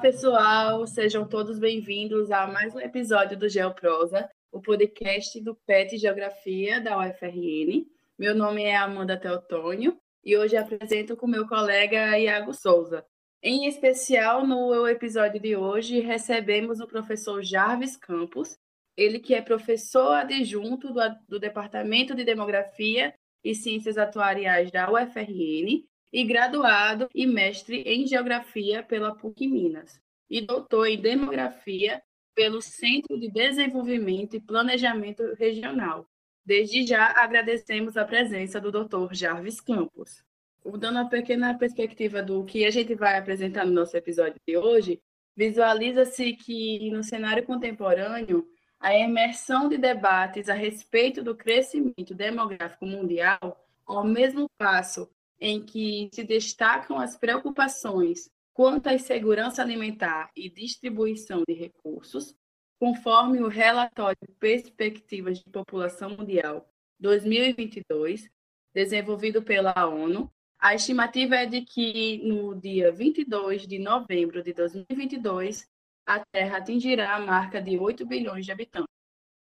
pessoal, 0.00 0.86
sejam 0.86 1.28
todos 1.28 1.58
bem-vindos 1.58 2.30
a 2.30 2.46
mais 2.46 2.74
um 2.74 2.80
episódio 2.80 3.36
do 3.36 3.50
Geoprosa, 3.50 4.30
o 4.50 4.58
podcast 4.58 5.38
do 5.42 5.54
PET 5.66 5.98
Geografia 5.98 6.80
da 6.80 6.98
UFRN. 6.98 7.86
Meu 8.18 8.34
nome 8.34 8.62
é 8.62 8.74
Amanda 8.74 9.14
Teotônio 9.14 10.00
e 10.24 10.38
hoje 10.38 10.56
apresento 10.56 11.14
com 11.18 11.26
meu 11.26 11.46
colega 11.46 12.18
Iago 12.18 12.54
Souza. 12.54 13.04
Em 13.42 13.66
especial, 13.66 14.46
no 14.46 14.88
episódio 14.88 15.38
de 15.38 15.54
hoje, 15.54 16.00
recebemos 16.00 16.80
o 16.80 16.86
professor 16.86 17.42
Jarvis 17.42 17.94
Campos, 17.94 18.56
ele 18.96 19.18
que 19.18 19.34
é 19.34 19.42
professor 19.42 20.14
adjunto 20.14 20.94
do, 20.94 21.00
do 21.28 21.38
Departamento 21.38 22.14
de 22.14 22.24
Demografia 22.24 23.12
e 23.44 23.54
Ciências 23.54 23.98
Atuariais 23.98 24.70
da 24.70 24.90
UFRN 24.90 25.84
e 26.12 26.24
graduado 26.24 27.08
e 27.14 27.26
mestre 27.26 27.82
em 27.82 28.06
Geografia 28.06 28.82
pela 28.82 29.14
PUC 29.14 29.46
Minas 29.46 30.00
e 30.28 30.40
doutor 30.40 30.86
em 30.86 31.00
Demografia 31.00 32.02
pelo 32.34 32.60
Centro 32.60 33.18
de 33.18 33.30
Desenvolvimento 33.30 34.36
e 34.36 34.40
Planejamento 34.40 35.34
Regional. 35.34 36.06
Desde 36.44 36.86
já 36.86 37.12
agradecemos 37.16 37.96
a 37.96 38.04
presença 38.04 38.60
do 38.60 38.72
Dr. 38.72 39.12
Jarvis 39.12 39.60
Campos. 39.60 40.22
Dando 40.64 40.98
uma 40.98 41.08
pequena 41.08 41.56
perspectiva 41.56 42.22
do 42.22 42.44
que 42.44 42.64
a 42.64 42.70
gente 42.70 42.94
vai 42.94 43.18
apresentar 43.18 43.64
no 43.64 43.72
nosso 43.72 43.96
episódio 43.96 44.40
de 44.46 44.56
hoje, 44.56 45.00
visualiza-se 45.36 46.32
que 46.34 46.90
no 46.90 47.02
cenário 47.02 47.44
contemporâneo 47.44 48.46
a 48.78 48.94
imersão 48.94 49.68
de 49.68 49.76
debates 49.76 50.48
a 50.48 50.54
respeito 50.54 51.22
do 51.22 51.34
crescimento 51.34 52.14
demográfico 52.14 52.86
mundial, 52.86 53.62
ao 53.86 54.04
mesmo 54.04 54.48
passo 54.58 55.08
em 55.40 55.64
que 55.64 56.10
se 56.12 56.22
destacam 56.22 56.98
as 56.98 57.16
preocupações 57.16 58.30
quanto 58.52 58.88
à 58.88 58.98
segurança 58.98 59.62
alimentar 59.62 60.30
e 60.36 60.50
distribuição 60.50 61.42
de 61.48 61.54
recursos, 61.54 62.34
conforme 62.78 63.40
o 63.40 63.48
relatório 63.48 64.18
Perspectivas 64.38 65.38
de 65.38 65.50
População 65.50 66.10
Mundial 66.10 66.68
2022, 66.98 68.28
desenvolvido 68.74 69.42
pela 69.42 69.86
ONU, 69.86 70.30
a 70.58 70.74
estimativa 70.74 71.36
é 71.36 71.46
de 71.46 71.62
que 71.62 72.18
no 72.18 72.54
dia 72.54 72.92
22 72.92 73.66
de 73.66 73.78
novembro 73.78 74.42
de 74.42 74.52
2022, 74.52 75.66
a 76.04 76.22
Terra 76.32 76.58
atingirá 76.58 77.14
a 77.14 77.20
marca 77.20 77.62
de 77.62 77.78
8 77.78 78.04
bilhões 78.04 78.44
de 78.44 78.52
habitantes. 78.52 78.92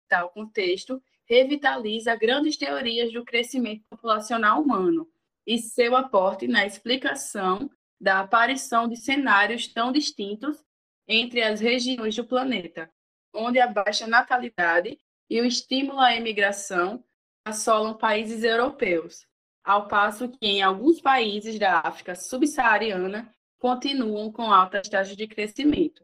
Tal 0.08 0.32
contexto 0.32 1.02
revitaliza 1.26 2.16
grandes 2.16 2.58
teorias 2.58 3.14
do 3.14 3.24
crescimento 3.24 3.84
populacional 3.90 4.62
humano 4.62 5.08
e 5.46 5.58
seu 5.58 5.96
aporte 5.96 6.48
na 6.48 6.66
explicação 6.66 7.70
da 8.00 8.20
aparição 8.20 8.88
de 8.88 8.98
cenários 8.98 9.68
tão 9.68 9.92
distintos 9.92 10.64
entre 11.08 11.42
as 11.42 11.60
regiões 11.60 12.16
do 12.16 12.26
planeta, 12.26 12.92
onde 13.34 13.60
a 13.60 13.68
baixa 13.68 14.08
natalidade 14.08 14.98
e 15.30 15.42
o 15.42 15.46
estímulo 15.46 16.00
à 16.00 16.16
imigração 16.16 17.04
assolam 17.46 17.98
países 17.98 18.44
europeus, 18.44 19.26
ao 19.64 19.88
passo 19.88 20.30
que 20.30 20.46
em 20.46 20.62
alguns 20.62 21.02
países 21.02 21.58
da 21.58 21.80
África 21.80 22.16
subsaariana 22.16 23.34
continuam 23.60 24.32
com 24.32 24.52
altas 24.52 24.90
taxas 24.90 25.16
de 25.16 25.28
crescimento. 25.28 26.04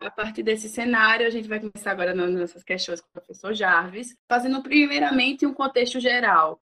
A 0.00 0.10
partir 0.10 0.42
desse 0.42 0.68
cenário, 0.68 1.26
a 1.26 1.30
gente 1.30 1.48
vai 1.48 1.58
começar 1.58 1.90
agora 1.90 2.14
nas 2.14 2.30
nossas 2.30 2.62
questões 2.62 3.00
com 3.00 3.08
o 3.08 3.12
professor 3.12 3.54
Jarvis, 3.54 4.16
fazendo 4.28 4.62
primeiramente 4.62 5.46
um 5.46 5.54
contexto 5.54 5.98
geral. 5.98 6.60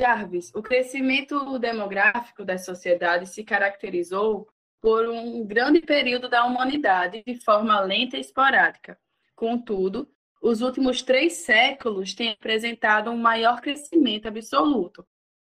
Jarvis, 0.00 0.50
o 0.54 0.62
crescimento 0.62 1.58
demográfico 1.58 2.42
das 2.42 2.64
sociedades 2.64 3.28
se 3.34 3.44
caracterizou 3.44 4.48
por 4.80 5.06
um 5.06 5.46
grande 5.46 5.82
período 5.82 6.26
da 6.26 6.42
humanidade 6.46 7.22
de 7.22 7.34
forma 7.44 7.78
lenta 7.80 8.16
e 8.16 8.20
esporádica. 8.22 8.98
Contudo, 9.36 10.10
os 10.40 10.62
últimos 10.62 11.02
três 11.02 11.34
séculos 11.34 12.14
têm 12.14 12.30
apresentado 12.30 13.10
um 13.10 13.18
maior 13.18 13.60
crescimento 13.60 14.26
absoluto. 14.26 15.06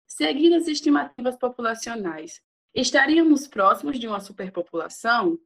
Seguindo 0.06 0.54
as 0.54 0.69
estimativas 0.69 1.37
populacionais, 1.37 2.41
estaríamos 2.72 3.48
próximos 3.48 3.98
de 3.98 4.06
uma 4.06 4.21
superpopulação? 4.21 5.37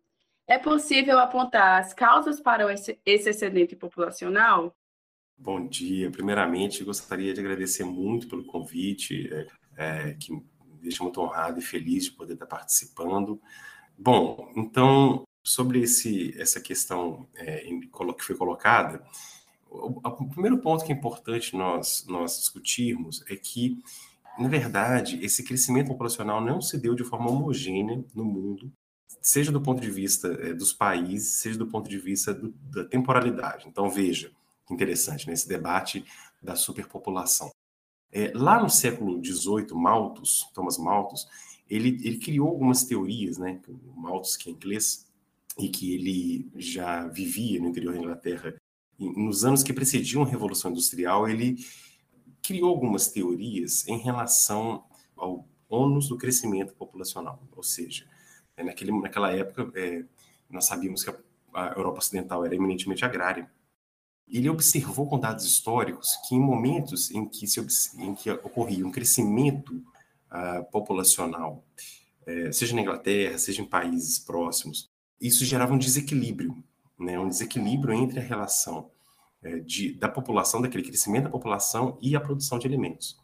É 0.46 0.58
possível 0.58 1.18
apontar 1.18 1.80
as 1.80 1.94
causas 1.94 2.38
para 2.38 2.70
esse 2.70 3.00
excedente 3.06 3.74
populacional? 3.74 4.76
Bom 5.42 5.66
dia. 5.66 6.10
Primeiramente, 6.10 6.84
gostaria 6.84 7.32
de 7.32 7.40
agradecer 7.40 7.82
muito 7.82 8.28
pelo 8.28 8.44
convite, 8.44 9.26
é, 9.32 9.46
é, 9.74 10.12
que 10.12 10.30
me 10.32 10.44
deixa 10.82 11.02
muito 11.02 11.18
honrado 11.18 11.58
e 11.58 11.62
feliz 11.62 12.04
de 12.04 12.12
poder 12.12 12.34
estar 12.34 12.44
participando. 12.44 13.40
Bom, 13.96 14.52
então, 14.54 15.24
sobre 15.42 15.80
esse, 15.80 16.38
essa 16.38 16.60
questão 16.60 17.26
é, 17.34 17.64
que 18.18 18.24
foi 18.24 18.36
colocada, 18.36 19.02
o, 19.70 20.00
o, 20.06 20.28
primeiro 20.28 20.58
ponto 20.58 20.84
que 20.84 20.92
é 20.92 20.94
importante 20.94 21.56
nós, 21.56 22.04
nós 22.06 22.38
discutirmos 22.38 23.24
é 23.26 23.34
que, 23.34 23.78
na 24.38 24.48
verdade, 24.48 25.24
esse 25.24 25.42
crescimento 25.42 25.88
populacional 25.88 26.44
não 26.44 26.60
se 26.60 26.76
deu 26.76 26.94
de 26.94 27.02
forma 27.02 27.30
homogênea 27.30 28.04
no 28.14 28.26
mundo, 28.26 28.70
seja 29.22 29.50
do 29.50 29.62
ponto 29.62 29.80
de 29.80 29.90
vista 29.90 30.28
é, 30.42 30.52
dos 30.52 30.74
países, 30.74 31.40
seja 31.40 31.58
do 31.58 31.66
ponto 31.66 31.88
de 31.88 31.96
vista 31.96 32.34
do, 32.34 32.50
da 32.50 32.84
temporalidade. 32.84 33.66
Então, 33.66 33.88
veja, 33.88 34.30
interessante, 34.70 35.26
né, 35.26 35.32
esse 35.32 35.48
debate 35.48 36.04
da 36.42 36.56
superpopulação. 36.56 37.50
É, 38.12 38.32
lá 38.34 38.60
no 38.60 38.68
século 38.68 39.22
XVIII, 39.24 39.72
Malthus, 39.74 40.50
Thomas 40.54 40.78
Malthus, 40.78 41.28
ele, 41.68 42.00
ele 42.02 42.18
criou 42.18 42.48
algumas 42.48 42.84
teorias, 42.84 43.38
né, 43.38 43.60
Malthus, 43.94 44.36
que 44.36 44.48
é 44.48 44.52
inglês, 44.52 45.06
e 45.58 45.68
que 45.68 45.94
ele 45.94 46.50
já 46.56 47.06
vivia 47.08 47.60
no 47.60 47.68
interior 47.68 47.92
da 47.92 48.00
Inglaterra, 48.00 48.54
e 48.98 49.08
nos 49.08 49.44
anos 49.44 49.62
que 49.62 49.72
precediam 49.72 50.22
a 50.22 50.26
Revolução 50.26 50.70
Industrial, 50.70 51.28
ele 51.28 51.56
criou 52.42 52.70
algumas 52.70 53.08
teorias 53.08 53.86
em 53.86 53.98
relação 53.98 54.84
ao 55.16 55.46
ônus 55.68 56.08
do 56.08 56.18
crescimento 56.18 56.74
populacional, 56.74 57.42
ou 57.56 57.62
seja, 57.62 58.06
é, 58.56 58.64
naquele, 58.64 58.92
naquela 58.92 59.32
época, 59.32 59.70
é, 59.74 60.04
nós 60.50 60.66
sabíamos 60.66 61.04
que 61.04 61.10
a, 61.10 61.16
a, 61.54 61.68
Europa 61.76 61.98
Ocidental 61.98 62.44
era 62.44 62.54
eminentemente 62.54 63.04
agrária. 63.04 63.50
Ele 64.30 64.48
observou 64.48 65.06
com 65.06 65.18
dados 65.18 65.44
históricos 65.44 66.16
que 66.28 66.34
em 66.34 66.40
momentos 66.40 67.10
em 67.10 67.26
que, 67.26 67.46
se, 67.46 67.60
em 67.98 68.14
que 68.14 68.30
ocorria 68.30 68.86
um 68.86 68.90
crescimento 68.90 69.74
uh, 70.30 70.64
populacional, 70.70 71.64
é, 72.26 72.52
seja 72.52 72.74
na 72.74 72.82
Inglaterra, 72.82 73.38
seja 73.38 73.62
em 73.62 73.66
países 73.66 74.18
próximos, 74.18 74.88
isso 75.20 75.44
gerava 75.44 75.74
um 75.74 75.78
desequilíbrio, 75.78 76.56
né, 76.98 77.18
um 77.18 77.28
desequilíbrio 77.28 77.94
entre 77.94 78.20
a 78.20 78.22
relação 78.22 78.90
é, 79.42 79.58
de, 79.58 79.94
da 79.94 80.08
população, 80.08 80.60
daquele 80.62 80.84
crescimento 80.84 81.24
da 81.24 81.30
população 81.30 81.98
e 82.00 82.14
a 82.14 82.20
produção 82.20 82.58
de 82.58 82.66
alimentos. 82.66 83.18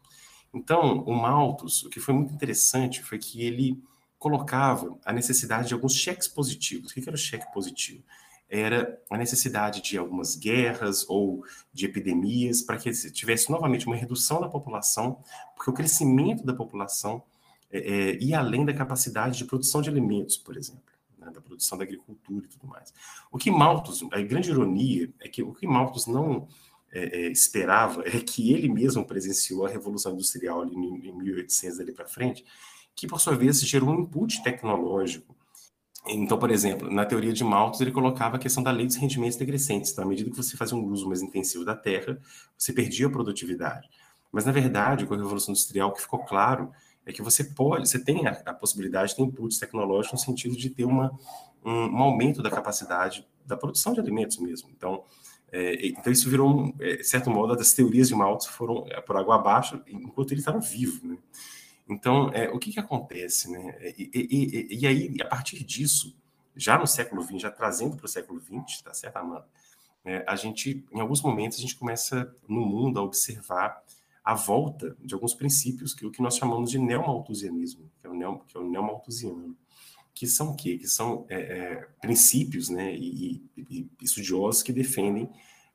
Então, 0.53 1.03
o 1.03 1.13
Malthus, 1.13 1.83
o 1.83 1.89
que 1.89 1.99
foi 1.99 2.13
muito 2.13 2.33
interessante 2.33 3.03
foi 3.03 3.19
que 3.19 3.43
ele 3.43 3.81
colocava 4.17 4.97
a 5.05 5.13
necessidade 5.13 5.67
de 5.67 5.73
alguns 5.73 5.93
cheques 5.93 6.27
positivos. 6.27 6.91
O 6.91 6.93
que 6.93 7.01
era 7.01 7.15
o 7.15 7.19
cheque 7.19 7.51
positivo? 7.53 8.03
Era 8.49 9.01
a 9.09 9.17
necessidade 9.17 9.81
de 9.81 9.97
algumas 9.97 10.35
guerras 10.35 11.05
ou 11.09 11.43
de 11.73 11.85
epidemias 11.85 12.61
para 12.61 12.77
que 12.77 12.91
tivesse 13.11 13.51
novamente 13.51 13.85
uma 13.85 13.95
redução 13.95 14.39
da 14.39 14.47
população, 14.47 15.21
porque 15.55 15.69
o 15.69 15.73
crescimento 15.73 16.45
da 16.45 16.53
população 16.53 17.23
é, 17.71 17.79
é, 17.79 18.23
ia 18.23 18.39
além 18.39 18.65
da 18.65 18.73
capacidade 18.73 19.37
de 19.37 19.45
produção 19.45 19.81
de 19.81 19.89
alimentos, 19.89 20.37
por 20.37 20.55
exemplo, 20.55 20.81
né, 21.17 21.29
da 21.29 21.41
produção 21.41 21.77
da 21.77 21.83
agricultura 21.83 22.45
e 22.45 22.47
tudo 22.47 22.67
mais. 22.67 22.93
O 23.31 23.37
que 23.37 23.51
Malthus, 23.51 24.03
a 24.11 24.21
grande 24.21 24.49
ironia 24.49 25.11
é 25.19 25.27
que 25.27 25.43
o 25.43 25.53
que 25.53 25.67
Malthus 25.67 26.07
não 26.07 26.47
é, 26.91 27.25
é, 27.25 27.31
esperava 27.31 28.03
é 28.07 28.19
que 28.19 28.53
ele 28.53 28.69
mesmo 28.69 29.05
presenciou 29.05 29.65
a 29.65 29.69
Revolução 29.69 30.13
Industrial 30.13 30.61
ali 30.61 30.75
em, 30.75 31.09
em 31.09 31.17
1800 31.17 31.79
ali 31.79 31.91
para 31.91 32.07
frente, 32.07 32.45
que 32.95 33.05
por 33.05 33.19
sua 33.19 33.35
vez 33.35 33.61
gerou 33.61 33.89
um 33.89 34.01
input 34.01 34.41
tecnológico. 34.41 35.35
Então, 36.09 36.37
por 36.37 36.51
exemplo, 36.51 36.91
na 36.91 37.05
teoria 37.05 37.33
de 37.33 37.43
Malthus, 37.43 37.81
ele 37.81 37.91
colocava 37.91 38.37
a 38.37 38.39
questão 38.39 38.63
da 38.63 38.71
lei 38.71 38.85
dos 38.85 38.95
rendimentos 38.95 39.37
decrescentes. 39.37 39.91
Então, 39.91 40.03
à 40.03 40.07
medida 40.07 40.29
que 40.29 40.37
você 40.37 40.55
fazia 40.55 40.77
um 40.77 40.85
uso 40.85 41.07
mais 41.07 41.21
intensivo 41.21 41.65
da 41.65 41.75
terra, 41.75 42.19
você 42.57 42.71
perdia 42.71 43.07
a 43.07 43.09
produtividade. 43.09 43.89
Mas, 44.31 44.45
na 44.45 44.51
verdade, 44.51 45.05
com 45.05 45.13
a 45.13 45.17
Revolução 45.17 45.51
Industrial, 45.51 45.89
o 45.89 45.93
que 45.93 46.01
ficou 46.01 46.19
claro 46.19 46.71
é 47.05 47.13
que 47.13 47.21
você 47.21 47.43
pode, 47.43 47.87
você 47.87 48.03
tem 48.03 48.27
a, 48.27 48.31
a 48.45 48.53
possibilidade 48.53 49.11
de 49.11 49.15
ter 49.15 49.23
inputs 49.23 49.57
tecnológicos 49.57 50.19
no 50.19 50.25
sentido 50.25 50.55
de 50.55 50.69
ter 50.69 50.85
uma, 50.85 51.11
um, 51.63 51.71
um, 51.71 51.97
aumento 52.03 52.41
da 52.41 52.49
capacidade 52.49 53.25
da 53.45 53.55
produção 53.55 53.93
de 53.93 53.99
alimentos 53.99 54.37
mesmo. 54.37 54.69
Então, 54.75 55.03
é, 55.51 55.87
então 55.87 56.11
isso 56.11 56.29
virou, 56.29 56.49
um, 56.49 56.73
é, 56.79 56.97
de 56.97 57.03
certo 57.05 57.29
modo, 57.29 57.53
as 57.53 57.73
teorias 57.73 58.09
de 58.09 58.15
Malthus 58.15 58.47
foram 58.47 58.85
é, 58.89 58.99
por 58.99 59.15
água 59.15 59.35
abaixo 59.35 59.81
enquanto 59.87 60.31
ele 60.31 60.41
estava 60.41 60.59
vivo, 60.59 61.07
né? 61.07 61.17
Então, 61.89 62.29
é, 62.29 62.49
o 62.49 62.59
que, 62.59 62.71
que 62.71 62.79
acontece? 62.79 63.49
Né? 63.49 63.93
E, 63.97 64.09
e, 64.13 64.67
e, 64.71 64.79
e, 64.81 64.87
aí, 64.87 65.15
a 65.21 65.25
partir 65.25 65.63
disso, 65.63 66.15
já 66.55 66.77
no 66.77 66.85
século 66.85 67.23
XX, 67.23 67.41
já 67.41 67.51
trazendo 67.51 67.95
para 67.95 68.05
o 68.05 68.09
século 68.09 68.41
XX, 68.41 68.81
tá 68.81 68.93
certo, 68.93 69.17
Amanda? 69.17 69.47
É, 70.03 70.23
a 70.27 70.35
gente, 70.35 70.85
em 70.91 70.99
alguns 70.99 71.21
momentos, 71.21 71.57
a 71.57 71.61
gente 71.61 71.75
começa 71.75 72.33
no 72.47 72.61
mundo 72.61 72.99
a 72.99 73.03
observar 73.03 73.83
a 74.23 74.33
volta 74.33 74.95
de 74.99 75.13
alguns 75.13 75.33
princípios 75.33 75.93
que 75.93 76.05
o 76.05 76.11
que 76.11 76.21
nós 76.21 76.35
chamamos 76.35 76.69
de 76.69 76.77
neomalthusianismo, 76.77 77.89
que 78.01 78.07
é 78.07 78.09
o, 78.09 78.39
que 78.39 78.57
é 78.57 78.59
o 78.59 78.69
neomalthusiano. 78.69 79.55
que 80.13 80.27
são 80.27 80.51
o 80.51 80.55
quê? 80.55 80.77
Que 80.77 80.87
são 80.87 81.25
é, 81.29 81.35
é, 81.35 81.87
princípios 82.01 82.69
né, 82.69 82.93
e, 82.93 83.41
e, 83.55 83.89
estudiosos 84.01 84.63
que 84.63 84.73
defendem 84.73 85.29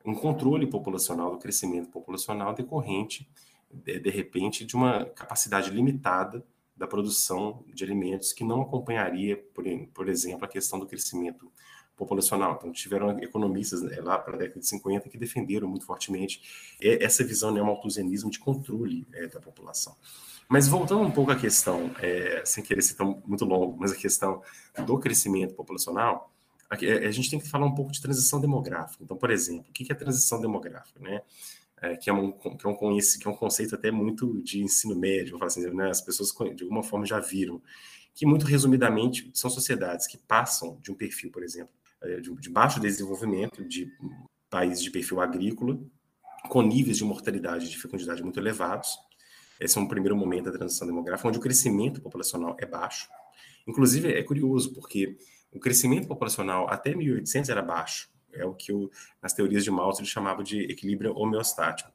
um 0.05 0.15
controle 0.15 0.67
populacional 0.67 1.31
do 1.31 1.39
crescimento 1.39 1.89
populacional 1.89 2.55
decorrente, 2.55 3.27
de, 3.73 4.11
repente, 4.11 4.65
de 4.65 4.77
uma 4.77 5.07
capacidade 5.07 5.71
limitada 5.71 6.45
da 6.77 6.87
produção 6.87 7.65
de 7.73 7.85
alimentos 7.85 8.33
que 8.33 8.45
não 8.45 8.63
acompanharia, 8.63 9.37
por, 9.55 9.65
por 9.95 10.09
exemplo, 10.09 10.45
a 10.45 10.49
questão 10.49 10.79
do 10.79 10.87
crescimento 10.87 11.51
populacional. 11.97 12.57
Então, 12.59 12.73
tiveram 12.73 13.19
economistas 13.21 13.83
né, 13.83 14.01
lá 14.01 14.19
para 14.19 14.35
a 14.35 14.39
década 14.39 14.61
de 14.61 14.67
50 14.67 15.09
que 15.09 15.19
defenderam 15.19 15.69
muito 15.69 15.87
fortemente 15.87 16.77
essa 16.81 17.25
visão 17.25 17.53
neomalthusianismo 17.53 18.31
de 18.31 18.39
controle 18.39 19.07
é, 19.13 19.27
da 19.27 19.41
população. 19.41 19.97
Mas 20.49 20.69
voltando 20.69 21.03
um 21.03 21.11
pouco 21.11 21.31
à 21.31 21.37
questão, 21.37 21.91
é, 22.01 22.43
sem 22.45 22.63
querer 22.63 22.83
ser 22.83 22.95
tão 22.95 23.23
muito 23.27 23.45
longo, 23.45 23.77
mas 23.79 23.93
a 23.93 23.97
questão 23.97 24.43
do 24.85 24.99
crescimento 24.99 25.55
populacional, 25.55 26.33
a, 26.69 26.75
a, 26.75 27.11
gente 27.11 27.31
tem 27.31 27.39
que 27.39 27.49
falar 27.49 27.67
um 27.67 27.75
pouco 27.75 27.93
de 27.93 28.01
transição 28.01 28.41
demográfica. 28.41 29.05
Então, 29.05 29.17
por 29.17 29.31
exemplo, 29.31 29.67
o 29.69 29.73
que 29.73 29.91
é 29.91 29.95
transição 29.95 30.41
demográfica? 30.41 30.99
Né? 31.01 31.23
É, 31.83 31.97
que, 31.97 32.09
é 32.09 32.13
um, 32.13 32.31
que, 32.31 32.47
é 32.47 32.69
um, 32.69 32.77
que 32.77 33.27
é 33.27 33.31
um 33.31 33.35
conceito 33.35 33.75
até 33.75 33.91
muito 33.91 34.41
de 34.41 34.63
ensino 34.63 34.95
médio, 34.95 35.37
assim, 35.43 35.69
né? 35.71 35.91
as 35.91 36.01
pessoas 36.01 36.33
de 36.55 36.63
alguma 36.63 36.83
forma 36.83 37.05
já 37.05 37.19
viram, 37.19 37.61
que 38.15 38.25
muito 38.25 38.47
resumidamente 38.47 39.29
são 39.35 39.51
sociedades 39.51 40.07
que 40.07 40.17
passam 40.17 40.79
de 40.81 40.93
um 40.93 40.95
perfil, 40.95 41.33
por 41.33 41.43
exemplo, 41.43 41.75
é, 42.01 42.21
de, 42.21 42.33
de 42.37 42.49
baixo 42.49 42.79
desenvolvimento, 42.79 43.65
de 43.65 43.91
países 44.49 44.83
de 44.83 44.93
perfil 44.93 45.21
agrícola, 45.21 45.77
com 46.49 46.63
níveis 46.63 46.99
de 46.99 47.05
mortalidade 47.05 47.67
e 47.67 47.69
de 47.69 47.79
fecundidade 47.79 48.23
muito 48.23 48.39
elevados, 48.39 48.97
esse 49.63 49.79
é 49.79 49.81
um 49.81 49.87
primeiro 49.87 50.17
momento 50.17 50.47
da 50.51 50.59
transição 50.59 50.87
demográfica, 50.87 51.29
onde 51.29 51.39
o 51.39 51.41
crescimento 51.41 52.01
populacional 52.01 52.57
é 52.59 52.67
baixo. 52.67 53.09
Inclusive, 53.67 54.13
é 54.13 54.23
curioso, 54.23 54.75
porque 54.75 55.17
o 55.53 55.61
crescimento 55.61 56.09
populacional 56.09 56.69
até 56.69 56.95
1800 56.95 57.49
era 57.49 57.63
baixo. 57.63 58.11
É 58.33 58.45
o 58.45 58.55
que 58.55 58.73
o, 58.73 58.91
nas 59.23 59.33
teorias 59.33 59.65
de 59.65 59.71
Malthus 59.71 60.01
ele 60.01 60.09
chamava 60.09 60.43
de 60.43 60.61
equilíbrio 60.63 61.17
homeostático. 61.17 61.91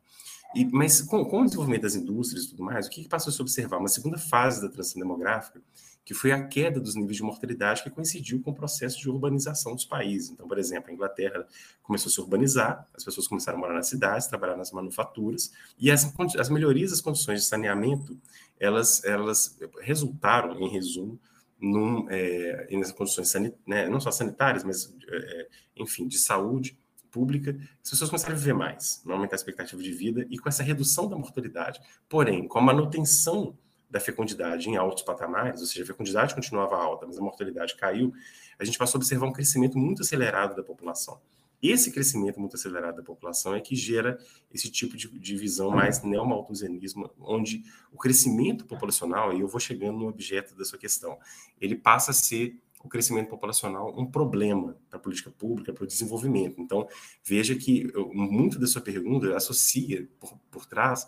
E, 0.56 0.66
mas 0.66 1.02
com, 1.02 1.26
com, 1.26 1.42
o 1.42 1.46
desenvolvimento 1.46 1.82
das 1.84 1.96
indústrias 1.96 2.46
e 2.46 2.50
tudo 2.50 2.64
mais, 2.64 2.88
o 2.88 2.90
que, 2.90 3.04
que 3.04 3.10
passou 3.10 3.32
a 3.32 3.34
se 3.34 3.42
observar? 3.42 3.78
Uma 3.78 3.90
segunda 3.90 4.18
fase 4.18 4.62
da 4.62 4.70
transição 4.70 5.02
demográfica, 5.02 5.62
que 6.06 6.14
foi 6.14 6.32
a 6.32 6.48
queda 6.48 6.80
dos 6.80 6.96
níveis 6.96 7.18
de 7.18 7.24
mortalidade, 7.24 7.84
que 7.84 7.90
coincidiu 7.90 8.42
com 8.42 8.52
o 8.52 8.56
processo 8.56 8.98
de 8.98 9.10
urbanização 9.10 9.76
dos 9.76 9.84
países. 9.84 10.30
Então, 10.30 10.48
por 10.48 10.58
exemplo, 10.58 10.90
a 10.90 10.94
Inglaterra 10.94 11.46
começou 11.84 12.10
a 12.10 12.14
se 12.14 12.22
urbanizar, 12.22 12.88
as 12.96 13.04
pessoas 13.04 13.28
começaram 13.28 13.58
a 13.58 13.62
morar 13.62 13.74
nas 13.74 13.90
cidades, 13.90 14.26
trabalhar 14.26 14.56
nas 14.56 14.72
manufaturas, 14.72 15.52
e 15.78 15.92
as, 15.92 16.10
as 16.40 16.50
melhorias 16.50 16.92
das 16.92 17.02
condições 17.02 17.42
de 17.42 17.48
saneamento, 17.48 18.18
elas, 18.58 19.04
elas 19.04 19.60
resultaram, 19.82 20.58
em 20.62 20.70
resumo, 20.70 21.20
num, 21.60 22.08
é, 22.10 22.68
nas 22.78 22.92
condições 22.92 23.34
né, 23.66 23.88
não 23.88 24.00
só 24.00 24.12
sanitárias, 24.12 24.64
mas, 24.64 24.94
é, 25.10 25.48
enfim, 25.76 26.08
de 26.08 26.18
saúde 26.18 26.78
pública, 27.10 27.58
as 27.84 27.90
pessoas 27.90 28.26
a 28.26 28.34
viver 28.34 28.54
mais, 28.54 29.02
aumentar 29.08 29.36
a 29.36 29.38
expectativa 29.38 29.82
de 29.82 29.92
vida, 29.92 30.26
e 30.30 30.38
com 30.38 30.48
essa 30.50 30.62
redução 30.62 31.10
da 31.10 31.18
mortalidade, 31.18 31.80
porém, 32.08 32.48
com 32.48 32.60
a 32.60 32.62
manutenção 32.62 33.58
da 33.90 34.00
fecundidade 34.00 34.70
em 34.70 34.76
altos 34.76 35.04
patamares, 35.04 35.62
ou 35.62 35.68
seja, 35.68 35.84
a 35.84 35.88
fecundidade 35.88 36.36
continuava 36.36 36.76
alta, 36.76 37.06
mas 37.08 37.18
a 37.18 37.22
mortalidade 37.22 37.76
caiu, 37.76 38.14
a 38.60 38.66
gente 38.66 38.78
passou 38.78 38.98
a 38.98 39.00
observar 39.00 39.28
um 39.28 39.32
crescimento 39.32 39.78
muito 39.78 40.02
acelerado 40.02 40.56
da 40.56 40.64
população. 40.64 41.20
Esse 41.62 41.92
crescimento 41.92 42.40
muito 42.40 42.56
acelerado 42.56 42.98
da 42.98 43.04
população 43.04 43.56
é 43.56 43.62
que 43.62 43.76
gera 43.76 44.20
esse 44.54 44.70
tipo 44.70 44.96
de, 44.96 45.08
de 45.20 45.36
visão 45.36 45.72
mais 45.72 46.04
neomalthusianismo, 46.04 47.10
onde 47.20 47.64
o 47.92 47.98
crescimento 47.98 48.66
populacional, 48.66 49.34
e 49.34 49.42
eu 49.42 49.48
vou 49.48 49.60
chegando 49.60 49.98
no 49.98 50.08
objeto 50.08 50.56
da 50.56 50.64
sua 50.64 50.78
questão, 50.78 51.18
ele 51.60 51.76
passa 51.76 52.12
a 52.12 52.14
ser 52.14 52.60
o 52.84 52.88
crescimento 52.88 53.30
populacional 53.30 53.94
um 54.00 54.06
problema 54.06 54.78
para 54.90 54.98
a 54.98 55.02
política 55.02 55.32
pública, 55.32 55.74
para 55.74 55.84
o 55.84 55.88
desenvolvimento. 55.88 56.62
Então, 56.62 56.88
veja 57.24 57.56
que 57.56 57.92
muito 58.14 58.60
da 58.60 58.68
sua 58.68 58.82
pergunta 58.82 59.36
associa 59.36 60.08
por, 60.20 60.38
por 60.52 60.66
trás 60.66 61.08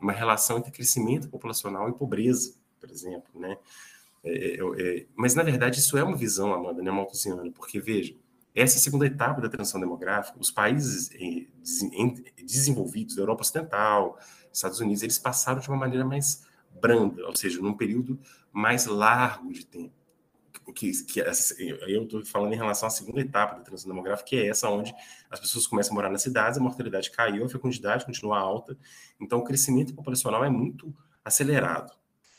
uma 0.00 0.12
relação 0.12 0.58
entre 0.58 0.70
crescimento 0.70 1.28
populacional 1.28 1.88
e 1.88 1.92
pobreza, 1.92 2.54
por 2.80 2.90
exemplo, 2.90 3.38
né? 3.38 3.58
É, 4.24 4.56
é, 4.56 4.58
é, 4.58 5.06
mas, 5.14 5.34
na 5.34 5.42
verdade, 5.42 5.78
isso 5.78 5.96
é 5.96 6.02
uma 6.02 6.16
visão, 6.16 6.52
Amanda, 6.52 6.82
né, 6.82 6.90
malthusiana, 6.90 7.50
porque, 7.52 7.80
veja, 7.80 8.14
essa 8.54 8.76
é 8.76 8.80
segunda 8.80 9.06
etapa 9.06 9.40
da 9.40 9.48
transição 9.48 9.80
demográfica. 9.80 10.38
Os 10.38 10.50
países 10.50 11.10
eh, 11.14 11.46
desenvolvidos, 12.44 13.16
Europa 13.16 13.42
Ocidental, 13.42 14.18
Estados 14.52 14.80
Unidos, 14.80 15.02
eles 15.02 15.18
passaram 15.18 15.60
de 15.60 15.68
uma 15.68 15.76
maneira 15.76 16.04
mais 16.04 16.44
branda, 16.80 17.26
ou 17.26 17.36
seja, 17.36 17.60
num 17.60 17.76
período 17.76 18.18
mais 18.52 18.86
largo 18.86 19.52
de 19.52 19.64
tempo. 19.64 19.94
Que, 20.74 20.92
que 21.04 21.20
eu 21.20 22.02
estou 22.04 22.24
falando 22.24 22.52
em 22.52 22.56
relação 22.56 22.86
à 22.86 22.90
segunda 22.90 23.20
etapa 23.20 23.56
da 23.56 23.62
transição 23.62 23.90
demográfica, 23.90 24.28
que 24.28 24.36
é 24.36 24.46
essa 24.48 24.68
onde 24.68 24.94
as 25.28 25.40
pessoas 25.40 25.66
começam 25.66 25.92
a 25.92 25.94
morar 25.96 26.10
nas 26.10 26.22
cidades, 26.22 26.58
a 26.58 26.62
mortalidade 26.62 27.10
caiu, 27.10 27.44
a 27.44 27.48
fecundidade 27.48 28.04
continua 28.04 28.38
alta, 28.38 28.78
então 29.20 29.40
o 29.40 29.44
crescimento 29.44 29.92
populacional 29.94 30.44
é 30.44 30.50
muito 30.50 30.94
acelerado. 31.24 31.92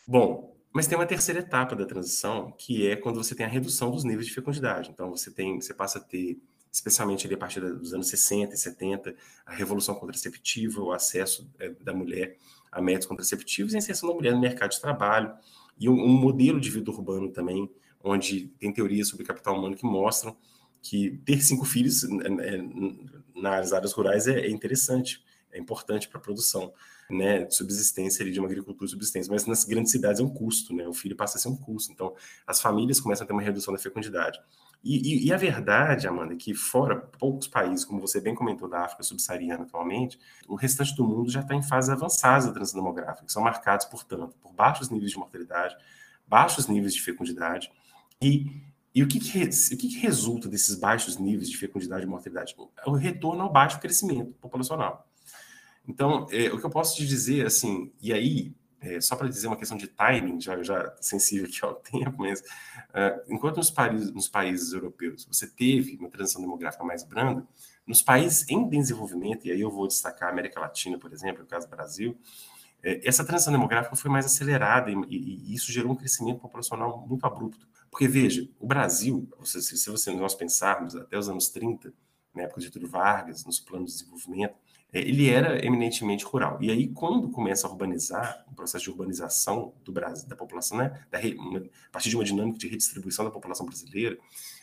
Bom, 0.07 0.50
mas 0.73 0.87
tem 0.87 0.97
uma 0.97 1.05
terceira 1.05 1.39
etapa 1.41 1.75
da 1.75 1.85
transição, 1.85 2.51
que 2.57 2.87
é 2.87 2.95
quando 2.95 3.21
você 3.21 3.35
tem 3.35 3.45
a 3.45 3.49
redução 3.49 3.91
dos 3.91 4.03
níveis 4.03 4.27
de 4.27 4.33
fecundidade. 4.33 4.89
Então 4.89 5.09
você 5.09 5.29
tem, 5.29 5.59
você 5.59 5.73
passa 5.73 5.99
a 5.99 6.01
ter, 6.01 6.39
especialmente 6.71 7.27
ali 7.27 7.35
a 7.35 7.37
partir 7.37 7.59
dos 7.59 7.93
anos 7.93 8.07
60 8.07 8.53
e 8.53 8.57
70, 8.57 9.15
a 9.45 9.53
revolução 9.53 9.95
contraceptiva, 9.95 10.81
o 10.81 10.91
acesso 10.91 11.49
é, 11.59 11.69
da 11.69 11.93
mulher 11.93 12.37
a 12.71 12.81
métodos 12.81 13.07
contraceptivos 13.07 13.73
e 13.73 13.75
a 13.75 13.79
inserção 13.79 14.09
da 14.09 14.15
mulher 14.15 14.33
no 14.33 14.39
mercado 14.39 14.71
de 14.71 14.79
trabalho 14.79 15.33
e 15.77 15.89
um, 15.89 15.93
um 15.93 16.13
modelo 16.13 16.59
de 16.59 16.69
vida 16.69 16.89
urbano 16.89 17.29
também 17.29 17.69
onde 18.03 18.47
tem 18.57 18.71
teorias 18.71 19.09
sobre 19.09 19.25
capital 19.25 19.57
humano 19.57 19.75
que 19.75 19.85
mostram 19.85 20.35
que 20.81 21.21
ter 21.25 21.41
cinco 21.41 21.65
filhos 21.65 22.07
nas 23.35 23.73
áreas 23.73 23.91
rurais 23.91 24.27
é, 24.27 24.39
é 24.39 24.49
interessante, 24.49 25.23
é 25.51 25.59
importante 25.59 26.07
para 26.07 26.19
a 26.19 26.21
produção, 26.21 26.73
né, 27.09 27.43
de 27.43 27.55
subsistência 27.55 28.29
de 28.29 28.39
uma 28.39 28.47
agricultura 28.47 28.85
de 28.85 28.91
subsistência, 28.91 29.31
mas 29.31 29.45
nas 29.45 29.65
grandes 29.65 29.91
cidades 29.91 30.21
é 30.21 30.23
um 30.23 30.29
custo, 30.29 30.73
né, 30.73 30.87
o 30.87 30.93
filho 30.93 31.15
passa 31.15 31.37
a 31.37 31.41
ser 31.41 31.49
um 31.49 31.55
custo, 31.55 31.91
então 31.91 32.15
as 32.47 32.61
famílias 32.61 32.99
começam 32.99 33.25
a 33.25 33.27
ter 33.27 33.33
uma 33.33 33.41
redução 33.41 33.73
da 33.73 33.79
fecundidade. 33.79 34.39
E, 34.83 34.97
e, 34.97 35.27
e, 35.27 35.33
a 35.33 35.37
verdade, 35.37 36.07
Amanda, 36.07 36.33
é 36.33 36.37
que 36.37 36.55
fora 36.55 36.95
poucos 36.95 37.47
países, 37.47 37.85
como 37.85 38.01
você 38.01 38.19
bem 38.19 38.33
comentou 38.33 38.67
da 38.67 38.79
África 38.79 39.03
subsaariana 39.03 39.63
atualmente, 39.63 40.17
o 40.47 40.55
restante 40.55 40.95
do 40.95 41.03
mundo 41.03 41.29
já 41.29 41.41
está 41.41 41.53
em 41.53 41.61
fase 41.61 41.91
avançada 41.91 42.47
da 42.47 42.53
transição 42.53 42.81
demográfica, 42.81 43.25
que 43.25 43.31
são 43.31 43.43
marcados, 43.43 43.85
portanto, 43.85 44.35
por 44.41 44.51
baixos 44.53 44.89
níveis 44.89 45.11
de 45.11 45.17
mortalidade, 45.17 45.75
baixos 46.27 46.67
níveis 46.67 46.95
de 46.95 47.01
fecundidade, 47.01 47.71
e, 48.19 48.47
e 48.93 49.03
o, 49.03 49.07
que, 49.07 49.19
que, 49.19 49.43
o 49.43 49.77
que, 49.77 49.87
que, 49.87 49.99
resulta 49.99 50.49
desses 50.49 50.75
baixos 50.75 51.17
níveis 51.17 51.49
de 51.49 51.57
fecundidade 51.57 52.03
e 52.03 52.07
mortalidade? 52.07 52.55
O 52.85 52.93
retorno 52.93 53.43
ao 53.43 53.51
baixo 53.51 53.79
crescimento 53.79 54.33
populacional. 54.41 55.07
Então, 55.87 56.27
é, 56.31 56.51
o 56.51 56.59
que 56.59 56.65
eu 56.65 56.69
posso 56.69 56.95
te 56.95 57.05
dizer, 57.05 57.45
assim, 57.45 57.91
e 58.01 58.13
aí, 58.13 58.53
é, 58.79 58.99
só 59.01 59.15
para 59.15 59.27
dizer 59.27 59.47
uma 59.47 59.57
questão 59.57 59.77
de 59.77 59.87
timing, 59.87 60.39
já, 60.39 60.61
já 60.61 60.95
sensível 61.01 61.47
aqui 61.47 61.63
ao 61.63 61.75
tempo, 61.81 62.15
mas 62.17 62.39
uh, 62.41 63.21
enquanto 63.27 63.57
nos 63.57 63.73
nos 64.13 64.27
países 64.27 64.73
europeus 64.73 65.25
você 65.25 65.47
teve 65.47 65.97
uma 65.97 66.09
transição 66.09 66.41
demográfica 66.41 66.83
mais 66.83 67.03
branda, 67.03 67.45
nos 67.85 68.01
países 68.01 68.47
em 68.49 68.67
desenvolvimento, 68.69 69.45
e 69.45 69.51
aí 69.51 69.61
eu 69.61 69.69
vou 69.69 69.87
destacar 69.87 70.29
a 70.29 70.31
América 70.31 70.59
Latina, 70.59 70.97
por 70.97 71.11
exemplo, 71.11 71.41
no 71.41 71.47
caso 71.47 71.67
do 71.67 71.71
Brasil, 71.71 72.17
é, 72.83 73.07
essa 73.07 73.23
transição 73.23 73.53
demográfica 73.53 73.95
foi 73.95 74.09
mais 74.09 74.25
acelerada 74.25 74.89
e, 74.89 74.95
e, 75.09 75.51
e, 75.51 75.53
isso 75.53 75.71
gerou 75.71 75.91
um 75.91 75.95
crescimento 75.95 76.39
populacional 76.39 77.05
muito 77.07 77.25
abrupto. 77.25 77.67
Porque, 77.89 78.07
veja, 78.07 78.47
o 78.59 78.65
Brasil, 78.65 79.29
se, 79.43 79.61
se 79.61 79.89
você, 79.89 80.11
nós 80.11 80.33
pensarmos 80.33 80.95
até 80.95 81.17
os 81.17 81.29
anos 81.29 81.49
30, 81.49 81.93
na 82.33 82.43
época 82.43 82.61
de 82.61 82.67
Getúlio 82.67 82.87
Vargas, 82.87 83.45
nos 83.45 83.59
planos 83.59 83.91
de 83.91 83.99
desenvolvimento, 83.99 84.55
ele 84.93 85.29
era 85.29 85.65
eminentemente 85.65 86.25
rural. 86.25 86.57
E 86.61 86.69
aí, 86.69 86.89
quando 86.89 87.29
começa 87.29 87.65
a 87.65 87.69
urbanizar, 87.69 88.45
o 88.51 88.55
processo 88.55 88.83
de 88.83 88.89
urbanização 88.89 89.73
do 89.83 89.91
Brasil, 89.91 90.27
da 90.27 90.35
população, 90.35 90.77
né, 90.77 91.01
da, 91.09 91.17
a 91.17 91.91
partir 91.91 92.09
de 92.09 92.15
uma 92.15 92.23
dinâmica 92.23 92.57
de 92.57 92.67
redistribuição 92.67 93.23
da 93.23 93.31
população 93.31 93.65
brasileira, 93.65 94.17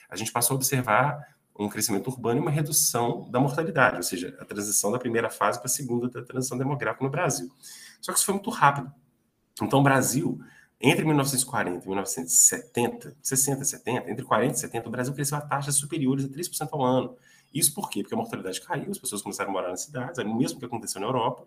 a 0.08 0.16
gente 0.16 0.30
passou 0.30 0.54
a 0.54 0.56
observar 0.56 1.36
um 1.58 1.68
crescimento 1.68 2.08
urbano 2.08 2.38
e 2.38 2.42
uma 2.42 2.50
redução 2.50 3.28
da 3.30 3.40
mortalidade, 3.40 3.96
ou 3.96 4.02
seja, 4.02 4.36
a 4.38 4.44
transição 4.44 4.92
da 4.92 4.98
primeira 4.98 5.28
fase 5.28 5.58
para 5.58 5.66
a 5.66 5.70
segunda 5.70 6.08
da 6.08 6.22
transição 6.22 6.56
demográfica 6.56 7.04
no 7.04 7.10
Brasil. 7.10 7.50
Só 8.00 8.12
que 8.12 8.18
isso 8.18 8.26
foi 8.26 8.34
muito 8.34 8.50
rápido. 8.50 8.92
Então, 9.60 9.80
o 9.80 9.82
Brasil 9.82 10.38
entre 10.80 11.04
1940 11.04 11.84
e 11.84 11.88
1970, 11.88 13.16
60, 13.20 13.64
70, 13.64 14.10
entre 14.10 14.24
40 14.24 14.54
e 14.54 14.58
70, 14.58 14.88
o 14.88 14.92
Brasil 14.92 15.12
cresceu 15.12 15.36
a 15.36 15.40
taxas 15.40 15.74
superiores 15.74 16.24
a 16.24 16.28
3% 16.28 16.68
ao 16.70 16.84
ano. 16.84 17.16
Isso 17.52 17.74
por 17.74 17.88
quê? 17.88 18.02
Porque 18.02 18.14
a 18.14 18.18
mortalidade 18.18 18.60
caiu, 18.60 18.90
as 18.90 18.98
pessoas 18.98 19.22
começaram 19.22 19.50
a 19.50 19.52
morar 19.52 19.68
nas 19.70 19.82
cidades, 19.82 20.18
é 20.18 20.22
o 20.22 20.34
mesmo 20.34 20.58
que 20.58 20.64
aconteceu 20.64 21.00
na 21.00 21.06
Europa, 21.06 21.46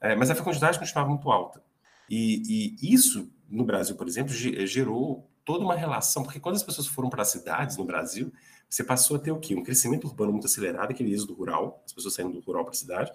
é, 0.00 0.14
mas 0.14 0.30
a 0.30 0.34
fecundidade 0.34 0.78
continuava 0.78 1.08
muito 1.08 1.30
alta. 1.30 1.62
E, 2.08 2.76
e, 2.80 2.94
isso, 2.94 3.30
no 3.48 3.64
Brasil, 3.64 3.94
por 3.96 4.08
exemplo, 4.08 4.32
gerou 4.32 5.28
toda 5.44 5.64
uma 5.64 5.74
relação, 5.74 6.22
porque 6.22 6.40
quando 6.40 6.56
as 6.56 6.62
pessoas 6.62 6.86
foram 6.86 7.08
para 7.08 7.22
as 7.22 7.28
cidades 7.28 7.76
no 7.76 7.84
Brasil, 7.84 8.32
você 8.68 8.84
passou 8.84 9.16
a 9.16 9.20
ter 9.20 9.30
o 9.30 9.38
quê? 9.38 9.54
Um 9.54 9.62
crescimento 9.62 10.06
urbano 10.06 10.32
muito 10.32 10.46
acelerado, 10.46 10.90
aquele 10.90 11.12
êxodo 11.12 11.34
rural, 11.34 11.82
as 11.86 11.92
pessoas 11.92 12.14
saindo 12.14 12.32
do 12.32 12.40
rural 12.40 12.64
para 12.64 12.72
a 12.72 12.76
cidade, 12.76 13.12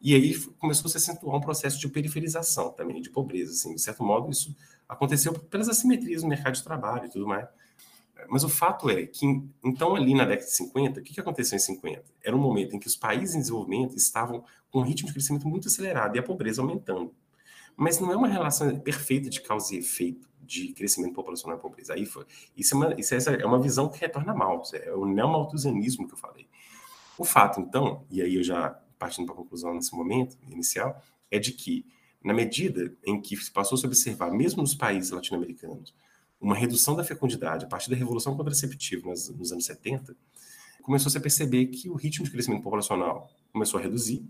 e 0.00 0.14
aí 0.14 0.38
começou 0.58 0.86
a 0.86 0.90
se 0.90 0.96
acentuar 0.98 1.36
um 1.36 1.40
processo 1.40 1.78
de 1.78 1.88
periferização 1.88 2.70
também, 2.70 3.00
de 3.00 3.10
pobreza. 3.10 3.52
Assim. 3.52 3.74
De 3.74 3.80
certo 3.80 4.04
modo, 4.04 4.30
isso 4.30 4.54
aconteceu 4.88 5.32
pelas 5.32 5.68
assimetrias 5.68 6.22
no 6.22 6.28
mercado 6.28 6.54
de 6.54 6.62
trabalho 6.62 7.06
e 7.06 7.08
tudo 7.08 7.26
mais. 7.26 7.48
Mas 8.28 8.44
o 8.44 8.48
fato 8.48 8.88
é 8.88 9.06
que, 9.06 9.26
então, 9.62 9.94
ali 9.94 10.14
na 10.14 10.24
década 10.24 10.46
de 10.46 10.56
50, 10.56 11.00
o 11.00 11.02
que, 11.02 11.20
aconteceu 11.20 11.56
em 11.56 11.60
50? 11.60 12.04
Era 12.22 12.34
um 12.34 12.40
momento 12.40 12.74
em 12.74 12.78
que 12.78 12.86
os 12.86 12.96
países 12.96 13.34
em 13.34 13.40
desenvolvimento 13.40 13.96
estavam 13.96 14.44
com 14.70 14.80
um 14.80 14.82
ritmo 14.82 15.08
de 15.08 15.12
crescimento 15.12 15.46
muito 15.46 15.68
acelerado 15.68 16.16
e 16.16 16.18
a 16.18 16.22
pobreza 16.22 16.62
aumentando. 16.62 17.14
Mas 17.76 17.98
não 17.98 18.12
é 18.12 18.16
uma 18.16 18.28
relação 18.28 18.78
perfeita 18.78 19.28
de 19.28 19.40
causa 19.40 19.74
e 19.74 19.78
efeito 19.78 20.28
de 20.40 20.68
crescimento 20.68 21.14
populacional 21.14 21.58
e 21.58 21.60
pobreza. 21.60 21.94
Aí 21.94 22.06
foi, 22.06 22.24
isso, 22.56 22.74
é 22.74 22.76
uma, 22.76 22.94
isso 23.00 23.14
é 23.14 23.46
uma 23.46 23.60
visão 23.60 23.88
que 23.88 23.98
retorna 23.98 24.34
mal, 24.34 24.62
é 24.72 24.92
o 24.92 25.04
neomalthusianismo 25.04 26.06
que 26.06 26.14
eu 26.14 26.18
falei. 26.18 26.46
O 27.18 27.24
fato, 27.24 27.60
então, 27.60 28.04
e 28.10 28.22
aí 28.22 28.34
eu 28.36 28.42
já 28.42 28.78
partindo 28.98 29.26
para 29.26 29.34
a 29.34 29.38
conclusão 29.38 29.74
nesse 29.74 29.94
momento 29.94 30.36
inicial, 30.48 31.02
é 31.30 31.38
de 31.38 31.52
que, 31.52 31.84
na 32.22 32.32
medida 32.32 32.96
em 33.04 33.20
que 33.20 33.36
se 33.36 33.50
passou 33.50 33.78
a 33.82 33.86
observar, 33.86 34.30
mesmo 34.30 34.62
nos 34.62 34.74
países 34.74 35.10
latino-americanos, 35.10 35.94
uma 36.44 36.54
redução 36.54 36.94
da 36.94 37.02
fecundidade 37.02 37.64
a 37.64 37.68
partir 37.68 37.88
da 37.88 37.96
revolução 37.96 38.36
contraceptiva 38.36 39.08
nos, 39.08 39.30
nos 39.30 39.50
anos 39.50 39.64
70, 39.64 40.14
começou-se 40.82 41.16
a 41.16 41.20
perceber 41.20 41.66
que 41.66 41.88
o 41.88 41.94
ritmo 41.94 42.24
de 42.24 42.30
crescimento 42.30 42.62
populacional 42.62 43.30
começou 43.50 43.80
a 43.80 43.82
reduzir, 43.82 44.22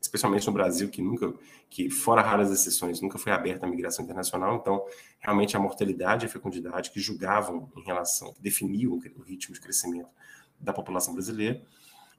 especialmente 0.00 0.46
no 0.46 0.54
Brasil, 0.54 0.88
que 0.88 1.02
nunca, 1.02 1.34
que 1.68 1.90
fora 1.90 2.22
raras 2.22 2.50
exceções, 2.50 3.02
nunca 3.02 3.18
foi 3.18 3.32
aberta 3.32 3.66
a 3.66 3.68
migração 3.68 4.02
internacional, 4.02 4.56
então 4.56 4.82
realmente 5.18 5.54
a 5.54 5.60
mortalidade 5.60 6.24
e 6.24 6.26
a 6.26 6.30
fecundidade 6.30 6.90
que 6.90 6.98
julgavam 6.98 7.70
em 7.76 7.82
relação, 7.82 8.32
que 8.32 8.40
definiam 8.40 8.92
o 8.92 9.22
ritmo 9.22 9.54
de 9.54 9.60
crescimento 9.60 10.08
da 10.58 10.72
população 10.72 11.12
brasileira. 11.12 11.62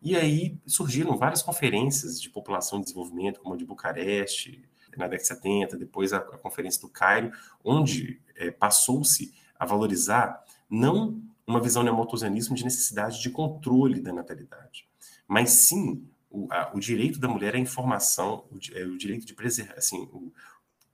E 0.04 0.16
aí 0.16 0.56
surgiram 0.68 1.18
várias 1.18 1.42
conferências 1.42 2.22
de 2.22 2.30
população 2.30 2.80
de 2.80 2.86
desenvolvimento, 2.86 3.40
como 3.40 3.56
a 3.56 3.58
de 3.58 3.66
Bucareste, 3.66 4.64
na 4.98 5.08
década 5.08 5.22
de 5.22 5.28
70, 5.28 5.78
depois 5.78 6.14
a, 6.14 6.18
a 6.18 6.38
Conferência 6.38 6.82
do 6.82 6.90
Cairo, 6.90 7.32
onde 7.64 8.22
é, 8.36 8.52
passou-se 8.52 9.34
a 9.58 9.66
valorizar 9.66 10.44
não 10.70 11.22
uma 11.46 11.60
visão 11.60 11.84
neomalthusianismo 11.84 12.56
de 12.56 12.64
necessidade 12.64 13.22
de 13.22 13.30
controle 13.30 14.00
da 14.00 14.14
natalidade, 14.14 14.88
mas 15.28 15.52
sim 15.52 16.08
o, 16.30 16.48
a, 16.50 16.72
o 16.74 16.80
direito 16.80 17.20
da 17.20 17.28
mulher 17.28 17.56
à 17.56 17.60
informação, 17.60 18.46
o, 18.52 18.58
é, 18.74 18.86
o 18.86 18.98
direito 18.98 19.26
de 19.26 19.34
preservar, 19.34 19.76
assim, 19.78 20.08
o, 20.12 20.32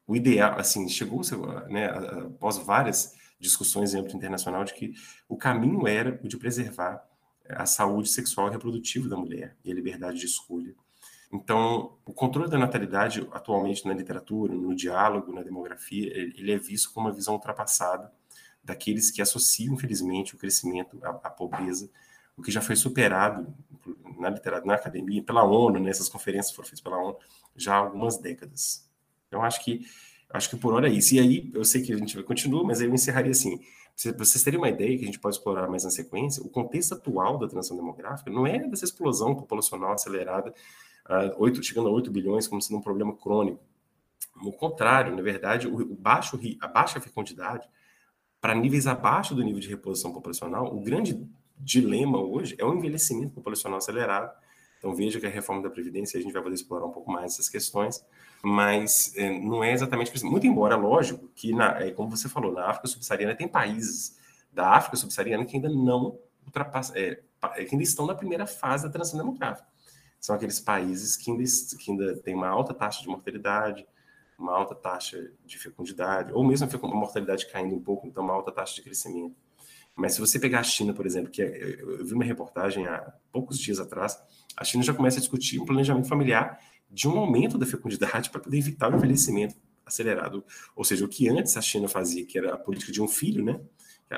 o 0.08 0.16
ideal, 0.16 0.58
assim, 0.60 0.88
chegou, 0.88 1.22
né, 1.70 1.86
após 1.86 2.58
várias 2.58 3.14
discussões 3.40 3.94
em 3.94 4.00
âmbito 4.00 4.16
internacional, 4.16 4.64
de 4.64 4.74
que 4.74 4.94
o 5.28 5.38
caminho 5.38 5.88
era 5.88 6.20
o 6.24 6.28
de 6.28 6.38
preservar 6.38 7.06
a 7.50 7.66
saúde 7.66 8.10
sexual 8.10 8.48
e 8.48 8.52
reprodutiva 8.52 9.08
da 9.08 9.16
mulher 9.16 9.56
e 9.64 9.72
a 9.72 9.76
liberdade 9.76 10.20
de 10.20 10.26
escolha. 10.26 10.74
Então, 11.32 11.98
o 12.06 12.14
controle 12.14 12.50
da 12.50 12.58
natalidade, 12.58 13.28
atualmente 13.32 13.86
na 13.86 13.94
literatura, 13.94 14.54
no 14.54 14.74
diálogo, 14.74 15.34
na 15.34 15.44
demografia, 15.44 16.08
ele 16.16 16.52
é 16.52 16.58
visto 16.58 16.94
como 16.94 17.08
uma 17.08 17.14
visão 17.14 17.34
ultrapassada 17.34 18.12
daqueles 18.64 19.12
que 19.12 19.22
associam, 19.22 19.74
infelizmente, 19.74 20.36
o 20.36 20.38
crescimento 20.38 20.98
à, 21.04 21.10
à 21.10 21.30
pobreza, 21.30 21.90
o 22.38 22.42
que 22.42 22.52
já 22.52 22.62
foi 22.62 22.76
superado 22.76 23.54
na 24.20 24.30
literatura, 24.30 24.68
na 24.68 24.76
academia, 24.76 25.24
pela 25.24 25.44
ONU, 25.44 25.80
nessas 25.80 26.08
né, 26.08 26.12
conferências 26.12 26.56
foram 26.56 26.68
feitas 26.68 26.82
pela 26.82 26.98
ONU 26.98 27.18
já 27.56 27.74
há 27.74 27.78
algumas 27.78 28.18
décadas. 28.18 28.88
Então, 29.28 29.44
acho 29.44 29.64
que 29.64 29.86
acho 30.30 30.50
que 30.50 30.58
por 30.58 30.74
hora 30.74 30.88
é 30.88 30.92
isso. 30.92 31.16
E 31.16 31.20
aí, 31.20 31.52
eu 31.54 31.64
sei 31.64 31.82
que 31.82 31.94
a 31.94 31.98
gente 31.98 32.22
continua, 32.24 32.64
mas 32.64 32.82
aí 32.82 32.88
eu 32.88 32.94
encerraria 32.94 33.32
assim. 33.32 33.60
Vocês 33.96 34.44
terem 34.44 34.60
uma 34.60 34.70
ideia 34.70 34.96
que 34.98 35.04
a 35.04 35.08
gente 35.08 35.20
pode 35.20 35.38
explorar 35.38 35.68
mais 35.68 35.84
na 35.84 35.90
sequência, 35.90 36.44
o 36.44 36.50
contexto 36.50 36.94
atual 36.94 37.40
da 37.40 37.48
transição 37.48 37.76
demográfica 37.76 38.30
não 38.30 38.46
é 38.46 38.60
dessa 38.68 38.86
explosão 38.86 39.34
populacional 39.34 39.94
acelerada, 39.94 40.54
uh, 41.10 41.34
8, 41.38 41.64
chegando 41.64 41.88
a 41.88 41.92
8 41.92 42.12
bilhões 42.12 42.48
como 42.48 42.62
sendo 42.62 42.78
um 42.78 42.82
problema 42.82 43.16
crônico. 43.16 43.60
O 44.42 44.52
contrário, 44.52 45.16
na 45.16 45.22
verdade, 45.22 45.68
o, 45.68 45.96
baixo, 45.96 46.40
a 46.60 46.68
baixa 46.68 47.00
fecundidade, 47.00 47.68
para 48.40 48.54
níveis 48.54 48.86
abaixo 48.86 49.34
do 49.34 49.44
nível 49.44 49.60
de 49.60 49.68
reposição 49.68 50.14
populacional, 50.14 50.74
o 50.76 50.80
grande 50.80 51.20
dilema 51.58 52.20
hoje 52.20 52.56
é 52.60 52.66
o 52.66 52.74
envelhecimento 52.74 53.34
populacional 53.34 53.80
acelerado. 53.80 54.32
Então 54.78 54.94
veja 54.94 55.20
que 55.20 55.26
a 55.26 55.30
reforma 55.30 55.64
da 55.64 55.70
Previdência, 55.70 56.20
a 56.20 56.22
gente 56.22 56.32
vai 56.32 56.42
poder 56.42 56.56
explorar 56.56 56.86
um 56.86 56.92
pouco 56.92 57.12
mais 57.12 57.34
essas 57.34 57.50
questões, 57.50 58.06
mas 58.44 59.12
é, 59.16 59.40
não 59.40 59.64
é 59.64 59.72
exatamente 59.72 60.16
isso. 60.16 60.26
Muito 60.26 60.46
embora, 60.46 60.76
lógico, 60.76 61.28
que, 61.36 61.52
na, 61.52 61.80
é, 61.82 61.92
como 61.92 62.10
você 62.10 62.30
falou, 62.30 62.54
na 62.54 62.68
África 62.68 62.88
subsaariana 62.88 63.36
tem 63.36 63.48
países 63.48 64.18
da 64.54 64.70
África 64.70 64.96
subsaariana 64.96 65.46
que 65.46 65.56
ainda 65.56 65.70
não 65.70 66.20
ultrapassam, 66.46 66.96
é, 66.96 67.20
é, 67.56 67.66
que 67.66 67.74
ainda 67.74 67.84
estão 67.84 68.06
na 68.06 68.14
primeira 68.14 68.46
fase 68.46 68.84
da 68.84 68.90
transição 68.90 69.20
demográfica. 69.20 69.68
São 70.20 70.36
aqueles 70.36 70.60
países 70.60 71.16
que 71.16 71.32
ainda, 71.32 71.44
que 71.80 71.92
ainda 71.92 72.18
têm 72.18 72.36
uma 72.36 72.48
alta 72.48 72.74
taxa 72.74 73.02
de 73.02 73.08
mortalidade, 73.08 73.86
uma 74.38 74.54
alta 74.54 74.76
taxa 74.76 75.32
de 75.46 75.58
fecundidade, 75.58 76.32
ou 76.34 76.44
mesmo 76.44 76.68
a 76.70 76.88
mortalidade 76.88 77.48
caindo 77.48 77.76
um 77.76 77.82
pouco, 77.82 78.08
então 78.08 78.24
uma 78.24 78.34
alta 78.34 78.52
taxa 78.52 78.76
de 78.76 78.82
crescimento. 78.84 79.36
Mas 79.96 80.14
se 80.14 80.20
você 80.20 80.40
pegar 80.40 80.60
a 80.60 80.64
China, 80.64 80.94
por 80.94 81.08
exemplo, 81.08 81.32
que 81.32 81.42
é, 81.42 81.82
eu 81.82 82.06
vi 82.06 82.14
uma 82.14 82.24
reportagem 82.24 82.86
há 82.86 83.14
poucos 83.32 83.58
dias 83.58 83.80
atrás, 83.80 84.18
a 84.56 84.64
China 84.64 84.84
já 84.84 84.94
começa 84.94 85.18
a 85.18 85.20
discutir 85.20 85.60
um 85.60 85.66
planejamento 85.66 86.08
familiar 86.08 86.60
de 86.90 87.08
um 87.08 87.18
aumento 87.18 87.58
da 87.58 87.66
fecundidade 87.66 88.30
para 88.32 88.40
poder 88.40 88.58
evitar 88.58 88.94
o 88.94 88.96
envelhecimento 88.96 89.56
acelerado. 89.84 90.46
Ou 90.76 90.84
seja, 90.84 91.04
o 91.04 91.08
que 91.08 91.28
antes 91.28 91.58
a 91.58 91.62
China 91.62 91.88
fazia, 91.88 92.26
que 92.26 92.38
era 92.38 92.54
a 92.54 92.58
política 92.58 92.92
de 92.92 93.02
um 93.02 93.08
filho, 93.08 93.44
né? 93.44 93.60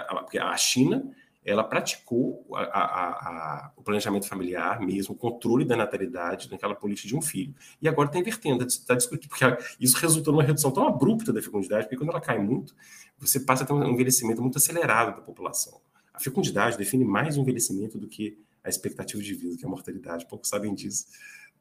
Porque 0.09 0.37
a 0.37 0.55
China 0.57 1.09
ela 1.49 1.63
praticou 1.63 2.45
a, 2.53 2.61
a, 2.61 3.09
a, 3.09 3.71
o 3.75 3.81
planejamento 3.81 4.27
familiar 4.27 4.79
mesmo, 4.79 5.15
o 5.15 5.17
controle 5.17 5.65
da 5.65 5.75
natalidade 5.75 6.49
naquela 6.51 6.75
política 6.75 7.07
de 7.07 7.15
um 7.15 7.21
filho. 7.21 7.55
E 7.81 7.87
agora 7.87 8.07
está 8.07 8.19
invertendo, 8.19 8.65
está 8.65 8.93
discutindo, 8.93 9.29
porque 9.29 9.45
isso 9.79 9.97
resultou 9.97 10.33
numa 10.33 10.43
redução 10.43 10.71
tão 10.71 10.87
abrupta 10.87 11.33
da 11.33 11.41
fecundidade, 11.41 11.85
porque 11.85 11.97
quando 11.97 12.09
ela 12.09 12.21
cai 12.21 12.37
muito, 12.37 12.75
você 13.17 13.39
passa 13.39 13.63
a 13.63 13.67
ter 13.67 13.73
um 13.73 13.83
envelhecimento 13.83 14.41
muito 14.41 14.57
acelerado 14.57 15.15
da 15.15 15.21
população. 15.21 15.81
A 16.13 16.19
fecundidade 16.19 16.77
define 16.77 17.03
mais 17.03 17.37
o 17.37 17.41
envelhecimento 17.41 17.97
do 17.97 18.07
que 18.07 18.37
a 18.63 18.69
expectativa 18.69 19.21
de 19.21 19.33
vida, 19.33 19.57
que 19.57 19.63
é 19.63 19.67
a 19.67 19.69
mortalidade. 19.69 20.27
Poucos 20.27 20.49
sabem 20.49 20.73
disso, 20.73 21.05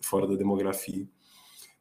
fora 0.00 0.26
da 0.26 0.36
demografia. 0.36 1.08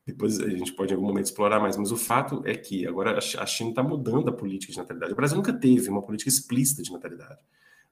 Depois 0.06 0.40
a 0.40 0.50
gente 0.50 0.72
pode 0.72 0.94
em 0.94 0.96
algum 0.96 1.08
momento 1.08 1.26
explorar 1.26 1.60
mais, 1.60 1.76
mas 1.76 1.92
o 1.92 1.98
fato 1.98 2.42
é 2.46 2.56
que 2.56 2.88
agora 2.88 3.18
a 3.18 3.46
China 3.46 3.72
está 3.72 3.84
mudando 3.84 4.30
a 4.30 4.32
política 4.32 4.72
de 4.72 4.78
natalidade. 4.78 5.12
O 5.12 5.16
Brasil 5.16 5.36
nunca 5.36 5.52
teve 5.52 5.90
uma 5.90 6.02
política 6.02 6.30
explícita 6.30 6.82
de 6.82 6.94
natalidade 6.94 7.40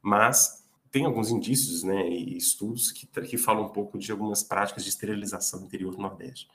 mas 0.06 0.64
tem 0.92 1.04
alguns 1.04 1.32
indícios 1.32 1.82
né, 1.82 2.08
e 2.08 2.38
estudos 2.38 2.92
que, 2.92 3.08
que 3.08 3.38
falam 3.40 3.66
um 3.66 3.70
pouco 3.70 3.98
de 3.98 4.12
algumas 4.12 4.44
práticas 4.44 4.84
de 4.84 4.90
esterilização 4.92 5.60
no 5.60 5.66
interior 5.66 5.96
do 5.96 6.02
Nordeste. 6.02 6.48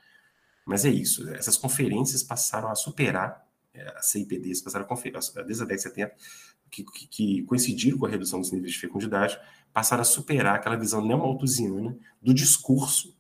Mas 0.65 0.85
é 0.85 0.89
isso, 0.89 1.29
essas 1.31 1.57
conferências 1.57 2.23
passaram 2.23 2.71
a 2.71 2.77
superar, 2.77 3.45
é, 3.75 3.83
as 3.99 4.07
CIPDs 4.07 4.63
passaram 4.63 4.87
a, 4.87 5.43
desde 5.43 5.65
a 5.65 5.67
década 5.67 5.75
de 5.75 5.83
70, 5.83 6.15
que, 6.71 6.85
que, 6.85 7.09
que, 7.09 7.43
coincidiram 7.43 7.99
com 7.99 8.07
a 8.07 8.09
redução 8.09 8.41
dos 8.41 8.53
níveis 8.53 8.73
de 8.73 8.79
fecundidade, 8.79 9.37
passaram 9.73 10.03
a 10.03 10.05
superar 10.05 10.55
aquela 10.55 10.77
visão 10.77 11.05
neomalthusiana 11.05 11.99
do 12.23 12.33
discurso 12.33 13.17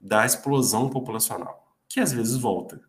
da 0.00 0.24
explosão 0.24 0.88
populacional, 0.88 1.76
que 1.86 2.00
às 2.00 2.10
vezes 2.10 2.36
volta 2.36 2.80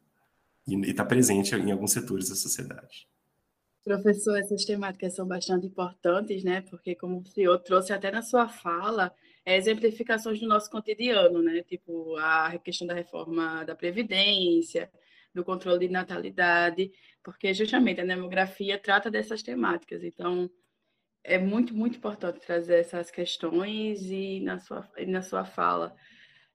e 0.66 0.80
está 0.90 1.04
presente 1.04 1.54
em 1.54 1.72
alguns 1.74 1.92
setores 1.92 2.30
da 2.30 2.36
sociedade. 2.36 3.06
Professor, 3.86 4.36
essas 4.40 4.66
temáticas 4.66 5.14
são 5.14 5.28
bastante 5.28 5.68
importantes, 5.68 6.44
né? 6.44 6.62
Porque, 6.62 6.96
como 6.96 7.20
o 7.20 7.26
senhor 7.28 7.60
trouxe 7.60 7.94
até 7.94 8.10
na 8.10 8.24
sua 8.24 8.48
fala, 8.48 9.14
é 9.46 9.56
exemplificações 9.56 10.40
do 10.40 10.48
nosso 10.48 10.72
cotidiano, 10.72 11.40
né? 11.44 11.62
Tipo, 11.62 12.18
a 12.18 12.58
questão 12.58 12.88
da 12.88 12.96
reforma 12.96 13.64
da 13.64 13.76
Previdência, 13.76 14.92
do 15.36 15.44
controle 15.44 15.88
de 15.88 15.94
natalidade, 15.94 16.92
porque 17.24 17.54
justamente 17.54 18.02
a 18.02 18.06
demografia 18.06 18.80
trata 18.80 19.12
dessas 19.12 19.44
temáticas. 19.44 20.04
Então, 20.04 20.50
é 21.24 21.38
muito, 21.38 21.72
muito 21.76 21.98
importante 21.98 22.40
trazer 22.40 22.80
essas 22.80 23.12
questões 23.12 24.02
e 24.10 24.40
na 24.42 24.58
sua, 24.58 24.90
e 24.98 25.06
na 25.06 25.22
sua 25.22 25.46
fala. 25.46 25.96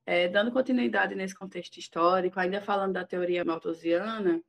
É, 0.04 0.26
dando 0.26 0.50
continuidade 0.50 1.14
nesse 1.14 1.34
contexto 1.37 1.78
histórico, 1.78 2.40
ainda 2.40 2.60
falando 2.60 2.94
da 2.94 3.04
teoria 3.04 3.44
malthusiana, 3.44 4.42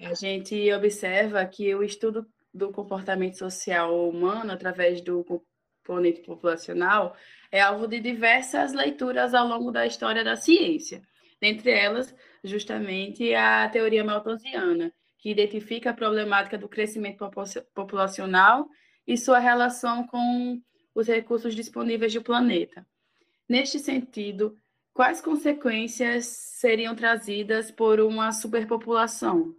a 0.00 0.14
gente 0.14 0.72
observa 0.72 1.44
que 1.46 1.74
o 1.74 1.82
estudo 1.82 2.26
do 2.52 2.70
comportamento 2.70 3.36
social 3.36 4.08
humano 4.08 4.52
através 4.52 5.00
do 5.00 5.24
componente 5.84 6.20
populacional 6.20 7.16
é 7.50 7.60
alvo 7.60 7.86
de 7.86 8.00
diversas 8.00 8.72
leituras 8.72 9.34
ao 9.34 9.46
longo 9.46 9.70
da 9.70 9.86
história 9.86 10.24
da 10.24 10.36
ciência. 10.36 11.02
Dentre 11.40 11.70
elas, 11.70 12.14
justamente 12.42 13.34
a 13.34 13.68
teoria 13.68 14.04
malthusiana, 14.04 14.92
que 15.18 15.30
identifica 15.30 15.90
a 15.90 15.94
problemática 15.94 16.58
do 16.58 16.68
crescimento 16.68 17.28
populacional 17.74 18.68
e 19.06 19.16
sua 19.16 19.38
relação 19.38 20.06
com 20.06 20.60
os 20.94 21.06
recursos 21.06 21.54
disponíveis 21.54 22.12
do 22.14 22.22
planeta. 22.22 22.86
Neste 23.48 23.78
sentido, 23.78 24.56
quais 24.92 25.20
consequências 25.20 26.26
seriam 26.26 26.94
trazidas 26.94 27.70
por 27.70 28.00
uma 28.00 28.32
superpopulação? 28.32 29.54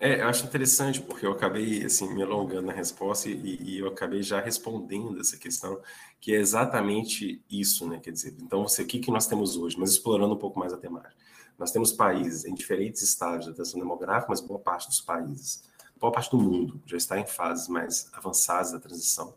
É, 0.00 0.22
eu 0.22 0.28
acho 0.28 0.46
interessante 0.46 1.00
porque 1.02 1.26
eu 1.26 1.32
acabei 1.32 1.84
assim 1.84 2.12
me 2.14 2.22
alongando 2.22 2.68
na 2.68 2.72
resposta 2.72 3.28
e, 3.28 3.58
e, 3.62 3.78
eu 3.78 3.88
acabei 3.88 4.22
já 4.22 4.40
respondendo 4.40 5.20
essa 5.20 5.36
questão, 5.36 5.78
que 6.18 6.34
é 6.34 6.38
exatamente 6.38 7.44
isso, 7.50 7.86
né? 7.86 8.00
Quer 8.00 8.10
dizer, 8.12 8.34
então 8.40 8.66
você, 8.66 8.82
o 8.82 8.86
que, 8.86 8.98
que 8.98 9.10
nós 9.10 9.26
temos 9.26 9.56
hoje, 9.56 9.78
mas 9.78 9.90
explorando 9.90 10.34
um 10.34 10.38
pouco 10.38 10.58
mais 10.58 10.72
a 10.72 10.78
temática. 10.78 11.14
Nós 11.58 11.70
temos 11.70 11.92
países 11.92 12.46
em 12.46 12.54
diferentes 12.54 13.02
estágios 13.02 13.46
da 13.46 13.52
transição 13.52 13.78
demográfica, 13.78 14.30
mas 14.30 14.40
boa 14.40 14.58
parte 14.58 14.88
dos 14.88 15.02
países 15.02 15.62
boa 16.00 16.10
parte 16.10 16.30
do 16.30 16.38
mundo 16.38 16.80
já 16.86 16.96
está 16.96 17.18
em 17.18 17.26
fases 17.26 17.68
mais 17.68 18.08
avançadas 18.14 18.72
da 18.72 18.80
transição. 18.80 19.34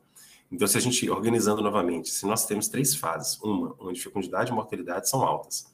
Então, 0.49 0.67
se 0.67 0.77
a 0.77 0.81
gente, 0.81 1.09
organizando 1.09 1.61
novamente, 1.61 2.09
se 2.09 2.25
nós 2.25 2.45
temos 2.45 2.67
três 2.67 2.95
fases, 2.95 3.39
uma 3.41 3.75
onde 3.79 4.01
fecundidade 4.01 4.51
e 4.51 4.55
mortalidade 4.55 5.09
são 5.09 5.21
altas, 5.23 5.72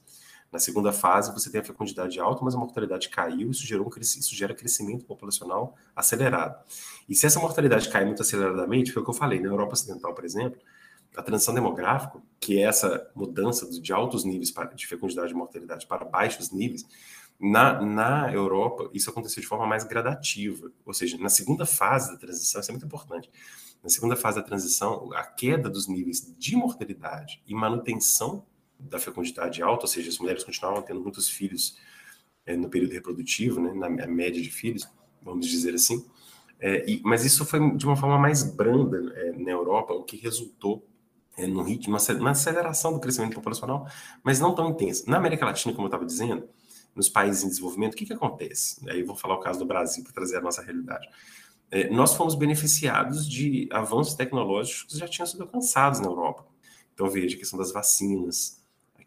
na 0.52 0.58
segunda 0.58 0.92
fase, 0.92 1.32
você 1.32 1.50
tem 1.50 1.60
a 1.60 1.64
fecundidade 1.64 2.18
alta, 2.18 2.44
mas 2.44 2.54
a 2.54 2.58
mortalidade 2.58 3.08
caiu, 3.08 3.50
isso, 3.50 3.64
gerou 3.64 3.86
um, 3.86 4.00
isso 4.00 4.34
gera 4.34 4.52
crescimento 4.52 5.04
populacional 5.04 5.76
acelerado. 5.94 6.58
E 7.08 7.14
se 7.14 7.26
essa 7.26 7.38
mortalidade 7.38 7.88
cai 7.88 8.04
muito 8.04 8.22
aceleradamente, 8.22 8.92
foi 8.92 9.02
o 9.02 9.04
que 9.04 9.10
eu 9.10 9.14
falei, 9.14 9.38
na 9.38 9.48
Europa 9.48 9.74
Ocidental, 9.74 10.12
por 10.12 10.24
exemplo, 10.24 10.60
a 11.16 11.22
transição 11.22 11.54
demográfica, 11.54 12.20
que 12.40 12.58
é 12.58 12.62
essa 12.62 13.08
mudança 13.14 13.68
de 13.70 13.92
altos 13.92 14.24
níveis 14.24 14.52
de 14.74 14.86
fecundidade 14.86 15.32
e 15.32 15.34
mortalidade 15.34 15.86
para 15.86 16.04
baixos 16.04 16.50
níveis, 16.50 16.84
na, 17.38 17.80
na 17.80 18.32
Europa, 18.32 18.90
isso 18.92 19.08
aconteceu 19.08 19.40
de 19.40 19.46
forma 19.46 19.66
mais 19.66 19.84
gradativa. 19.84 20.70
Ou 20.84 20.92
seja, 20.92 21.16
na 21.16 21.30
segunda 21.30 21.64
fase 21.64 22.12
da 22.12 22.18
transição, 22.18 22.60
isso 22.60 22.70
é 22.70 22.72
muito 22.72 22.84
importante. 22.84 23.30
Na 23.82 23.88
segunda 23.88 24.14
fase 24.14 24.36
da 24.36 24.42
transição, 24.42 25.10
a 25.14 25.22
queda 25.22 25.70
dos 25.70 25.88
níveis 25.88 26.34
de 26.36 26.54
mortalidade 26.54 27.42
e 27.46 27.54
manutenção 27.54 28.44
da 28.80 28.98
fecundidade 28.98 29.62
alta, 29.62 29.84
ou 29.84 29.88
seja, 29.88 30.08
as 30.08 30.18
mulheres 30.18 30.44
continuavam 30.44 30.82
tendo 30.82 31.00
muitos 31.00 31.28
filhos 31.28 31.76
é, 32.46 32.56
no 32.56 32.68
período 32.68 32.92
reprodutivo, 32.92 33.60
né, 33.60 33.72
na 33.74 34.06
média 34.06 34.40
de 34.40 34.50
filhos, 34.50 34.88
vamos 35.22 35.46
dizer 35.46 35.74
assim. 35.74 36.04
É, 36.58 36.88
e, 36.90 37.00
mas 37.02 37.24
isso 37.24 37.44
foi 37.44 37.76
de 37.76 37.86
uma 37.86 37.96
forma 37.96 38.18
mais 38.18 38.42
branda 38.42 38.98
é, 39.16 39.32
na 39.32 39.50
Europa, 39.50 39.94
o 39.94 40.04
que 40.04 40.16
resultou 40.16 40.86
é, 41.36 41.46
ritmo, 41.46 41.96
uma 42.18 42.30
aceleração 42.30 42.92
do 42.92 43.00
crescimento 43.00 43.34
populacional, 43.34 43.86
mas 44.22 44.40
não 44.40 44.54
tão 44.54 44.70
intensa. 44.70 45.04
Na 45.10 45.16
América 45.16 45.46
Latina, 45.46 45.74
como 45.74 45.86
eu 45.86 45.88
estava 45.88 46.04
dizendo, 46.04 46.48
nos 46.94 47.08
países 47.08 47.44
em 47.44 47.48
desenvolvimento, 47.48 47.94
o 47.94 47.96
que, 47.96 48.04
que 48.04 48.12
acontece? 48.12 48.86
Aí 48.88 49.00
eu 49.00 49.06
vou 49.06 49.16
falar 49.16 49.34
o 49.34 49.40
caso 49.40 49.58
do 49.58 49.64
Brasil 49.64 50.02
para 50.04 50.12
trazer 50.12 50.36
a 50.36 50.40
nossa 50.40 50.62
realidade. 50.62 51.08
É, 51.70 51.88
nós 51.88 52.14
fomos 52.14 52.34
beneficiados 52.34 53.28
de 53.28 53.68
avanços 53.72 54.14
tecnológicos 54.14 54.92
que 54.92 54.98
já 54.98 55.06
tinham 55.06 55.26
sido 55.26 55.42
alcançados 55.42 56.00
na 56.00 56.06
Europa. 56.06 56.44
Então, 56.92 57.08
veja 57.08 57.36
a 57.36 57.38
questão 57.38 57.58
das 57.58 57.72
vacinas, 57.72 58.59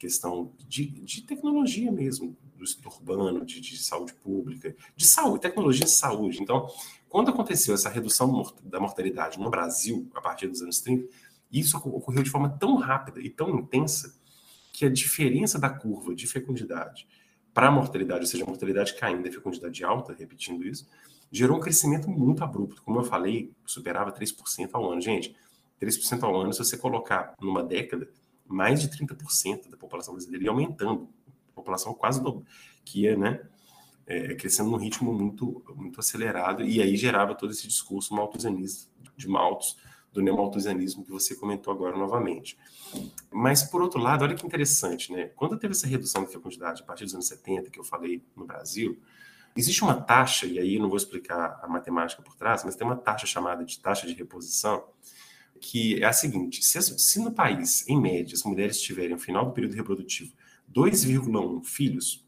questão 0.03 0.51
de, 0.67 0.85
de 0.85 1.21
tecnologia 1.21 1.89
mesmo, 1.89 2.35
do 2.57 2.89
urbano, 2.89 3.45
de, 3.45 3.61
de, 3.61 3.77
saúde 3.77 4.13
pública, 4.15 4.75
de 4.97 5.05
saúde, 5.05 5.41
tecnologia 5.41 5.85
de 5.85 5.91
saúde. 5.91 6.41
Então, 6.41 6.67
quando 7.07 7.29
aconteceu 7.29 7.73
essa 7.73 7.87
redução 7.87 8.53
da 8.61 8.81
mortalidade 8.81 9.39
no 9.39 9.49
Brasil, 9.49 10.09
a 10.13 10.19
partir 10.19 10.47
dos 10.47 10.61
anos 10.61 10.81
30, 10.81 11.07
isso 11.49 11.77
ocorreu 11.77 12.21
de 12.21 12.29
forma 12.29 12.49
tão 12.49 12.75
rápida 12.75 13.21
e 13.21 13.29
tão 13.29 13.49
intensa 13.57 14.13
que 14.73 14.85
a 14.85 14.89
diferença 14.89 15.57
da 15.57 15.69
curva 15.69 16.13
de 16.13 16.27
fecundidade 16.27 17.07
para 17.53 17.69
a 17.69 17.71
mortalidade, 17.71 18.21
ou 18.21 18.27
seja, 18.27 18.43
a 18.43 18.47
mortalidade 18.47 18.95
caindo 18.95 19.25
e 19.25 19.31
fecundidade 19.31 19.85
alta, 19.85 20.13
repetindo 20.13 20.65
isso, 20.65 20.85
gerou 21.31 21.57
um 21.57 21.61
crescimento 21.61 22.09
muito 22.09 22.43
abrupto. 22.43 22.83
Como 22.83 22.99
eu 22.99 23.03
falei, 23.05 23.53
superava 23.65 24.11
3% 24.11 24.69
ao 24.73 24.91
ano. 24.91 24.99
Gente, 24.99 25.33
3% 25.79 26.23
ao 26.23 26.35
ano, 26.41 26.51
se 26.51 26.59
você 26.59 26.77
colocar 26.77 27.33
numa 27.39 27.63
década, 27.63 28.09
mais 28.53 28.81
de 28.81 28.89
30% 28.89 29.69
da 29.69 29.77
população 29.77 30.13
brasileira 30.13 30.45
e 30.45 30.47
aumentando, 30.47 31.09
a 31.51 31.55
população 31.55 31.93
quase 31.93 32.21
do, 32.21 32.45
que 32.85 33.01
ia, 33.01 33.17
né, 33.17 33.41
é, 34.05 34.35
crescendo 34.35 34.69
num 34.69 34.77
ritmo 34.77 35.13
muito, 35.13 35.63
muito 35.75 35.99
acelerado, 35.99 36.63
e 36.63 36.81
aí 36.81 36.95
gerava 36.95 37.35
todo 37.35 37.51
esse 37.51 37.67
discurso 37.67 38.13
malthusianista, 38.13 38.91
de 39.15 39.27
maltos, 39.27 39.77
do 40.11 40.21
neomalthusianismo 40.21 41.03
que 41.03 41.11
você 41.11 41.35
comentou 41.35 41.73
agora 41.73 41.97
novamente. 41.97 42.57
Mas, 43.31 43.63
por 43.63 43.81
outro 43.81 43.99
lado, 43.99 44.23
olha 44.23 44.35
que 44.35 44.45
interessante, 44.45 45.11
né? 45.11 45.31
Quando 45.35 45.57
teve 45.57 45.71
essa 45.71 45.87
redução 45.87 46.23
de 46.23 46.31
fecundidade 46.31 46.83
a 46.83 46.85
partir 46.85 47.03
dos 47.03 47.15
anos 47.15 47.27
70, 47.27 47.71
que 47.71 47.79
eu 47.79 47.83
falei 47.83 48.23
no 48.35 48.45
Brasil, 48.45 48.99
existe 49.55 49.83
uma 49.83 49.99
taxa, 49.99 50.45
e 50.45 50.59
aí 50.59 50.75
eu 50.75 50.81
não 50.81 50.89
vou 50.89 50.97
explicar 50.97 51.59
a 51.63 51.67
matemática 51.67 52.21
por 52.21 52.35
trás, 52.35 52.63
mas 52.63 52.75
tem 52.75 52.85
uma 52.85 52.95
taxa 52.95 53.25
chamada 53.25 53.65
de 53.65 53.79
taxa 53.79 54.05
de 54.05 54.13
reposição, 54.13 54.83
que 55.63 56.03
é 56.03 56.05
a 56.05 56.13
seguinte: 56.13 56.63
se, 56.63 56.81
se 56.81 57.19
no 57.19 57.31
país, 57.31 57.87
em 57.87 57.99
média, 57.99 58.35
as 58.35 58.43
mulheres 58.43 58.81
tiverem, 58.81 59.11
no 59.11 59.19
final 59.19 59.45
do 59.45 59.53
período 59.53 59.75
reprodutivo, 59.75 60.33
2,1 60.71 61.63
filhos, 61.63 62.27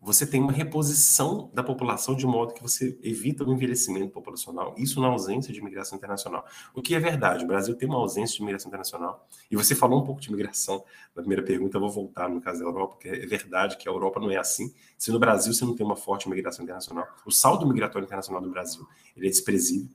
você 0.00 0.24
tem 0.24 0.40
uma 0.40 0.52
reposição 0.52 1.50
da 1.52 1.60
população 1.60 2.14
de 2.14 2.24
modo 2.24 2.54
que 2.54 2.62
você 2.62 2.96
evita 3.02 3.42
o 3.42 3.52
envelhecimento 3.52 4.12
populacional, 4.12 4.76
isso 4.78 5.00
na 5.00 5.08
ausência 5.08 5.52
de 5.52 5.58
imigração 5.58 5.98
internacional. 5.98 6.46
O 6.72 6.80
que 6.80 6.94
é 6.94 7.00
verdade, 7.00 7.44
o 7.44 7.48
Brasil 7.48 7.74
tem 7.74 7.88
uma 7.88 7.98
ausência 7.98 8.36
de 8.36 8.42
imigração 8.42 8.68
internacional, 8.68 9.26
e 9.50 9.56
você 9.56 9.74
falou 9.74 10.00
um 10.00 10.04
pouco 10.04 10.20
de 10.20 10.28
imigração 10.28 10.84
na 11.16 11.22
primeira 11.22 11.42
pergunta, 11.42 11.76
eu 11.76 11.80
vou 11.80 11.90
voltar 11.90 12.28
no 12.28 12.40
caso 12.40 12.60
da 12.60 12.64
Europa, 12.64 12.94
porque 12.94 13.08
é 13.08 13.26
verdade 13.26 13.76
que 13.76 13.88
a 13.88 13.92
Europa 13.92 14.20
não 14.20 14.30
é 14.30 14.36
assim. 14.36 14.72
Se 14.96 15.10
no 15.10 15.18
Brasil 15.18 15.52
você 15.52 15.64
não 15.64 15.74
tem 15.74 15.84
uma 15.84 15.96
forte 15.96 16.26
imigração 16.26 16.62
internacional, 16.62 17.08
o 17.26 17.32
saldo 17.32 17.66
migratório 17.66 18.06
internacional 18.06 18.40
do 18.40 18.50
Brasil 18.50 18.86
ele 19.16 19.26
é 19.26 19.30
desprezível, 19.30 19.90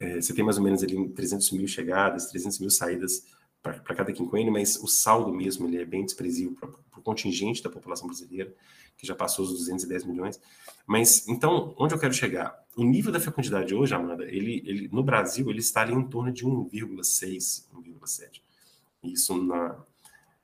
é, 0.00 0.20
você 0.20 0.34
tem 0.34 0.42
mais 0.42 0.56
ou 0.56 0.64
menos 0.64 0.82
ali 0.82 1.08
300 1.10 1.52
mil 1.52 1.68
chegadas, 1.68 2.26
300 2.26 2.58
mil 2.58 2.70
saídas 2.70 3.26
para 3.62 3.94
cada 3.94 4.10
quinquênio, 4.12 4.50
mas 4.50 4.76
o 4.76 4.86
saldo 4.86 5.32
mesmo 5.32 5.68
ele 5.68 5.76
é 5.76 5.84
bem 5.84 6.04
desprezível 6.04 6.56
para 6.58 6.70
o 6.98 7.02
contingente 7.02 7.62
da 7.62 7.68
população 7.68 8.06
brasileira, 8.06 8.54
que 8.96 9.06
já 9.06 9.14
passou 9.14 9.44
os 9.44 9.52
210 9.52 10.04
milhões. 10.04 10.40
Mas, 10.86 11.28
então, 11.28 11.74
onde 11.78 11.94
eu 11.94 11.98
quero 11.98 12.14
chegar? 12.14 12.58
O 12.74 12.82
nível 12.82 13.12
da 13.12 13.20
fecundidade 13.20 13.74
hoje, 13.74 13.94
Amanda, 13.94 14.24
ele, 14.24 14.62
ele, 14.64 14.88
no 14.90 15.02
Brasil, 15.02 15.50
ele 15.50 15.58
está 15.60 15.82
ali 15.82 15.92
em 15.92 16.02
torno 16.02 16.32
de 16.32 16.46
1,6, 16.46 17.66
1,7. 17.74 18.40
Isso 19.02 19.36
na, 19.44 19.76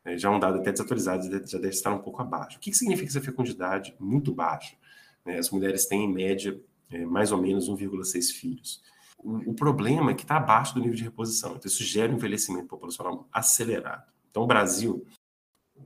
é, 0.04 0.16
já 0.18 0.28
é 0.28 0.32
um 0.32 0.38
dado 0.38 0.58
até 0.58 0.70
desatualizado, 0.70 1.24
já 1.48 1.58
deve 1.58 1.74
estar 1.74 1.92
um 1.92 1.98
pouco 1.98 2.20
abaixo. 2.20 2.58
O 2.58 2.60
que, 2.60 2.70
que 2.70 2.76
significa 2.76 3.08
essa 3.08 3.20
fecundidade 3.20 3.94
muito 3.98 4.32
baixa? 4.32 4.76
Né? 5.24 5.38
As 5.38 5.50
mulheres 5.50 5.86
têm, 5.86 6.04
em 6.04 6.12
média, 6.12 6.58
é, 6.90 7.04
mais 7.04 7.32
ou 7.32 7.40
menos 7.40 7.68
1,6 7.68 8.32
filhos. 8.32 8.82
O, 9.18 9.54
problema 9.54 10.12
é 10.12 10.14
que 10.14 10.22
está 10.22 10.36
abaixo 10.36 10.74
do 10.74 10.80
nível 10.80 10.94
de 10.94 11.02
reposição. 11.02 11.56
Então, 11.56 11.66
isso 11.66 11.82
gera 11.82 12.12
um 12.12 12.16
envelhecimento 12.16 12.68
populacional 12.68 13.26
acelerado. 13.32 14.04
Então, 14.30 14.42
o 14.44 14.46
Brasil, 14.46 15.04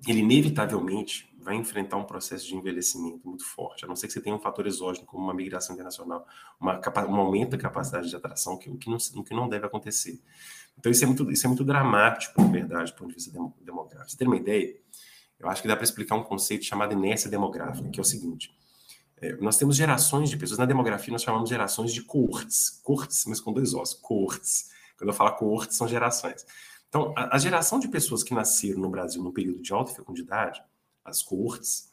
ele 0.06 0.20
inevitavelmente 0.20 1.30
vai 1.40 1.56
enfrentar 1.56 1.96
um 1.96 2.04
processo 2.04 2.46
de 2.46 2.54
envelhecimento 2.54 3.26
muito 3.26 3.44
forte, 3.44 3.84
a 3.84 3.88
não 3.88 3.96
ser 3.96 4.06
que 4.06 4.12
você 4.12 4.20
tenha 4.20 4.36
um 4.36 4.40
fator 4.40 4.66
exógeno, 4.66 5.06
como 5.06 5.24
uma 5.24 5.32
migração 5.32 5.74
internacional, 5.74 6.26
uma, 6.60 6.78
um 7.08 7.16
aumento 7.16 7.52
da 7.52 7.58
capacidade 7.58 8.10
de 8.10 8.16
atração, 8.16 8.58
que, 8.58 8.68
o, 8.68 8.76
que 8.76 8.90
não, 8.90 8.98
o 9.16 9.24
que 9.24 9.34
não 9.34 9.48
deve 9.48 9.64
acontecer. 9.64 10.20
Então, 10.78 10.92
isso 10.92 11.02
é 11.04 11.06
muito, 11.06 11.30
isso 11.30 11.46
é 11.46 11.48
muito 11.48 11.64
dramático, 11.64 12.40
na 12.40 12.48
verdade, 12.48 12.92
do 12.92 12.96
ponto 12.98 13.08
de 13.08 13.14
vista 13.14 13.32
demográfico. 13.60 14.10
Você 14.10 14.16
tem 14.18 14.26
uma 14.26 14.36
ideia? 14.36 14.76
Eu 15.38 15.48
acho 15.48 15.62
que 15.62 15.68
dá 15.68 15.74
para 15.74 15.84
explicar 15.84 16.16
um 16.16 16.22
conceito 16.22 16.64
chamado 16.64 16.92
inércia 16.92 17.30
demográfica, 17.30 17.88
que 17.88 17.98
é 17.98 18.02
o 18.02 18.04
seguinte: 18.04 18.54
é, 19.20 19.36
nós 19.36 19.58
temos 19.58 19.76
gerações 19.76 20.30
de 20.30 20.36
pessoas. 20.36 20.58
Na 20.58 20.64
demografia, 20.64 21.12
nós 21.12 21.22
chamamos 21.22 21.48
gerações 21.48 21.92
de 21.92 22.02
coortes. 22.02 22.80
Coortes, 22.82 23.24
mas 23.26 23.38
com 23.38 23.52
dois 23.52 23.74
ossos. 23.74 24.00
Coortes. 24.00 24.70
Quando 24.96 25.10
eu 25.10 25.14
falo 25.14 25.36
coortes, 25.36 25.76
são 25.76 25.86
gerações. 25.86 26.46
Então, 26.88 27.12
a, 27.16 27.36
a, 27.36 27.38
geração 27.38 27.78
de 27.78 27.88
pessoas 27.88 28.22
que 28.22 28.34
nasceram 28.34 28.80
no 28.80 28.88
Brasil 28.88 29.22
no 29.22 29.32
período 29.32 29.60
de 29.62 29.72
alta 29.72 29.92
fecundidade, 29.92 30.62
as 31.04 31.22
coortes, 31.22 31.90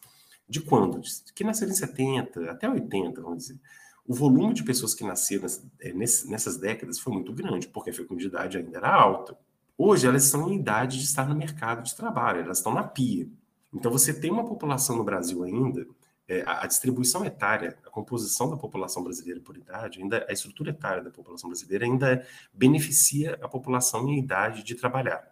de 0.47 0.61
quando? 0.61 1.01
Que 1.35 1.43
nasceram 1.43 1.71
em 1.71 1.75
70 1.75 2.49
até 2.49 2.69
80, 2.69 3.21
vamos 3.21 3.39
dizer. 3.39 3.59
O 4.07 4.13
volume 4.13 4.53
de 4.53 4.63
pessoas 4.63 4.95
que 4.95 5.03
nasceram 5.03 5.45
é, 5.81 5.93
nessas 5.93 6.57
décadas 6.57 6.97
foi 6.97 7.13
muito 7.13 7.33
grande, 7.33 7.67
porque 7.67 7.89
a 7.89 7.93
fecundidade 7.93 8.57
ainda 8.57 8.77
era 8.77 8.93
alta. 8.93 9.37
Hoje, 9.77 10.07
elas 10.07 10.23
estão 10.23 10.49
em 10.49 10.55
idade 10.55 10.97
de 10.97 11.03
estar 11.03 11.27
no 11.27 11.35
mercado 11.35 11.83
de 11.83 11.93
trabalho, 11.93 12.39
elas 12.39 12.59
estão 12.59 12.73
na 12.73 12.83
pia. 12.83 13.29
Então, 13.73 13.91
você 13.91 14.13
tem 14.13 14.31
uma 14.31 14.45
população 14.45 14.95
no 14.95 15.03
Brasil 15.03 15.43
ainda 15.43 15.85
é, 16.27 16.43
a 16.45 16.67
distribuição 16.67 17.23
etária, 17.25 17.77
a 17.85 17.89
composição 17.89 18.49
da 18.49 18.57
população 18.57 19.03
brasileira 19.03 19.39
por 19.39 19.55
idade, 19.55 20.01
ainda 20.01 20.25
a 20.27 20.33
estrutura 20.33 20.71
etária 20.71 21.01
da 21.01 21.09
população 21.09 21.49
brasileira 21.49 21.85
ainda 21.85 22.25
beneficia 22.53 23.39
a 23.41 23.47
população 23.47 24.07
em 24.09 24.19
idade 24.19 24.63
de 24.63 24.75
trabalhar. 24.75 25.31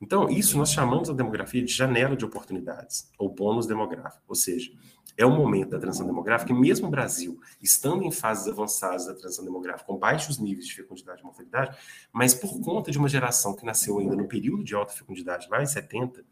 Então, 0.00 0.30
isso 0.30 0.56
nós 0.56 0.72
chamamos 0.72 1.10
a 1.10 1.12
demografia 1.12 1.62
de 1.62 1.72
janela 1.72 2.16
de 2.16 2.24
oportunidades, 2.24 3.10
ou 3.18 3.28
bônus 3.28 3.66
demográfico, 3.66 4.24
ou 4.28 4.34
seja, 4.34 4.72
é 5.16 5.26
o 5.26 5.30
momento 5.30 5.70
da 5.70 5.78
transição 5.78 6.06
demográfica, 6.06 6.52
e 6.52 6.54
mesmo 6.54 6.86
o 6.86 6.90
Brasil, 6.90 7.38
estando 7.60 8.02
em 8.02 8.10
fases 8.10 8.48
avançadas 8.48 9.06
da 9.06 9.14
transição 9.14 9.44
demográfica, 9.44 9.84
com 9.84 9.98
baixos 9.98 10.38
níveis 10.38 10.66
de 10.66 10.74
fecundidade 10.74 11.20
e 11.20 11.24
mortalidade, 11.24 11.76
mas 12.10 12.32
por 12.32 12.58
conta 12.60 12.90
de 12.90 12.96
uma 12.96 13.08
geração 13.08 13.54
que 13.54 13.66
nasceu 13.66 13.98
ainda 13.98 14.16
no 14.16 14.26
período 14.26 14.64
de 14.64 14.74
alta 14.74 14.94
fecundidade, 14.94 15.48
lá 15.50 15.62
em 15.62 15.66
70, 15.66 16.24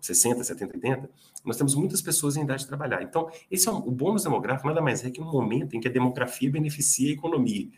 60, 0.00 0.42
70, 0.42 0.74
80, 0.74 1.10
nós 1.44 1.56
temos 1.56 1.74
muitas 1.74 2.00
pessoas 2.00 2.36
em 2.36 2.42
idade 2.42 2.62
de 2.62 2.68
trabalhar. 2.68 3.02
Então, 3.02 3.30
esse 3.50 3.68
é 3.68 3.72
um, 3.72 3.78
o 3.78 3.90
bônus 3.90 4.24
demográfico 4.24 4.68
nada 4.68 4.80
mais 4.80 5.04
é 5.04 5.10
que 5.10 5.20
um 5.20 5.30
momento 5.30 5.74
em 5.74 5.80
que 5.80 5.88
a 5.88 5.90
demografia 5.90 6.50
beneficia 6.50 7.10
a 7.10 7.12
economia. 7.12 7.68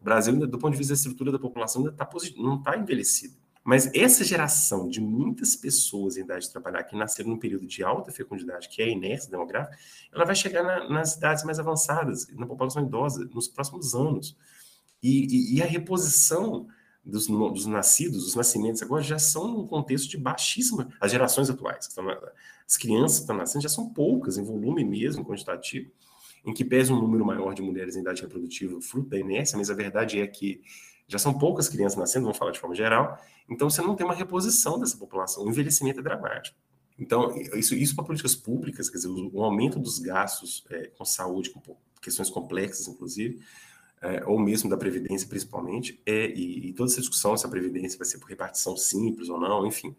O 0.00 0.04
Brasil, 0.04 0.34
do 0.46 0.58
ponto 0.58 0.72
de 0.72 0.78
vista 0.78 0.92
da 0.92 0.96
estrutura 0.96 1.30
da 1.30 1.38
população, 1.38 1.82
ainda 1.82 1.92
tá 1.92 2.08
não 2.36 2.56
está 2.56 2.76
envelhecido. 2.76 3.34
Mas 3.64 3.88
essa 3.94 4.24
geração 4.24 4.88
de 4.88 5.00
muitas 5.00 5.54
pessoas 5.54 6.16
em 6.16 6.22
idade 6.22 6.46
de 6.46 6.50
trabalhar 6.50 6.82
que 6.82 6.96
nasceram 6.96 7.30
num 7.30 7.38
período 7.38 7.64
de 7.66 7.84
alta 7.84 8.10
fecundidade, 8.10 8.68
que 8.68 8.82
é 8.82 8.86
a 8.86 8.88
inércia 8.88 9.30
demográfica, 9.30 9.78
ela 10.12 10.24
vai 10.24 10.34
chegar 10.34 10.64
na, 10.64 10.88
nas 10.88 11.16
idades 11.16 11.44
mais 11.44 11.60
avançadas, 11.60 12.26
na 12.32 12.44
população 12.44 12.82
idosa, 12.84 13.24
nos 13.32 13.46
próximos 13.46 13.94
anos. 13.94 14.36
E, 15.00 15.26
e, 15.26 15.56
e 15.56 15.62
a 15.62 15.66
reposição 15.66 16.66
dos, 17.04 17.28
dos, 17.28 17.66
nascidos, 17.66 18.26
os 18.26 18.34
nascimentos 18.34 18.82
agora 18.82 19.02
já 19.02 19.18
são 19.18 19.46
num 19.46 19.66
contexto 19.66 20.08
de 20.08 20.16
baixíssima. 20.16 20.88
As 21.00 21.12
gerações 21.12 21.48
atuais, 21.48 21.86
estão, 21.86 22.04
as 22.72 22.76
crianças 22.78 23.18
que 23.18 23.24
estão 23.24 23.36
nascendo 23.36 23.62
já 23.62 23.68
são 23.68 23.90
poucas 23.90 24.38
em 24.38 24.42
volume 24.42 24.82
mesmo, 24.82 25.22
quantitativo. 25.26 25.90
em 26.44 26.54
que 26.54 26.64
pese 26.64 26.90
um 26.90 26.98
número 26.98 27.24
maior 27.24 27.54
de 27.54 27.60
mulheres 27.60 27.94
em 27.94 28.00
idade 28.00 28.22
reprodutiva 28.22 28.80
fruto 28.80 29.10
da 29.10 29.18
inércia, 29.18 29.58
mas 29.58 29.70
a 29.70 29.74
verdade 29.74 30.18
é 30.18 30.26
que 30.26 30.62
já 31.06 31.18
são 31.18 31.38
poucas 31.38 31.68
crianças 31.68 31.98
nascendo, 31.98 32.24
vamos 32.24 32.38
falar 32.38 32.50
de 32.50 32.58
forma 32.58 32.74
geral, 32.74 33.16
então 33.48 33.68
você 33.68 33.82
não 33.82 33.94
tem 33.94 34.06
uma 34.06 34.14
reposição 34.14 34.80
dessa 34.80 34.96
população, 34.96 35.44
o 35.44 35.50
envelhecimento 35.50 36.00
é 36.00 36.02
dramático. 36.02 36.56
Então, 36.98 37.36
isso, 37.54 37.74
isso 37.74 37.94
para 37.94 38.04
políticas 38.04 38.34
públicas, 38.34 38.88
quer 38.88 38.96
dizer, 38.96 39.08
o, 39.08 39.30
o 39.34 39.44
aumento 39.44 39.78
dos 39.78 39.98
gastos 39.98 40.64
é, 40.70 40.86
com 40.86 41.04
saúde, 41.04 41.50
com 41.50 41.60
questões 42.00 42.30
complexas, 42.30 42.88
inclusive, 42.88 43.40
é, 44.00 44.24
ou 44.24 44.38
mesmo 44.38 44.68
da 44.70 44.76
Previdência, 44.76 45.28
principalmente, 45.28 46.00
é, 46.06 46.26
e, 46.26 46.70
e, 46.70 46.72
toda 46.72 46.90
essa 46.90 47.00
discussão 47.00 47.36
se 47.36 47.46
a 47.46 47.48
Previdência 47.48 47.98
vai 47.98 48.06
ser 48.06 48.18
por 48.18 48.28
repartição 48.28 48.76
simples 48.76 49.28
ou 49.28 49.38
não, 49.38 49.66
enfim, 49.66 49.94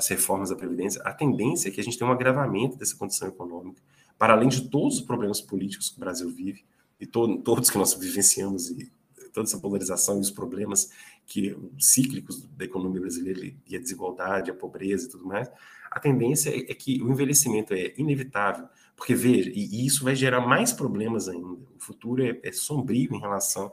as 0.00 0.08
reformas 0.08 0.48
da 0.48 0.56
Previdência, 0.56 1.00
a 1.02 1.12
tendência 1.12 1.68
é 1.68 1.70
que 1.70 1.78
a 1.78 1.84
gente 1.84 1.98
tenha 1.98 2.08
um 2.08 2.12
agravamento 2.12 2.76
dessa 2.76 2.96
condição 2.96 3.28
econômica, 3.28 3.82
para 4.18 4.32
além 4.32 4.48
de 4.48 4.68
todos 4.68 4.96
os 4.96 5.02
problemas 5.02 5.42
políticos 5.42 5.90
que 5.90 5.96
o 5.96 6.00
Brasil 6.00 6.30
vive, 6.30 6.64
e 6.98 7.06
to, 7.06 7.38
todos 7.42 7.68
que 7.68 7.76
nós 7.76 7.92
vivenciamos, 7.94 8.70
e 8.70 8.90
toda 9.32 9.46
essa 9.46 9.58
polarização 9.58 10.16
e 10.16 10.20
os 10.20 10.30
problemas 10.30 10.90
que 11.26 11.54
cíclicos 11.78 12.42
da 12.56 12.64
economia 12.64 13.00
brasileira 13.00 13.52
e 13.66 13.76
a 13.76 13.78
desigualdade, 13.78 14.50
a 14.50 14.54
pobreza 14.54 15.06
e 15.06 15.10
tudo 15.10 15.26
mais, 15.26 15.50
a 15.90 16.00
tendência 16.00 16.50
é, 16.50 16.72
é 16.72 16.74
que 16.74 17.00
o 17.02 17.12
envelhecimento 17.12 17.74
é 17.74 17.92
inevitável, 17.98 18.66
porque 18.96 19.14
veja, 19.14 19.50
e, 19.50 19.86
isso 19.86 20.02
vai 20.02 20.16
gerar 20.16 20.40
mais 20.40 20.72
problemas 20.72 21.28
ainda. 21.28 21.46
O 21.46 21.78
futuro 21.78 22.24
é, 22.24 22.40
é 22.42 22.52
sombrio 22.52 23.14
em 23.14 23.20
relação 23.20 23.70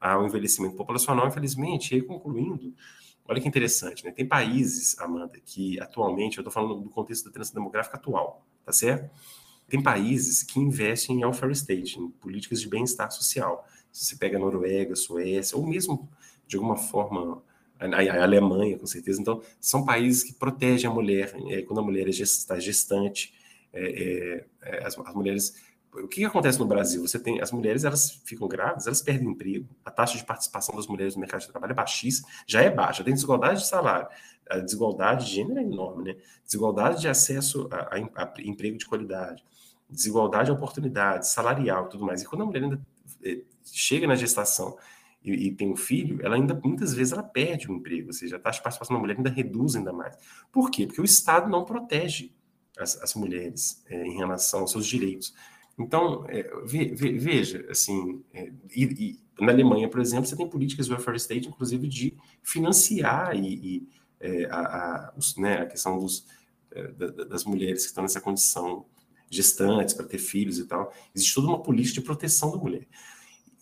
ao 0.00 0.26
envelhecimento 0.26 0.74
populacional, 0.74 1.28
infelizmente. 1.28 1.92
E 1.92 1.96
aí, 1.96 2.02
concluindo, 2.02 2.72
olha 3.28 3.40
que 3.40 3.48
interessante, 3.48 4.04
né? 4.04 4.10
Tem 4.10 4.26
países, 4.26 4.98
Amanda, 4.98 5.38
que 5.44 5.80
atualmente, 5.80 6.38
eu 6.38 6.42
estou 6.42 6.52
falando 6.52 6.80
do 6.80 6.90
contexto 6.90 7.24
da 7.26 7.30
transição 7.30 7.60
demográfica 7.60 7.96
atual, 7.96 8.46
tá 8.64 8.72
certo? 8.72 9.10
Tem 9.68 9.82
países 9.82 10.42
que 10.42 10.60
investem 10.60 11.16
em 11.16 11.24
welfare 11.24 11.52
state, 11.52 11.98
em 11.98 12.08
políticas 12.08 12.60
de 12.60 12.68
bem-estar 12.68 13.10
social. 13.10 13.66
Se 13.90 14.04
você 14.04 14.16
pega 14.16 14.36
a 14.36 14.40
Noruega, 14.40 14.94
Suécia, 14.94 15.56
ou 15.58 15.66
mesmo, 15.66 16.08
de 16.46 16.56
alguma 16.56 16.76
forma, 16.76 17.42
a, 17.78 18.22
Alemanha, 18.22 18.78
com 18.78 18.86
certeza. 18.86 19.20
Então, 19.20 19.42
são 19.60 19.84
países 19.84 20.22
que 20.22 20.32
protegem 20.32 20.88
a 20.88 20.92
mulher 20.92 21.34
é, 21.48 21.62
quando 21.62 21.80
a 21.80 21.82
mulher 21.82 22.08
está 22.08 22.58
gestante. 22.58 23.34
É, 23.72 23.82
é, 23.82 24.46
é, 24.62 24.86
as, 24.86 24.98
as, 24.98 25.14
mulheres. 25.14 25.65
O 26.02 26.08
que, 26.08 26.24
acontece 26.24 26.58
no 26.58 26.66
Brasil? 26.66 27.06
Você 27.06 27.18
tem 27.18 27.40
as 27.40 27.50
mulheres, 27.50 27.84
elas 27.84 28.20
ficam 28.24 28.46
grávidas, 28.46 28.86
elas 28.86 29.00
perdem 29.00 29.28
emprego. 29.28 29.68
A 29.84 29.90
taxa 29.90 30.18
de 30.18 30.24
participação 30.24 30.74
das 30.76 30.86
mulheres 30.86 31.14
no 31.14 31.20
mercado 31.20 31.40
de 31.40 31.48
trabalho 31.48 31.72
é 31.72 31.74
baixíssima, 31.74 32.28
já 32.46 32.62
é 32.62 32.70
baixa. 32.70 33.02
Tem 33.02 33.14
desigualdade 33.14 33.60
de 33.60 33.66
salário, 33.66 34.08
a 34.48 34.58
desigualdade 34.58 35.26
de 35.26 35.32
gênero 35.32 35.58
é 35.58 35.62
enorme, 35.62 36.04
né? 36.04 36.16
Desigualdade 36.44 37.00
de 37.00 37.08
acesso 37.08 37.68
a, 37.70 37.96
a, 37.96 38.24
a 38.24 38.34
emprego 38.42 38.76
de 38.76 38.86
qualidade, 38.86 39.44
desigualdade 39.88 40.46
de 40.46 40.52
oportunidade, 40.52 41.28
salarial, 41.28 41.88
tudo 41.88 42.04
mais. 42.04 42.22
E 42.22 42.26
quando 42.26 42.42
a 42.42 42.46
mulher 42.46 42.62
ainda 42.62 42.80
é, 43.24 43.40
chega 43.64 44.06
na 44.06 44.14
gestação 44.14 44.76
e, 45.22 45.48
e, 45.48 45.52
tem 45.52 45.72
um 45.72 45.76
filho, 45.76 46.24
ela 46.24 46.36
ainda 46.36 46.54
muitas 46.62 46.94
vezes 46.94 47.12
ela 47.12 47.22
perde 47.22 47.68
o 47.68 47.74
emprego, 47.74 48.08
ou 48.08 48.12
seja, 48.12 48.36
a 48.36 48.38
taxa 48.38 48.58
de 48.58 48.62
participação 48.62 48.96
da 48.96 49.00
mulher 49.00 49.16
ainda 49.16 49.30
reduz 49.30 49.74
ainda 49.74 49.92
mais. 49.92 50.16
Por 50.52 50.70
quê? 50.70 50.86
Porque 50.86 51.00
o 51.00 51.04
Estado 51.04 51.48
não 51.48 51.64
protege 51.64 52.32
as, 52.78 53.00
as 53.02 53.14
mulheres 53.14 53.82
é, 53.88 54.06
em 54.06 54.16
relação 54.16 54.60
aos 54.60 54.70
seus 54.70 54.86
direitos. 54.86 55.34
Então, 55.78 56.24
é, 56.28 56.42
ve, 56.64 56.94
ve, 56.94 57.18
veja, 57.18 57.66
assim, 57.70 58.24
é, 58.32 58.50
e, 58.74 58.84
e, 58.84 59.20
na 59.38 59.52
Alemanha, 59.52 59.88
por 59.88 60.00
exemplo, 60.00 60.26
você 60.26 60.36
tem 60.36 60.48
políticas 60.48 60.86
de 60.86 60.92
welfare 60.92 61.16
state, 61.16 61.48
inclusive, 61.48 61.86
de 61.86 62.16
financiar 62.42 63.36
e, 63.36 63.54
e 63.54 63.88
é, 64.18 64.46
a, 64.46 64.58
a, 64.58 65.14
os, 65.16 65.36
né, 65.36 65.58
a 65.62 65.66
questão 65.66 65.98
dos, 65.98 66.26
é, 66.70 66.88
das 67.26 67.44
mulheres 67.44 67.82
que 67.82 67.88
estão 67.88 68.02
nessa 68.02 68.20
condição 68.20 68.86
gestantes 69.28 69.94
para 69.94 70.06
ter 70.06 70.18
filhos 70.18 70.58
e 70.58 70.66
tal. 70.66 70.92
Existe 71.14 71.34
toda 71.34 71.48
uma 71.48 71.62
política 71.62 72.00
de 72.00 72.06
proteção 72.06 72.50
da 72.50 72.56
mulher. 72.56 72.86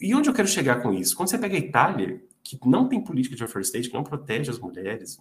E 0.00 0.14
onde 0.14 0.28
eu 0.28 0.34
quero 0.34 0.48
chegar 0.48 0.82
com 0.82 0.92
isso? 0.92 1.16
Quando 1.16 1.30
você 1.30 1.38
pega 1.38 1.56
a 1.56 1.58
Itália, 1.58 2.22
que 2.42 2.58
não 2.64 2.88
tem 2.88 3.02
política 3.02 3.34
de 3.34 3.42
welfare 3.42 3.64
state, 3.64 3.88
que 3.88 3.94
não 3.94 4.04
protege 4.04 4.50
as 4.50 4.58
mulheres, 4.58 5.18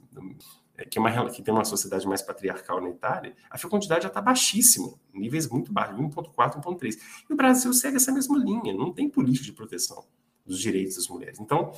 que, 0.89 0.97
é 0.97 1.01
uma, 1.01 1.29
que 1.29 1.41
tem 1.41 1.53
uma 1.53 1.63
sociedade 1.63 2.07
mais 2.07 2.21
patriarcal 2.21 2.81
na 2.81 2.89
Itália, 2.89 3.35
a 3.49 3.57
fecundidade 3.57 4.03
já 4.03 4.07
está 4.07 4.21
baixíssima, 4.21 4.93
níveis 5.13 5.47
muito 5.47 5.71
baixos, 5.71 5.97
1,4, 5.97 6.61
1,3. 6.61 6.97
E 7.29 7.33
o 7.33 7.35
Brasil 7.35 7.71
segue 7.73 7.97
essa 7.97 8.11
mesma 8.11 8.37
linha, 8.37 8.73
não 8.73 8.91
tem 8.91 9.07
política 9.09 9.45
de 9.45 9.53
proteção 9.53 10.03
dos 10.45 10.59
direitos 10.59 10.95
das 10.95 11.07
mulheres. 11.07 11.39
Então, 11.39 11.71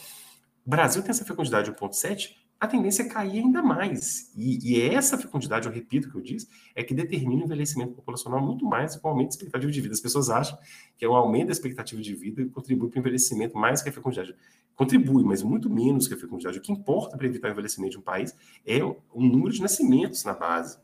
o 0.66 0.70
Brasil 0.70 1.02
tem 1.02 1.12
essa 1.12 1.26
fecundidade 1.26 1.70
de 1.70 1.78
1,7, 1.78 2.36
a 2.60 2.68
tendência 2.68 3.04
é 3.04 3.08
cair 3.08 3.44
ainda 3.44 3.62
mais. 3.62 4.32
E, 4.36 4.72
e 4.72 4.82
é 4.82 4.94
essa 4.94 5.18
fecundidade, 5.18 5.68
eu 5.68 5.74
repito 5.74 6.08
o 6.08 6.12
que 6.12 6.18
eu 6.18 6.22
disse, 6.22 6.48
é 6.74 6.84
que 6.84 6.94
determina 6.94 7.42
o 7.42 7.46
envelhecimento 7.46 7.94
populacional 7.94 8.42
muito 8.42 8.66
mais 8.66 8.96
do 8.96 9.02
que 9.02 9.06
o 9.06 9.10
aumento 9.10 9.28
da 9.28 9.36
expectativa 9.36 9.72
de 9.72 9.82
vida. 9.82 9.94
As 9.94 10.00
pessoas 10.00 10.30
acham 10.30 10.58
que 10.98 11.04
é 11.04 11.08
o 11.08 11.16
aumento 11.16 11.48
da 11.48 11.52
expectativa 11.52 12.02
de 12.02 12.16
vida 12.16 12.46
contribui 12.48 12.90
para 12.90 12.98
o 12.98 13.00
envelhecimento 13.02 13.58
mais 13.58 13.82
que 13.82 13.90
a 13.90 13.92
fecundidade. 13.92 14.36
Contribui, 14.76 15.24
mas 15.24 15.42
muito 15.42 15.70
menos 15.70 16.08
que 16.08 16.14
a 16.14 16.18
fecundidade. 16.18 16.60
O 16.60 16.62
que 16.62 16.72
importa 16.72 17.18
para 17.18 17.26
evitar 17.26 17.48
o 17.48 17.52
envelhecimento 17.52 17.92
de 17.92 17.98
um 17.98 18.02
país 18.02 18.36
é 18.66 18.84
o, 18.84 19.02
número 19.14 19.52
de 19.52 19.62
nascimentos 19.62 20.24
na 20.24 20.34
base. 20.34 20.78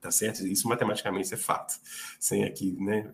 Tá 0.00 0.10
certo? 0.10 0.46
Isso 0.46 0.68
matematicamente 0.68 1.32
é 1.34 1.36
fato, 1.36 1.74
sem 2.18 2.44
aqui 2.44 2.72
né, 2.80 3.12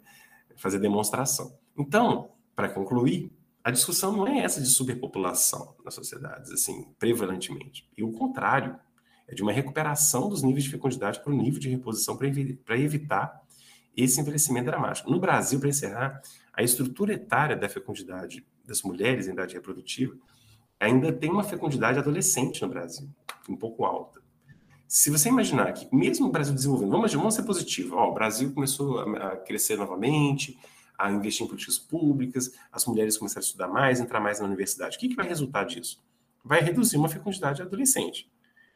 fazer 0.57 0.79
demonstração. 0.79 1.59
Então, 1.77 2.31
para 2.55 2.69
concluir, 2.69 3.33
a 3.65 3.71
discussão 3.71 4.13
não 4.13 4.29
é 4.29 4.39
essa 4.39 4.61
de 4.61 4.69
superpopulação 4.69 5.75
nas 5.85 5.95
sociedades, 5.95 6.53
assim, 6.53 6.87
prevalentemente. 6.99 7.91
E 7.97 8.05
o 8.05 8.13
contrário, 8.13 8.79
é 9.29 9.35
de 9.35 9.43
uma 9.43 9.53
recuperação 9.53 10.29
dos 10.29 10.43
níveis 10.43 10.65
de 10.65 10.71
fecundidade 10.71 11.21
para 11.21 11.33
o 11.33 11.37
nível 11.37 11.59
de 11.59 11.69
reposição 11.69 12.17
para 12.17 12.79
evitar 12.79 13.43
esse 13.97 14.21
envelhecimento 14.21 14.67
dramático. 14.67 15.11
No 15.11 15.19
Brasil, 15.19 15.59
para 15.59 15.69
encerrar, 15.69 16.21
a 16.53 16.63
estrutura 16.63 17.15
etária 17.15 17.57
da 17.57 17.69
fecundidade 17.69 18.47
das 18.67 18.83
mulheres 18.83 19.27
em 19.29 19.33
idade 19.33 19.55
reprodutiva 19.55 20.17
ainda 20.79 21.13
tem 21.13 21.31
uma 21.31 21.45
fecundidade 21.45 21.99
adolescente 21.99 22.63
no 22.63 22.69
Brasil, 22.69 23.09
um 23.49 23.57
pouco 23.57 23.85
alta. 23.85 24.21
Se 24.87 25.11
você 25.11 25.29
imaginar 25.29 25.73
que, 25.73 25.89
mesmo 25.95 26.27
o 26.27 26.31
Brasil 26.31 26.55
desenvolvendo, 26.55 26.91
vamos, 26.91 27.13
vamos 27.13 27.35
ser 27.35 27.43
positivo, 27.43 27.97
ó, 27.97 28.11
o 28.11 28.15
Brasil 28.15 28.53
começou 28.53 29.01
a, 29.01 29.37
crescer 29.37 29.77
novamente, 29.77 30.57
a 30.97 31.11
investir 31.11 31.45
em 31.45 31.49
políticas 31.49 31.79
públicas, 31.79 32.53
as 32.71 32.87
mulheres 32.87 33.19
começaram 33.19 33.41
a 33.41 33.47
estudar 33.47 33.69
mais, 33.69 34.01
entrar 34.01 34.21
mais 34.21 34.39
na 34.39 34.47
universidade. 34.47 34.97
O 34.97 35.01
que, 35.01 35.09
que 35.09 35.17
vai 35.17 35.27
resultar 35.27 35.65
disso? 35.65 36.03
Vai 36.45 36.61
reduzir 36.61 36.97
uma 36.97 37.09
fecundidade 37.09 37.61
adolescente. 37.61 38.31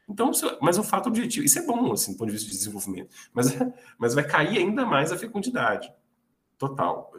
Então, 0.09 0.31
mas 0.61 0.77
o 0.77 0.83
fato 0.83 1.07
objetivo, 1.07 1.45
isso 1.45 1.59
é 1.59 1.65
bom, 1.65 1.93
assim, 1.93 2.11
do 2.11 2.17
ponto 2.17 2.27
de 2.27 2.33
vista 2.33 2.49
de 2.49 2.57
desenvolvimento, 2.57 3.15
mas, 3.33 3.47
mas 3.97 4.13
vai 4.13 4.25
cair 4.25 4.57
ainda 4.57 4.85
mais 4.85 5.11
a 5.11 5.17
fecundidade 5.17 5.91
total. 6.61 7.11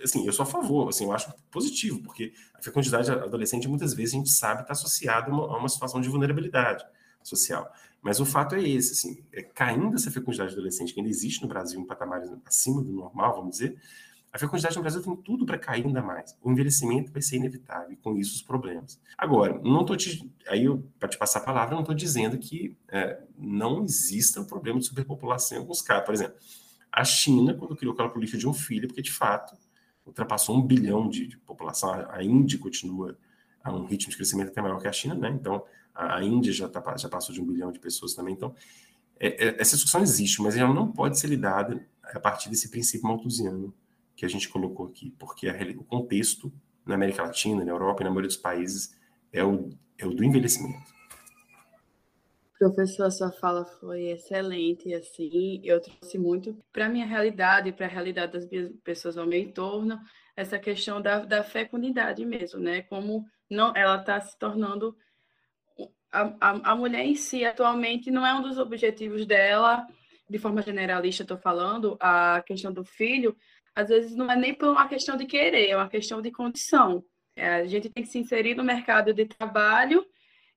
Assim, 0.00 0.24
eu 0.24 0.32
sou 0.32 0.44
a 0.44 0.46
favor, 0.46 0.88
assim, 0.88 1.04
eu 1.04 1.12
acho 1.12 1.34
positivo, 1.50 2.00
porque 2.00 2.32
a 2.54 2.62
fecundidade 2.62 3.10
adolescente 3.10 3.66
muitas 3.66 3.92
vezes 3.92 4.14
a 4.14 4.18
gente 4.18 4.30
sabe 4.30 4.62
está 4.62 4.72
associada 4.72 5.32
a, 5.32 5.56
uma, 5.56 5.68
situação 5.68 6.00
de 6.00 6.08
vulnerabilidade 6.08 6.84
social. 7.20 7.68
Mas 8.00 8.20
o 8.20 8.24
fato 8.24 8.54
é 8.54 8.62
esse, 8.62 8.92
assim, 8.92 9.24
é, 9.32 9.42
caindo 9.42 9.96
essa 9.96 10.12
fecundidade 10.12 10.52
adolescente 10.52 10.94
que 10.94 11.00
ainda 11.00 11.10
existe 11.10 11.42
no 11.42 11.48
Brasil 11.48 11.80
em 11.80 11.84
patamares 11.84 12.30
acima 12.46 12.80
do 12.82 12.92
normal, 12.92 13.34
vamos 13.34 13.56
dizer, 13.56 13.76
a 14.32 14.38
fecundidade 14.38 14.76
no 14.76 14.82
Brasil 14.82 15.02
tem 15.02 15.16
tudo 15.16 15.44
para 15.44 15.58
cair 15.58 15.86
ainda 15.86 16.02
mais. 16.02 16.36
O 16.40 16.52
envelhecimento 16.52 17.10
vai 17.10 17.22
ser 17.22 17.36
inevitável 17.36 17.90
e 17.90 17.96
com 17.96 18.16
isso 18.16 18.34
os 18.34 18.42
problemas. 18.42 19.00
Agora, 19.18 19.60
não 19.62 19.80
estou 19.80 19.96
te. 19.96 20.32
Aí, 20.48 20.66
para 21.00 21.08
te 21.08 21.18
passar 21.18 21.40
a 21.40 21.42
palavra, 21.42 21.74
não 21.74 21.82
estou 21.82 21.94
dizendo 21.94 22.36
que 22.38 22.76
é, 22.88 23.20
não 23.38 23.84
exista 23.84 24.40
o 24.40 24.44
problema 24.44 24.78
de 24.78 24.86
superpopulação 24.86 25.58
em 25.58 25.60
alguns 25.60 25.80
casos. 25.80 26.04
Por 26.04 26.14
exemplo, 26.14 26.34
a 26.96 27.04
China, 27.04 27.52
quando 27.54 27.74
criou 27.74 27.92
aquela 27.92 28.08
política 28.08 28.38
de 28.38 28.46
um 28.46 28.54
filho, 28.54 28.86
porque 28.86 29.02
de 29.02 29.10
fato 29.10 29.56
ultrapassou 30.06 30.56
um 30.56 30.62
bilhão 30.62 31.08
de, 31.08 31.26
de 31.26 31.36
população, 31.38 31.92
a, 32.08 32.22
Índia 32.22 32.56
continua 32.56 33.18
a 33.64 33.72
um 33.72 33.84
ritmo 33.84 34.10
de 34.10 34.16
crescimento 34.16 34.50
até 34.50 34.62
maior 34.62 34.80
que 34.80 34.86
a 34.86 34.92
China, 34.92 35.16
né? 35.16 35.30
Então, 35.30 35.64
a, 35.92 36.18
a 36.18 36.22
Índia 36.22 36.52
já, 36.52 36.68
tá, 36.68 36.96
já 36.96 37.08
passou 37.08 37.34
de 37.34 37.40
um 37.40 37.46
bilhão 37.46 37.72
de 37.72 37.80
pessoas 37.80 38.14
também. 38.14 38.34
Então, 38.34 38.54
é, 39.18 39.48
é, 39.48 39.60
essa 39.60 39.74
discussão 39.74 40.02
existe, 40.02 40.40
mas 40.40 40.56
ela 40.56 40.72
não 40.72 40.92
pode 40.92 41.18
ser 41.18 41.26
lidada 41.26 41.84
a 42.02 42.20
partir 42.20 42.48
desse 42.48 42.68
princípio 42.68 43.08
malthusiano 43.08 43.74
que 44.14 44.24
a 44.24 44.28
gente 44.28 44.48
colocou 44.48 44.86
aqui, 44.86 45.12
porque 45.18 45.48
a, 45.48 45.54
o 45.76 45.82
contexto 45.82 46.52
na 46.86 46.94
América 46.94 47.24
Latina, 47.24 47.64
na 47.64 47.72
Europa 47.72 48.02
e 48.02 48.04
na 48.04 48.10
maioria 48.10 48.28
dos 48.28 48.36
países 48.36 48.96
é 49.32 49.42
o, 49.42 49.70
é 49.98 50.06
o 50.06 50.14
do 50.14 50.22
envelhecimento. 50.22 50.93
Professor, 52.64 53.10
sua 53.10 53.30
fala 53.30 53.66
foi 53.78 54.04
excelente, 54.04 54.94
assim, 54.94 55.60
eu 55.62 55.82
trouxe 55.82 56.16
muito 56.16 56.56
para 56.72 56.86
a 56.86 56.88
minha 56.88 57.04
realidade, 57.04 57.70
para 57.72 57.84
a 57.84 57.88
realidade 57.90 58.32
das 58.32 58.48
pessoas 58.82 59.18
ao 59.18 59.26
meu 59.26 59.38
entorno, 59.38 60.00
essa 60.34 60.58
questão 60.58 60.98
da, 61.02 61.26
da 61.26 61.44
fecundidade 61.44 62.24
mesmo, 62.24 62.58
né? 62.58 62.80
Como 62.80 63.26
não, 63.50 63.76
ela 63.76 64.00
está 64.00 64.18
se 64.18 64.38
tornando 64.38 64.96
a, 66.10 66.22
a, 66.40 66.72
a 66.72 66.74
mulher 66.74 67.04
em 67.04 67.14
si 67.14 67.44
atualmente 67.44 68.10
não 68.10 68.26
é 68.26 68.32
um 68.32 68.40
dos 68.40 68.56
objetivos 68.56 69.26
dela, 69.26 69.86
de 70.30 70.38
forma 70.38 70.62
generalista, 70.62 71.22
estou 71.22 71.36
falando, 71.36 71.98
a 72.00 72.42
questão 72.46 72.72
do 72.72 72.82
filho, 72.82 73.36
às 73.74 73.90
vezes 73.90 74.16
não 74.16 74.30
é 74.30 74.36
nem 74.36 74.54
por 74.54 74.70
uma 74.70 74.88
questão 74.88 75.18
de 75.18 75.26
querer, 75.26 75.68
é 75.68 75.76
uma 75.76 75.90
questão 75.90 76.22
de 76.22 76.30
condição. 76.30 77.04
É, 77.36 77.56
a 77.56 77.66
gente 77.66 77.90
tem 77.90 78.02
que 78.02 78.08
se 78.08 78.18
inserir 78.18 78.54
no 78.54 78.64
mercado 78.64 79.12
de 79.12 79.26
trabalho 79.26 80.06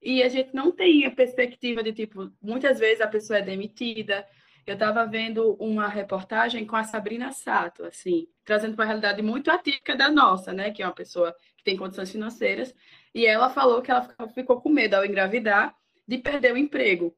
e 0.08 0.24
a 0.24 0.30
gente 0.30 0.56
não 0.56 0.72
tem 0.72 1.06
a 1.06 1.12
perspectiva 1.12 1.84
de, 1.84 1.92
tipo, 1.92 2.32
muitas 2.42 2.80
vezes 2.80 3.02
a 3.02 3.08
pessoa 3.08 3.40
é 3.40 3.42
demitida, 3.42 4.26
eu 4.66 4.76
estava 4.76 5.06
vendo 5.06 5.58
uma 5.60 5.90
reportagem 5.90 6.66
com 6.66 6.78
a 6.78 6.86
Sabrina 6.86 7.34
Sato, 7.34 7.84
assim, 7.84 8.26
trazendo 8.46 8.74
uma 8.76 8.86
realidade 8.86 9.22
muito 9.22 9.52
atípica 9.52 9.98
da 9.98 10.10
nossa, 10.10 10.54
né? 10.54 10.72
Que 10.72 10.82
é 10.82 10.86
uma 10.86 10.96
pessoa 10.96 11.36
que 11.58 11.64
tem 11.66 11.76
condições 11.76 12.10
financeiras, 12.10 12.74
e 13.14 13.26
ela 13.26 13.50
falou 13.50 13.82
que 13.82 13.92
ela 13.92 14.08
ficou 14.34 14.62
com 14.62 14.70
medo 14.70 14.94
ao 14.94 15.04
engravidar 15.04 15.76
de 16.08 16.18
perder 16.18 16.54
o 16.54 16.58
emprego. 16.58 17.14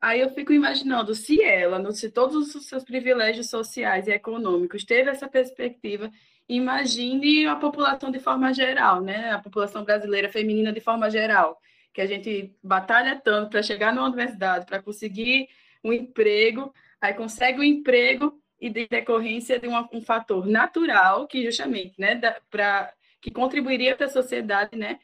Aí 0.00 0.18
eu 0.20 0.30
fico 0.30 0.54
imaginando 0.54 1.14
se 1.14 1.42
ela, 1.42 1.92
se 1.92 2.10
todos 2.10 2.54
os 2.54 2.66
seus 2.66 2.82
privilégios 2.82 3.50
sociais 3.50 4.08
e 4.08 4.12
econômicos 4.12 4.86
teve 4.86 5.10
essa 5.10 5.28
perspectiva, 5.28 6.10
imagine 6.48 7.46
a 7.46 7.56
população 7.56 8.10
de 8.10 8.20
forma 8.20 8.54
geral, 8.54 9.02
né? 9.02 9.32
A 9.32 9.38
população 9.38 9.84
brasileira 9.84 10.30
feminina 10.30 10.72
de 10.72 10.80
forma 10.80 11.10
geral, 11.10 11.60
que 11.96 12.02
a 12.02 12.06
gente 12.06 12.54
batalha 12.62 13.18
tanto 13.18 13.48
para 13.48 13.62
chegar 13.62 13.90
na 13.90 14.04
universidade, 14.04 14.66
para 14.66 14.82
conseguir 14.82 15.48
um 15.82 15.90
emprego, 15.90 16.70
aí 17.00 17.14
consegue 17.14 17.56
o 17.56 17.62
um 17.62 17.64
emprego 17.64 18.38
e 18.60 18.68
de 18.68 18.86
decorrência 18.86 19.58
de 19.58 19.66
uma, 19.66 19.88
um 19.90 20.02
fator 20.02 20.44
natural 20.44 21.26
que 21.26 21.42
justamente, 21.42 21.98
né, 21.98 22.20
para 22.50 22.92
que 23.18 23.30
contribuiria 23.30 23.96
para 23.96 24.04
a 24.04 24.10
sociedade, 24.10 24.76
né, 24.76 24.98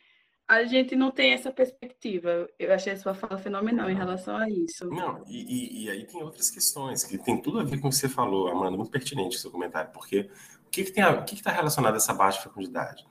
a 0.47 0.65
gente 0.65 0.95
não 0.95 1.11
tem 1.11 1.33
essa 1.33 1.51
perspectiva. 1.51 2.47
Eu 2.59 2.75
achei 2.75 2.93
a 2.93 2.97
sua 2.99 3.15
fala 3.15 3.39
fenomenal 3.39 3.89
em 3.89 3.97
relação 3.97 4.37
a 4.37 4.47
isso. 4.51 4.85
Não, 4.91 5.25
e, 5.27 5.39
e, 5.39 5.85
e, 5.85 5.91
aí 5.91 6.05
tem 6.05 6.23
outras 6.23 6.51
questões 6.51 7.05
que 7.05 7.17
tem 7.17 7.41
tudo 7.41 7.59
a 7.59 7.65
ver 7.65 7.81
com 7.81 7.89
o 7.89 7.91
que 7.91 7.97
você 7.97 8.09
falou, 8.09 8.49
Amanda, 8.49 8.77
muito 8.77 8.91
pertinente 8.91 9.39
o 9.39 9.41
seu 9.41 9.51
comentário, 9.51 9.91
porque 9.93 10.31
o 10.67 10.71
que 10.71 10.85
que 10.85 10.93
tem 10.93 11.03
o 11.07 11.25
que 11.25 11.37
está 11.37 11.53
relacionado 11.53 11.95
a 11.95 11.97
essa 11.97 12.13
baixa 12.13 12.43
fecundidade? 12.43 13.03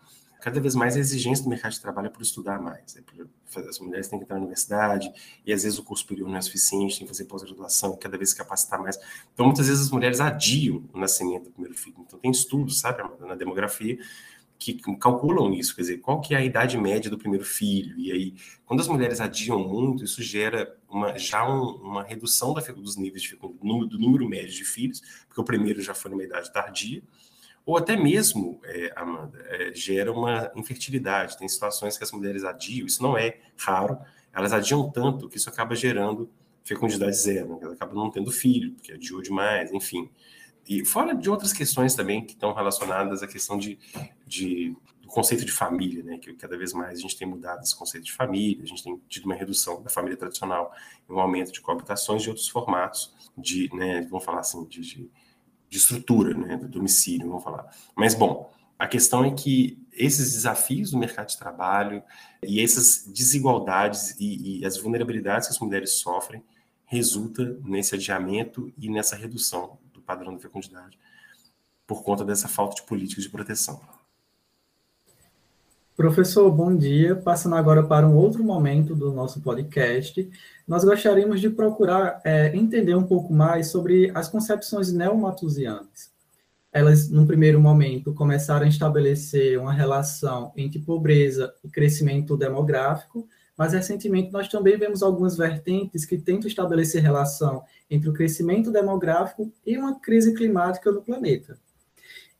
Cada 0.41 0.59
vez 0.59 0.75
mais 0.75 0.97
a 0.97 0.99
exigência 0.99 1.43
do 1.43 1.49
mercado 1.49 1.71
de 1.71 1.79
trabalho 1.79 2.07
é 2.07 2.09
por 2.09 2.21
estudar 2.21 2.59
mais. 2.59 2.97
É 2.97 3.01
por, 3.01 3.29
as 3.69 3.79
mulheres 3.79 4.07
têm 4.07 4.19
que 4.19 4.25
entrar 4.25 4.35
na 4.35 4.41
universidade 4.41 5.11
e 5.45 5.53
às 5.53 5.63
vezes 5.63 5.77
o 5.77 5.83
curso 5.83 6.01
superior 6.01 6.27
não 6.27 6.37
é 6.37 6.41
suficiente, 6.41 6.97
tem 6.97 7.07
que 7.07 7.13
fazer 7.13 7.25
pós-graduação, 7.25 7.95
cada 7.95 8.17
vez 8.17 8.31
se 8.31 8.35
capacitar 8.35 8.81
mais. 8.81 8.97
Então, 9.33 9.45
muitas 9.45 9.67
vezes 9.67 9.85
as 9.85 9.91
mulheres 9.91 10.19
adiam 10.19 10.83
o 10.91 10.99
nascimento 10.99 11.45
do 11.45 11.51
primeiro 11.51 11.77
filho. 11.77 11.95
Então, 11.99 12.19
tem 12.19 12.31
estudos, 12.31 12.79
sabe, 12.79 13.03
na 13.19 13.35
demografia, 13.35 13.97
que 14.61 14.79
calculam 14.99 15.51
isso, 15.55 15.75
quer 15.75 15.81
dizer, 15.81 15.97
qual 15.97 16.21
que 16.21 16.35
é 16.35 16.37
a 16.37 16.45
idade 16.45 16.77
média 16.77 17.09
do 17.09 17.17
primeiro 17.17 17.43
filho. 17.43 17.97
E 17.97 18.11
aí, 18.11 18.35
quando 18.63 18.79
as 18.79 18.87
mulheres 18.87 19.19
adiam 19.19 19.59
muito, 19.67 20.03
isso 20.03 20.21
gera 20.21 20.77
uma, 20.87 21.17
já 21.17 21.49
um, 21.49 21.77
uma 21.77 22.03
redução 22.03 22.53
da, 22.53 22.61
dos 22.61 22.95
níveis 22.95 23.23
de, 23.23 23.35
do, 23.35 23.57
número, 23.63 23.87
do 23.87 23.97
número 23.97 24.29
médio 24.29 24.53
de 24.53 24.63
filhos, 24.63 25.01
porque 25.27 25.41
o 25.41 25.43
primeiro 25.43 25.81
já 25.81 25.95
foi 25.95 26.11
numa 26.11 26.23
idade 26.23 26.53
tardia, 26.53 27.01
ou 27.65 27.77
até 27.77 27.95
mesmo, 27.95 28.59
é, 28.63 28.91
Amanda, 28.95 29.37
é, 29.47 29.73
gera 29.73 30.11
uma 30.11 30.51
infertilidade. 30.55 31.37
Tem 31.37 31.47
situações 31.47 31.97
que 31.97 32.03
as 32.03 32.11
mulheres 32.11 32.43
adiam, 32.43 32.87
isso 32.87 33.01
não 33.03 33.17
é 33.17 33.39
raro, 33.57 33.99
elas 34.33 34.53
adiam 34.53 34.89
tanto 34.89 35.29
que 35.29 35.37
isso 35.37 35.49
acaba 35.49 35.75
gerando 35.75 36.29
fecundidade 36.63 37.15
zero, 37.15 37.59
elas 37.61 37.73
acabam 37.73 37.95
não 37.95 38.11
tendo 38.11 38.31
filho, 38.31 38.73
porque 38.73 38.93
adiou 38.93 39.21
demais, 39.21 39.71
enfim. 39.71 40.09
E 40.67 40.85
fora 40.85 41.13
de 41.13 41.29
outras 41.29 41.51
questões 41.51 41.95
também 41.95 42.23
que 42.25 42.33
estão 42.33 42.53
relacionadas 42.53 43.23
à 43.23 43.27
questão 43.27 43.57
de, 43.57 43.79
de 44.25 44.75
do 45.01 45.07
conceito 45.07 45.43
de 45.43 45.51
família, 45.51 46.03
né? 46.03 46.17
que 46.17 46.33
cada 46.33 46.57
vez 46.57 46.71
mais 46.73 46.99
a 46.99 47.01
gente 47.01 47.17
tem 47.17 47.27
mudado 47.27 47.61
esse 47.61 47.75
conceito 47.75 48.05
de 48.05 48.13
família, 48.13 48.63
a 48.63 48.67
gente 48.67 48.83
tem 48.83 49.01
tido 49.09 49.25
uma 49.25 49.35
redução 49.35 49.81
da 49.81 49.89
família 49.89 50.17
tradicional, 50.17 50.71
um 51.09 51.19
aumento 51.19 51.51
de 51.51 51.59
coabitações 51.59 52.21
de 52.21 52.29
outros 52.29 52.47
formatos 52.47 53.13
de, 53.37 53.69
né, 53.73 54.01
vamos 54.09 54.23
falar 54.23 54.39
assim, 54.41 54.63
de, 54.65 54.81
de 54.81 55.09
de 55.71 55.77
estrutura, 55.77 56.33
né, 56.33 56.57
do 56.57 56.67
domicílio, 56.67 57.29
vamos 57.29 57.43
falar. 57.45 57.73
Mas, 57.95 58.13
bom, 58.13 58.51
a 58.77 58.85
questão 58.85 59.23
é 59.23 59.31
que 59.31 59.81
esses 59.93 60.33
desafios 60.33 60.91
do 60.91 60.97
mercado 60.97 61.29
de 61.29 61.37
trabalho 61.37 62.03
e 62.43 62.61
essas 62.61 63.07
desigualdades 63.07 64.19
e, 64.19 64.59
e 64.59 64.65
as 64.65 64.77
vulnerabilidades 64.77 65.47
que 65.47 65.53
as 65.53 65.59
mulheres 65.61 65.93
sofrem 65.93 66.43
resulta 66.85 67.57
nesse 67.63 67.95
adiamento 67.95 68.69
e 68.77 68.89
nessa 68.89 69.15
redução 69.15 69.77
do 69.93 70.01
padrão 70.01 70.33
da 70.33 70.41
fecundidade 70.41 70.99
por 71.87 72.03
conta 72.03 72.25
dessa 72.25 72.49
falta 72.49 72.75
de 72.75 72.83
políticas 72.83 73.23
de 73.23 73.29
proteção. 73.29 73.79
Professor, 76.01 76.51
bom 76.51 76.75
dia. 76.75 77.15
Passando 77.15 77.53
agora 77.53 77.83
para 77.83 78.07
um 78.07 78.15
outro 78.15 78.43
momento 78.43 78.95
do 78.95 79.13
nosso 79.13 79.39
podcast, 79.39 80.27
nós 80.67 80.83
gostaríamos 80.83 81.39
de 81.39 81.47
procurar 81.47 82.19
é, 82.23 82.57
entender 82.57 82.95
um 82.95 83.03
pouco 83.03 83.31
mais 83.31 83.67
sobre 83.67 84.11
as 84.15 84.27
concepções 84.27 84.91
neomatusianas. 84.91 86.11
Elas, 86.73 87.07
num 87.07 87.27
primeiro 87.27 87.61
momento, 87.61 88.15
começaram 88.15 88.65
a 88.65 88.67
estabelecer 88.67 89.59
uma 89.59 89.71
relação 89.71 90.51
entre 90.57 90.79
pobreza 90.79 91.53
e 91.63 91.69
crescimento 91.69 92.35
demográfico, 92.35 93.27
mas 93.55 93.73
recentemente 93.73 94.31
nós 94.31 94.47
também 94.47 94.79
vemos 94.79 95.03
algumas 95.03 95.37
vertentes 95.37 96.03
que 96.03 96.17
tentam 96.17 96.47
estabelecer 96.47 97.03
relação 97.03 97.61
entre 97.87 98.09
o 98.09 98.13
crescimento 98.13 98.71
demográfico 98.71 99.53
e 99.63 99.77
uma 99.77 99.99
crise 99.99 100.33
climática 100.33 100.91
no 100.91 101.03
planeta. 101.03 101.59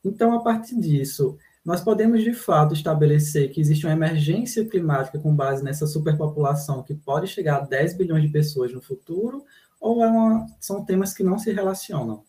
Então, 0.04 0.34
a 0.34 0.40
partir 0.40 0.80
disso, 0.80 1.38
nós 1.64 1.80
podemos 1.80 2.22
de 2.22 2.34
fato 2.34 2.74
estabelecer 2.74 3.50
que 3.50 3.60
existe 3.60 3.86
uma 3.86 3.92
emergência 3.92 4.64
climática 4.64 5.18
com 5.18 5.34
base 5.34 5.62
nessa 5.62 5.86
superpopulação 5.86 6.82
que 6.82 6.94
pode 6.94 7.28
chegar 7.28 7.56
a 7.56 7.60
10 7.60 7.96
bilhões 7.96 8.24
de 8.24 8.30
pessoas 8.30 8.72
no 8.72 8.82
futuro, 8.82 9.44
ou 9.80 10.02
é 10.02 10.08
uma, 10.08 10.46
são 10.60 10.84
temas 10.84 11.12
que 11.12 11.22
não 11.22 11.38
se 11.38 11.52
relacionam? 11.52 12.24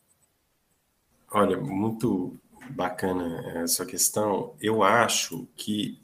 Olha, 1.31 1.59
muito 1.59 2.39
bacana 2.69 3.41
essa 3.63 3.85
questão. 3.85 4.53
Eu 4.61 4.83
acho 4.83 5.47
que, 5.55 5.99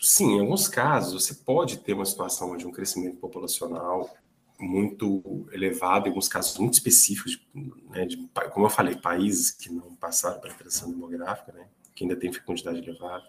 sim, 0.00 0.36
em 0.36 0.40
alguns 0.40 0.66
casos, 0.66 1.24
você 1.24 1.34
pode 1.34 1.78
ter 1.78 1.92
uma 1.92 2.06
situação 2.06 2.56
de 2.56 2.66
um 2.66 2.72
crescimento 2.72 3.18
populacional 3.18 4.10
muito 4.58 5.46
elevado, 5.52 6.06
em 6.06 6.10
alguns 6.10 6.28
casos 6.28 6.56
muito 6.56 6.74
específicos, 6.74 7.44
né, 7.90 8.06
de, 8.06 8.16
como 8.52 8.66
eu 8.66 8.70
falei, 8.70 8.94
países 8.94 9.50
que 9.50 9.70
não 9.70 9.94
passaram 9.96 10.40
pela 10.40 10.54
transição 10.54 10.90
demográfica, 10.90 11.52
né, 11.52 11.66
que 11.94 12.04
ainda 12.04 12.16
tem 12.16 12.32
fecundidade 12.32 12.78
elevada, 12.78 13.24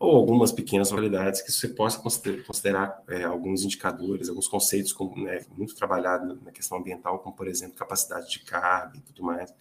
ou 0.00 0.16
algumas 0.16 0.50
pequenas 0.50 0.90
localidades 0.90 1.42
que 1.42 1.52
você 1.52 1.68
possa 1.68 2.00
considerar 2.00 3.02
é, 3.06 3.22
alguns 3.24 3.62
indicadores, 3.62 4.30
alguns 4.30 4.48
conceitos 4.48 4.94
como, 4.94 5.22
né, 5.22 5.44
muito 5.54 5.74
trabalhados 5.74 6.42
na 6.42 6.50
questão 6.50 6.78
ambiental, 6.78 7.18
como, 7.18 7.36
por 7.36 7.46
exemplo, 7.46 7.76
capacidade 7.76 8.30
de 8.30 8.38
carga 8.40 8.96
e 8.96 9.00
tudo 9.02 9.22
mais, 9.22 9.54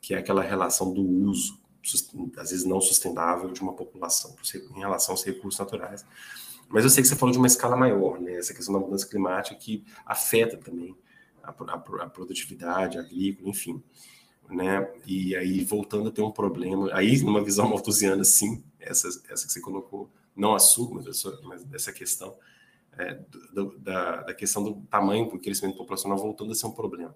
que 0.00 0.12
é 0.12 0.18
aquela 0.18 0.42
relação 0.42 0.92
do 0.92 1.02
uso, 1.02 1.60
às 2.36 2.50
vezes 2.50 2.64
não 2.64 2.80
sustentável, 2.80 3.52
de 3.52 3.60
uma 3.60 3.74
população 3.74 4.34
em 4.74 4.80
relação 4.80 5.14
aos 5.14 5.24
recursos 5.24 5.60
naturais. 5.60 6.04
Mas 6.68 6.82
eu 6.82 6.90
sei 6.90 7.00
que 7.00 7.08
você 7.08 7.14
falou 7.14 7.32
de 7.32 7.38
uma 7.38 7.46
escala 7.46 7.76
maior, 7.76 8.20
né? 8.20 8.32
essa 8.32 8.52
questão 8.52 8.74
da 8.74 8.80
mudança 8.80 9.08
climática 9.08 9.54
que 9.54 9.84
afeta 10.04 10.56
também 10.56 10.96
a, 11.44 11.50
a, 11.50 11.74
a 12.02 12.10
produtividade 12.10 12.98
agrícola, 12.98 13.50
enfim 13.50 13.80
né? 14.50 14.88
E 15.06 15.34
aí 15.36 15.62
voltando 15.64 16.08
a 16.08 16.12
ter 16.12 16.22
um 16.22 16.30
problema, 16.30 16.88
aí 16.92 17.20
numa 17.22 17.42
visão 17.42 17.68
malthusiana, 17.70 18.24
sim, 18.24 18.62
essa, 18.78 19.08
essa 19.28 19.46
que 19.46 19.52
você 19.52 19.60
colocou, 19.60 20.10
não 20.34 20.54
assumo, 20.54 21.02
mas, 21.44 21.64
dessa 21.64 21.92
questão 21.92 22.36
é, 22.98 23.18
do, 23.52 23.78
da, 23.78 24.22
da, 24.22 24.34
questão 24.34 24.62
do 24.62 24.74
tamanho 24.90 25.30
do 25.30 25.38
crescimento 25.38 25.76
populacional 25.76 26.18
voltando 26.18 26.52
a 26.52 26.54
ser 26.54 26.66
um 26.66 26.72
problema. 26.72 27.14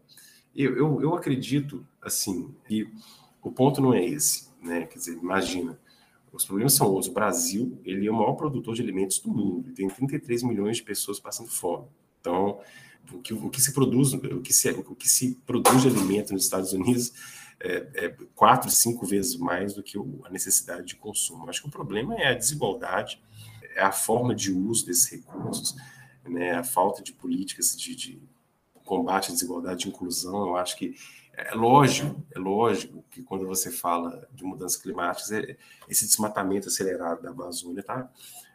Eu, 0.55 0.77
eu, 0.77 1.03
eu 1.03 1.15
acredito, 1.15 1.87
assim, 2.03 2.55
que 2.67 2.93
o 3.43 3.51
ponto 3.51 3.81
não 3.81 3.95
é 3.95 4.05
esse, 4.05 4.51
né? 4.63 4.87
Quer 4.87 4.99
dizer, 4.99 5.17
imagina, 5.17 5.79
os 6.33 6.45
problemas 6.45 6.75
são 6.75 6.89
outros. 6.89 7.09
O 7.09 7.15
Brasil, 7.15 7.79
ele 7.85 8.07
é 8.07 8.11
o 8.11 8.15
maior 8.15 8.35
produtor 8.35 8.75
de 8.75 8.83
alimentos 8.83 9.19
do 9.21 9.31
mundo, 9.31 9.73
tem 9.73 9.89
33 9.89 10.43
milhões 10.43 10.79
de 10.79 10.83
pessoas 10.83 11.19
passando 11.19 11.49
fome. 11.49 11.87
Então, 12.21 12.61
o 13.13 13.21
que, 13.21 13.35
o 13.35 13.51
que 13.51 13.61
se 13.61 13.73
produz, 13.73 14.13
o 14.13 14.41
que 14.41 14.53
se, 14.53 14.71
o 14.71 14.95
que 14.95 15.09
se 15.09 15.35
produz 15.47 15.83
de 15.83 15.89
alimento 15.89 16.33
nos 16.33 16.45
Estados 16.45 16.73
Unidos 16.73 17.13
é, 17.61 17.89
é 17.95 18.17
quatro, 18.35 18.71
cinco 18.71 19.07
vezes 19.07 19.37
mais 19.37 19.75
do 19.75 19.83
que 19.83 19.99
a 20.25 20.31
necessidade 20.31 20.87
de 20.87 20.97
consumo. 20.97 21.49
Acho 21.49 21.63
que 21.63 21.69
o 21.69 21.71
problema 21.71 22.15
é 22.15 22.29
a 22.29 22.35
desigualdade, 22.35 23.23
é 23.75 23.83
a 23.83 23.93
forma 23.93 24.35
de 24.35 24.53
uso 24.53 24.87
desses 24.87 25.11
recursos, 25.11 25.77
né, 26.25 26.53
a 26.53 26.65
falta 26.65 27.03
de 27.03 27.13
políticas 27.13 27.77
de, 27.77 27.95
de 27.95 28.23
combate 28.85 29.31
à 29.31 29.33
desigualdade, 29.33 29.85
de 29.85 29.89
inclusão. 29.89 30.49
Eu 30.49 30.57
acho 30.57 30.77
que 30.77 30.95
é 31.33 31.55
lógico, 31.55 32.23
é 32.35 32.39
lógico 32.39 33.05
que 33.11 33.23
quando 33.23 33.47
você 33.47 33.71
fala 33.71 34.29
de 34.33 34.45
mudanças 34.45 34.81
climáticas, 34.81 35.31
é, 35.31 35.57
esse 35.89 36.07
desmatamento 36.07 36.69
acelerado 36.69 37.23
da 37.23 37.31
Amazônia 37.31 37.81
está 37.81 38.11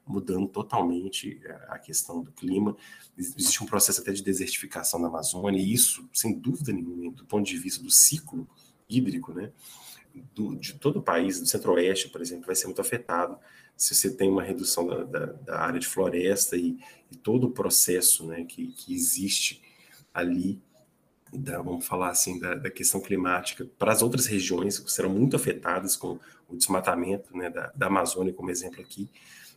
mudando 0.07 0.47
totalmente 0.47 1.39
é, 1.43 1.51
a 1.69 1.79
questão 1.79 2.21
do 2.21 2.31
clima. 2.31 2.75
Existe 3.17 3.63
um 3.63 3.65
processo 3.65 4.01
até 4.01 4.11
de 4.11 4.23
desertificação 4.23 4.99
na 4.99 5.07
Amazônia, 5.07 5.59
e 5.59 5.73
isso, 5.73 6.07
sem 6.13 6.37
dúvida 6.37 6.71
nenhuma, 6.71 7.11
do 7.11 7.25
ponto 7.25 7.45
de 7.45 7.57
vista 7.57 7.81
do 7.81 7.89
ciclo 7.89 8.47
hídrico, 8.87 9.33
né, 9.33 9.51
do, 10.33 10.55
de 10.55 10.73
todo 10.73 10.99
o 10.99 11.01
país, 11.01 11.39
do 11.39 11.45
centro-oeste, 11.45 12.09
por 12.09 12.21
exemplo, 12.21 12.45
vai 12.45 12.55
ser 12.55 12.65
muito 12.65 12.81
afetado 12.81 13.37
se 13.77 13.93
você 13.93 14.09
tem 14.09 14.29
uma 14.29 14.43
redução 14.43 14.87
da, 14.87 15.03
da, 15.03 15.25
da 15.25 15.59
área 15.59 15.79
de 15.79 15.87
floresta 15.87 16.55
e, 16.55 16.77
e, 17.11 17.15
todo 17.17 17.47
o 17.47 17.51
processo 17.51 18.25
né, 18.25 18.45
que, 18.45 18.67
que 18.67 18.93
existe 18.93 19.61
ali, 20.13 20.61
da, 21.33 21.61
vamos 21.61 21.85
falar 21.85 22.09
assim, 22.09 22.39
da, 22.39 22.55
da, 22.55 22.69
questão 22.71 23.01
climática 23.01 23.67
para 23.77 23.91
as 23.91 24.01
outras 24.01 24.27
regiões 24.27 24.79
que 24.79 24.89
serão 24.89 25.09
muito 25.09 25.35
afetadas 25.35 25.97
com 25.97 26.17
o 26.47 26.55
desmatamento 26.55 27.35
né, 27.35 27.49
da, 27.49 27.71
da 27.75 27.87
Amazônia, 27.87 28.31
como 28.31 28.49
exemplo 28.49 28.79
aqui, 28.79 29.09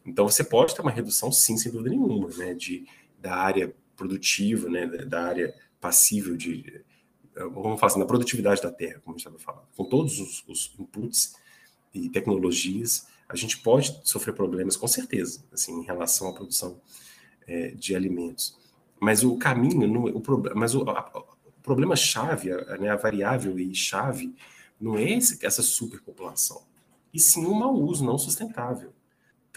então, 0.05 0.29
você 0.29 0.43
pode 0.43 0.75
ter 0.75 0.83
uma 0.83 0.91
redução, 0.91 1.31
sim, 1.31 1.57
sem 1.57 1.71
dúvida 1.71 1.91
nenhuma, 1.91 2.29
né, 2.37 2.55
de, 2.55 2.87
da 3.21 3.35
área 3.35 3.75
produtiva, 3.97 4.69
né, 4.69 4.87
da 4.87 5.25
área 5.25 5.55
passível 5.81 6.37
de 6.37 6.83
vamos 7.47 7.79
falar 7.79 7.93
assim, 7.93 8.01
na 8.01 8.07
produtividade 8.07 8.61
da 8.61 8.71
terra, 8.71 9.01
como 9.05 9.15
a 9.15 9.19
gente 9.19 9.27
estava 9.27 9.39
falando, 9.39 9.69
com 9.77 9.85
todos 9.85 10.19
os, 10.19 10.45
os, 10.49 10.75
inputs 10.79 11.37
e 11.95 12.09
tecnologias, 12.09 13.07
a 13.29 13.37
gente 13.37 13.59
pode 13.59 14.01
sofrer 14.05 14.35
problemas, 14.35 14.77
com 14.77 14.89
certeza, 14.89 15.45
assim, 15.53 15.81
em 15.81 15.85
relação 15.85 16.29
à 16.29 16.33
produção 16.33 16.81
é, 17.47 17.69
de 17.69 17.95
alimentos. 17.95 18.59
Mas 19.01 19.23
o 19.23 19.37
caminho, 19.37 20.17
o 20.17 20.21
problema, 20.21 20.59
mas 20.59 20.75
o, 20.75 20.83
a, 20.91 21.25
o 21.47 21.63
problema 21.63 21.95
chave, 21.95 22.51
a, 22.51 22.77
né, 22.79 22.91
a 22.91 22.97
variável 22.97 23.59
e 23.59 23.75
chave, 23.75 24.35
não 24.81 24.97
é 24.97 25.13
esse, 25.13 25.45
essa 25.45 25.63
superpopulação, 25.63 26.63
e 27.13 27.21
sim 27.21 27.47
o 27.47 27.55
mau 27.55 27.75
uso 27.75 28.05
não 28.05 28.19
sustentável, 28.19 28.93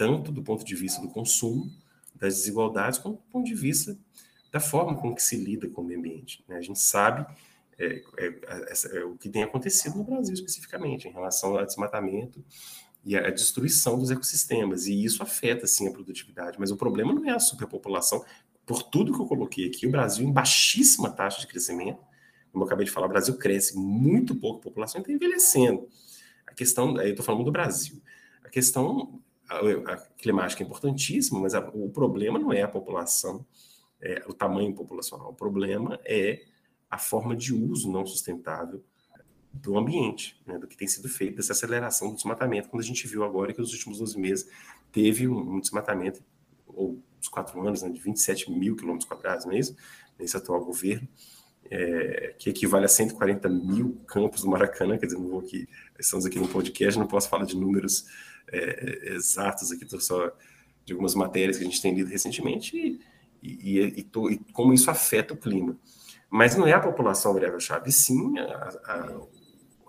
tanto 0.02 0.32
do 0.32 0.42
ponto 0.42 0.64
de 0.64 0.74
vista 0.74 1.00
do 1.00 1.06
consumo, 1.06 1.70
das 2.12 2.34
desigualdades, 2.34 2.98
como 2.98 3.14
do 3.14 3.22
ponto 3.30 3.46
de 3.46 3.54
vista 3.54 3.96
da 4.50 4.58
forma 4.58 4.96
com 4.96 5.14
que 5.14 5.22
se 5.22 5.36
lida 5.36 5.68
com 5.68 5.80
o 5.80 5.84
meio 5.84 6.00
ambiente. 6.00 6.44
Né? 6.48 6.56
A 6.56 6.60
gente 6.60 6.80
sabe 6.80 7.24
é, 7.78 8.02
é, 8.18 8.96
é, 8.96 9.04
o 9.04 9.16
que 9.16 9.28
tem 9.28 9.44
acontecido 9.44 9.96
no 9.96 10.02
Brasil 10.02 10.34
especificamente 10.34 11.06
em 11.06 11.12
relação 11.12 11.56
ao 11.56 11.64
desmatamento 11.64 12.44
e 13.04 13.16
a 13.16 13.30
destruição 13.30 13.96
dos 13.96 14.10
ecossistemas, 14.10 14.88
e 14.88 15.04
isso 15.04 15.22
afeta, 15.22 15.68
sim, 15.68 15.86
a 15.86 15.92
produtividade, 15.92 16.58
mas 16.58 16.72
o 16.72 16.76
problema 16.76 17.12
não 17.12 17.24
é 17.24 17.30
a 17.30 17.38
superpopulação, 17.38 18.24
por 18.66 18.82
tudo 18.82 19.12
que 19.12 19.20
eu 19.20 19.26
coloquei 19.26 19.68
aqui, 19.68 19.86
o 19.86 19.90
Brasil 19.90 20.26
em 20.26 20.32
baixíssima 20.32 21.10
taxa 21.10 21.40
de 21.40 21.46
crescimento, 21.46 22.00
como 22.50 22.64
eu 22.64 22.66
acabei 22.66 22.86
de 22.86 22.92
falar, 22.92 23.06
o 23.06 23.10
Brasil 23.10 23.36
cresce 23.38 23.76
muito 23.76 24.34
pouco, 24.34 24.58
a 24.58 24.62
população 24.62 25.00
está 25.00 25.12
envelhecendo. 25.12 25.88
A 26.46 26.54
questão, 26.54 27.00
eu 27.00 27.10
estou 27.10 27.24
falando 27.24 27.44
do 27.44 27.50
Brasil, 27.50 28.00
a 28.44 28.48
questão 28.48 29.20
a, 29.58 29.96
climática 30.18 30.62
é 30.62 30.66
importantíssima, 30.66 31.40
mas 31.40 31.54
a, 31.54 31.60
o 31.60 31.90
problema 31.90 32.38
não 32.38 32.52
é 32.52 32.62
a 32.62 32.68
população, 32.68 33.44
é, 34.00 34.24
o 34.26 34.32
tamanho 34.32 34.74
populacional, 34.74 35.30
o 35.30 35.34
problema 35.34 35.98
é 36.04 36.44
a 36.90 36.98
forma 36.98 37.36
de 37.36 37.54
uso 37.54 37.90
não 37.90 38.04
sustentável 38.04 38.82
do 39.52 39.76
ambiente, 39.76 40.40
né, 40.46 40.58
do 40.58 40.66
que 40.66 40.76
tem 40.76 40.88
sido 40.88 41.08
feito, 41.08 41.36
dessa 41.36 41.52
aceleração 41.52 42.08
do 42.10 42.16
desmatamento, 42.16 42.68
quando 42.68 42.82
a 42.82 42.86
gente 42.86 43.06
viu 43.06 43.22
agora 43.22 43.52
que 43.52 43.60
nos 43.60 43.72
últimos 43.72 43.98
12 43.98 44.18
meses 44.18 44.48
teve 44.90 45.28
um, 45.28 45.56
um 45.56 45.60
desmatamento, 45.60 46.22
ou 46.66 47.02
os 47.20 47.28
quatro 47.28 47.60
anos, 47.66 47.82
né, 47.82 47.90
de 47.90 48.00
27 48.00 48.50
mil 48.50 48.74
quilômetros 48.74 49.08
quadrados, 49.08 49.44
não 49.44 49.52
é 49.52 49.58
isso? 49.58 49.76
Nesse 50.18 50.36
atual 50.36 50.64
governo, 50.64 51.06
é, 51.72 52.34
que 52.38 52.50
equivale 52.50 52.84
a 52.84 52.88
140 52.88 53.48
mil 53.48 53.98
campos 54.06 54.42
do 54.42 54.48
Maracanã, 54.48 54.98
quer 54.98 55.06
dizer, 55.06 55.18
não 55.18 55.28
vou 55.28 55.40
aqui, 55.40 55.66
estamos 55.98 56.26
aqui 56.26 56.38
no 56.38 56.46
podcast, 56.46 56.98
não 56.98 57.06
posso 57.06 57.30
falar 57.30 57.46
de 57.46 57.56
números 57.56 58.04
é, 58.52 59.14
exatos 59.14 59.72
aqui, 59.72 59.84
estou 59.84 59.98
só 59.98 60.30
de 60.84 60.92
algumas 60.92 61.14
matérias 61.14 61.56
que 61.56 61.62
a 61.62 61.66
gente 61.66 61.80
tem 61.80 61.94
lido 61.94 62.10
recentemente, 62.10 62.76
e, 62.76 63.00
e, 63.42 63.80
e, 63.80 64.02
tô, 64.02 64.28
e 64.28 64.36
como 64.52 64.74
isso 64.74 64.90
afeta 64.90 65.32
o 65.32 65.36
clima. 65.36 65.78
Mas 66.28 66.54
não 66.56 66.66
é 66.66 66.74
a 66.74 66.80
população 66.80 67.32
variável-chave, 67.32 67.90
sim 67.90 68.38
a, 68.38 68.68
a, 68.84 69.20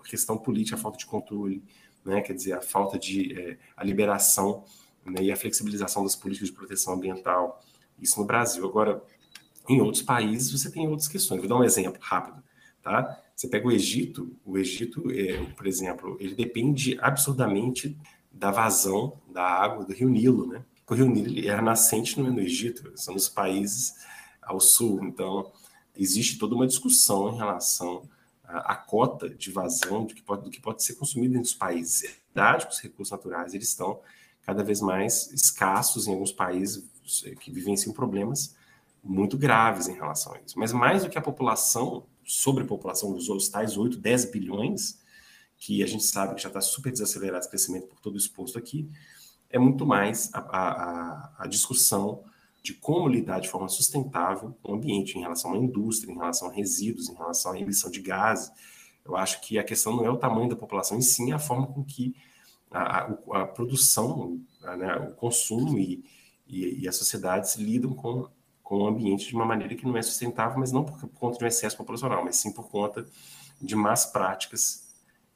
questão 0.08 0.38
política, 0.38 0.76
a 0.76 0.80
falta 0.80 0.96
de 0.96 1.04
controle, 1.04 1.62
né? 2.02 2.22
quer 2.22 2.32
dizer, 2.32 2.54
a 2.54 2.62
falta 2.62 2.98
de 2.98 3.38
é, 3.38 3.58
a 3.76 3.84
liberação 3.84 4.64
né? 5.04 5.22
e 5.22 5.30
a 5.30 5.36
flexibilização 5.36 6.02
das 6.02 6.16
políticas 6.16 6.48
de 6.48 6.54
proteção 6.54 6.94
ambiental. 6.94 7.60
Isso 8.00 8.18
no 8.18 8.26
Brasil. 8.26 8.66
Agora, 8.66 9.02
em 9.68 9.80
outros 9.80 10.02
países, 10.02 10.50
você 10.50 10.70
tem 10.70 10.86
outras 10.88 11.08
questões. 11.08 11.40
Vou 11.40 11.48
dar 11.48 11.56
um 11.56 11.64
exemplo 11.64 12.00
rápido. 12.00 12.42
Tá? 12.82 13.18
Você 13.34 13.48
pega 13.48 13.66
o 13.66 13.72
Egito, 13.72 14.36
o 14.44 14.58
Egito, 14.58 15.10
é, 15.10 15.42
por 15.56 15.66
exemplo, 15.66 16.16
ele 16.20 16.34
depende 16.34 16.98
absurdamente 17.00 17.96
da 18.30 18.50
vazão 18.50 19.18
da 19.32 19.42
água 19.42 19.84
do 19.84 19.92
Rio 19.92 20.08
Nilo, 20.08 20.46
né? 20.46 20.64
O 20.86 20.94
Rio 20.94 21.06
Nilo 21.06 21.48
era 21.48 21.62
nascente 21.62 22.20
no, 22.20 22.30
no 22.30 22.40
Egito, 22.40 22.92
são 22.94 23.14
os 23.14 23.28
países 23.28 23.94
ao 24.42 24.60
sul. 24.60 25.02
Então, 25.02 25.50
existe 25.96 26.36
toda 26.38 26.54
uma 26.54 26.66
discussão 26.66 27.32
em 27.32 27.36
relação 27.36 28.06
a, 28.44 28.76
cota 28.76 29.30
de 29.30 29.50
vazão 29.50 30.04
do 30.04 30.14
que 30.14 30.22
pode, 30.22 30.44
do 30.44 30.50
que 30.50 30.60
pode 30.60 30.82
ser 30.82 30.94
consumido 30.94 31.34
entre 31.34 31.48
os 31.48 31.54
países. 31.54 32.04
É 32.04 32.14
verdade 32.34 32.66
que 32.66 32.72
os 32.72 32.80
recursos 32.80 33.10
naturais 33.10 33.54
eles 33.54 33.68
estão 33.68 34.00
cada 34.42 34.62
vez 34.62 34.80
mais 34.80 35.32
escassos 35.32 36.06
em 36.06 36.12
alguns 36.12 36.32
países 36.32 36.86
que 37.40 37.50
vivenciam 37.50 37.94
problemas 37.94 38.54
muito 39.04 39.36
graves 39.36 39.86
em 39.86 39.94
relação 39.94 40.34
a 40.34 40.40
isso. 40.40 40.58
Mas 40.58 40.72
mais 40.72 41.04
do 41.04 41.10
que 41.10 41.18
a 41.18 41.22
população, 41.22 42.06
sobre 42.24 42.64
a 42.64 42.66
população 42.66 43.12
dos 43.12 43.48
tais 43.48 43.76
8, 43.76 43.98
10 43.98 44.30
bilhões, 44.30 44.98
que 45.58 45.82
a 45.82 45.86
gente 45.86 46.04
sabe 46.04 46.34
que 46.34 46.42
já 46.42 46.48
está 46.48 46.60
super 46.60 46.90
desacelerado 46.90 47.40
esse 47.40 47.48
crescimento 47.48 47.86
por 47.86 48.00
todo 48.00 48.16
exposto 48.16 48.58
aqui, 48.58 48.90
é 49.50 49.58
muito 49.58 49.86
mais 49.86 50.30
a, 50.32 50.38
a, 50.40 51.32
a 51.38 51.46
discussão 51.46 52.24
de 52.62 52.72
como 52.72 53.06
lidar 53.08 53.40
de 53.40 53.48
forma 53.48 53.68
sustentável 53.68 54.56
com 54.62 54.72
o 54.72 54.74
ambiente, 54.74 55.18
em 55.18 55.20
relação 55.20 55.52
à 55.52 55.56
indústria, 55.56 56.10
em 56.10 56.16
relação 56.16 56.48
a 56.48 56.52
resíduos, 56.52 57.10
em 57.10 57.14
relação 57.14 57.52
à 57.52 57.60
emissão 57.60 57.90
de 57.90 58.00
gases. 58.00 58.50
Eu 59.04 59.16
acho 59.16 59.42
que 59.42 59.58
a 59.58 59.62
questão 59.62 59.94
não 59.94 60.04
é 60.06 60.10
o 60.10 60.16
tamanho 60.16 60.48
da 60.48 60.56
população, 60.56 60.98
e 60.98 61.02
sim 61.02 61.30
a 61.30 61.38
forma 61.38 61.66
com 61.66 61.84
que 61.84 62.16
a, 62.70 63.02
a, 63.02 63.42
a 63.42 63.46
produção, 63.46 64.40
a, 64.62 64.76
né, 64.76 64.96
o 64.96 65.14
consumo 65.14 65.78
e, 65.78 66.02
e, 66.48 66.82
e, 66.82 66.88
as 66.88 66.96
sociedades 66.96 67.56
lidam 67.56 67.94
com, 67.94 68.28
com 68.64 68.78
o 68.78 68.86
ambiente 68.88 69.28
de 69.28 69.34
uma 69.34 69.44
maneira 69.44 69.74
que 69.74 69.84
não 69.84 69.96
é 69.96 70.02
sustentável, 70.02 70.58
mas 70.58 70.72
não 70.72 70.84
por, 70.84 71.08
conta 71.10 71.38
de 71.38 71.44
um 71.44 71.46
excesso 71.46 71.76
populacional, 71.76 72.24
mas 72.24 72.36
sim 72.36 72.50
por 72.50 72.68
conta 72.68 73.06
de 73.60 73.76
más 73.76 74.06
práticas. 74.06 74.82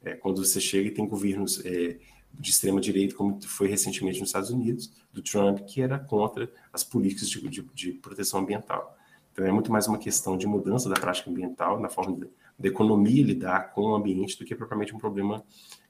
É, 0.03 0.15
quando 0.15 0.43
você 0.43 0.59
chega 0.59 0.89
e 0.89 0.91
tem 0.91 1.07
governos 1.07 1.63
é, 1.63 1.99
de 2.33 2.49
extrema 2.49 2.81
direita, 2.81 3.15
como 3.15 3.39
foi 3.43 3.67
recentemente 3.67 4.19
nos 4.19 4.29
Estados 4.29 4.49
Unidos, 4.49 4.91
do 5.13 5.21
Trump, 5.21 5.59
que 5.59 5.81
era 5.81 5.99
contra 5.99 6.51
as 6.73 6.83
políticas 6.83 7.29
de, 7.29 7.47
de, 7.47 7.61
de 7.73 7.91
proteção 7.93 8.39
ambiental. 8.39 8.97
Então 9.31 9.45
é 9.45 9.51
muito 9.51 9.71
mais 9.71 9.87
uma 9.87 9.97
questão 9.97 10.35
de 10.35 10.47
mudança 10.47 10.89
da 10.89 10.95
prática 10.95 11.29
ambiental, 11.29 11.79
na 11.79 11.87
forma 11.87 12.27
da 12.57 12.67
economia 12.67 13.23
lidar 13.23 13.73
com 13.73 13.91
o 13.91 13.95
ambiente, 13.95 14.37
do 14.37 14.43
que 14.43 14.55
propriamente 14.55 14.93
um 14.95 14.97
problema 14.97 15.45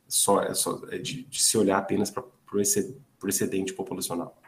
só, 0.08 0.42
é 0.42 0.54
só 0.54 0.82
é 0.92 0.98
de, 0.98 1.24
de, 1.24 1.42
se 1.42 1.58
olhar 1.58 1.78
apenas 1.78 2.12
para 2.12 2.24
o 2.54 2.60
excedente 3.30 3.74
populacional. 3.74 4.39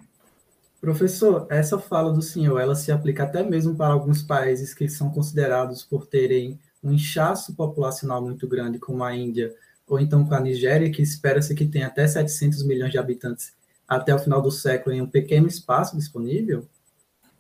Professor, 0.81 1.45
essa 1.51 1.77
fala 1.77 2.11
do 2.11 2.23
senhor, 2.23 2.59
ela 2.59 2.73
se 2.73 2.91
aplica 2.91 3.23
até 3.23 3.43
mesmo 3.43 3.75
para 3.75 3.93
alguns 3.93 4.23
países 4.23 4.73
que 4.73 4.89
são 4.89 5.11
considerados 5.11 5.83
por 5.83 6.07
terem 6.07 6.59
um 6.83 6.91
inchaço 6.91 7.55
populacional 7.55 8.19
muito 8.19 8.47
grande, 8.47 8.79
como 8.79 9.03
a 9.03 9.15
Índia, 9.15 9.53
ou 9.87 9.99
então 9.99 10.25
com 10.25 10.33
a 10.33 10.39
Nigéria, 10.39 10.91
que 10.91 11.03
espera-se 11.03 11.53
que 11.53 11.67
tenha 11.67 11.85
até 11.85 12.07
700 12.07 12.63
milhões 12.63 12.91
de 12.91 12.97
habitantes 12.97 13.53
até 13.87 14.15
o 14.15 14.17
final 14.17 14.41
do 14.41 14.49
século 14.49 14.95
em 14.95 15.01
um 15.01 15.07
pequeno 15.07 15.47
espaço 15.47 15.95
disponível? 15.95 16.67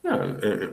Não, 0.03 0.21
é, 0.21 0.71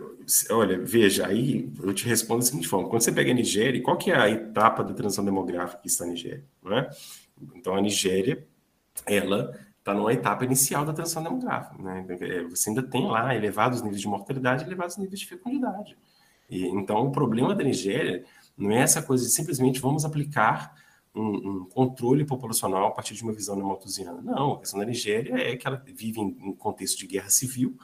olha, 0.51 0.79
veja, 0.79 1.27
aí 1.27 1.73
eu 1.83 1.95
te 1.95 2.07
respondo 2.07 2.41
da 2.41 2.47
seguinte 2.47 2.69
forma: 2.69 2.89
quando 2.91 3.01
você 3.01 3.13
pega 3.13 3.31
a 3.31 3.35
Nigéria, 3.35 3.83
qual 3.83 3.97
que 3.97 4.11
é 4.11 4.17
a 4.17 4.29
etapa 4.29 4.85
da 4.85 4.93
transição 4.93 5.25
demográfica 5.25 5.81
que 5.81 5.89
está 5.89 6.05
na 6.05 6.11
Nigéria? 6.11 6.45
Não 6.63 6.77
é? 6.77 6.91
Então, 7.55 7.75
a 7.75 7.81
Nigéria, 7.81 8.45
ela 9.07 9.59
está 9.89 9.95
numa 9.95 10.13
etapa 10.13 10.45
inicial 10.45 10.85
da 10.85 10.93
transição 10.93 11.23
demográfica. 11.23 11.83
Né? 11.83 12.07
É, 12.21 12.45
você 12.45 12.69
ainda 12.69 12.83
tem 12.83 13.07
lá 13.07 13.35
elevados 13.35 13.81
níveis 13.81 14.01
de 14.01 14.09
mortalidade 14.09 14.65
elevados 14.65 14.99
níveis 14.99 15.21
de 15.21 15.27
fecundidade. 15.27 15.97
E, 16.51 16.67
então, 16.67 17.07
o 17.07 17.11
problema 17.11 17.55
da 17.55 17.65
Nigéria 17.65 18.25
não 18.57 18.71
é 18.71 18.81
essa 18.81 19.03
coisa 19.03 19.25
de 19.25 19.31
simplesmente 19.31 19.81
vamos 19.81 20.05
aplicar 20.05 20.75
um, 21.15 21.23
um, 21.23 21.65
controle 21.65 22.25
populacional 22.25 22.87
a 22.87 22.91
partir 22.91 23.15
de 23.15 23.23
uma 23.23 23.33
visão 23.33 23.57
neomalthusiana. 23.57 24.21
Não, 24.21 24.53
a 24.53 24.59
questão 24.59 24.79
da 24.79 24.85
Nigéria 24.85 25.35
é 25.37 25.57
que 25.57 25.67
ela 25.67 25.83
vive 25.87 26.21
em 26.21 26.37
um 26.41 26.55
contexto 26.55 26.99
de 26.99 27.07
guerra 27.07 27.31
civil, 27.31 27.77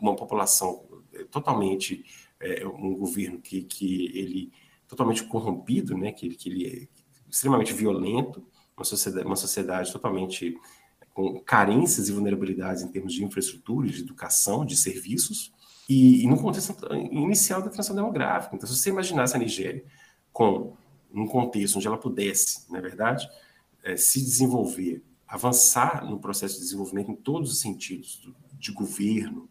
uma 0.00 0.16
população 0.16 0.84
é, 1.14 1.24
totalmente, 1.24 2.04
é, 2.40 2.66
um 2.66 2.94
governo 2.96 3.38
que, 3.38 3.62
que 3.62 4.06
ele 4.18 4.52
totalmente 4.88 5.24
corrompido, 5.24 5.96
né, 5.96 6.12
que, 6.12 6.28
que 6.30 6.48
ele 6.48 6.66
é 6.66 6.88
extremamente 7.28 7.72
violento, 7.72 8.44
uma 8.76 8.84
sociedade, 8.84 9.26
uma 9.26 9.36
sociedade 9.36 9.92
totalmente 9.92 10.56
com 11.16 11.40
carências 11.40 12.10
e 12.10 12.12
vulnerabilidades 12.12 12.82
em 12.82 12.88
termos 12.88 13.14
de 13.14 13.24
infraestrutura, 13.24 13.88
de 13.88 14.02
educação, 14.02 14.66
de 14.66 14.76
serviços, 14.76 15.50
e, 15.88 16.22
e 16.22 16.26
no 16.26 16.38
contexto 16.38 16.76
inicial 17.10 17.62
da 17.62 17.70
transição 17.70 17.96
demográfica. 17.96 18.54
Então, 18.54 18.68
se 18.68 18.76
você 18.76 18.90
imaginasse 18.90 19.34
a 19.34 19.38
Nigéria 19.38 19.82
com 20.30 20.74
num 21.10 21.26
contexto 21.26 21.76
onde 21.76 21.86
ela 21.86 21.96
pudesse, 21.96 22.70
na 22.70 22.80
é 22.80 22.82
verdade, 22.82 23.26
é, 23.82 23.96
se 23.96 24.20
desenvolver, 24.20 25.02
avançar 25.26 26.04
no 26.04 26.18
processo 26.18 26.56
de 26.56 26.60
desenvolvimento 26.60 27.10
em 27.10 27.16
todos 27.16 27.50
os 27.50 27.60
sentidos, 27.60 28.28
de 28.58 28.70
governo, 28.70 29.48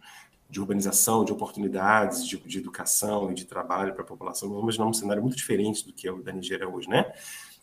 de 0.48 0.60
urbanização, 0.60 1.26
de 1.26 1.34
oportunidades, 1.34 2.28
de, 2.28 2.38
de 2.38 2.60
educação 2.60 3.32
e 3.32 3.34
de 3.34 3.46
trabalho 3.46 3.94
para 3.94 4.04
a 4.04 4.08
população, 4.08 4.50
vamos 4.50 4.66
imaginar 4.66 4.86
um 4.86 4.94
cenário 4.94 5.24
muito 5.24 5.36
diferente 5.36 5.84
do 5.84 5.92
que 5.92 6.08
é 6.08 6.12
o 6.12 6.22
da 6.22 6.32
Nigéria 6.32 6.70
hoje, 6.70 6.88
né? 6.88 7.12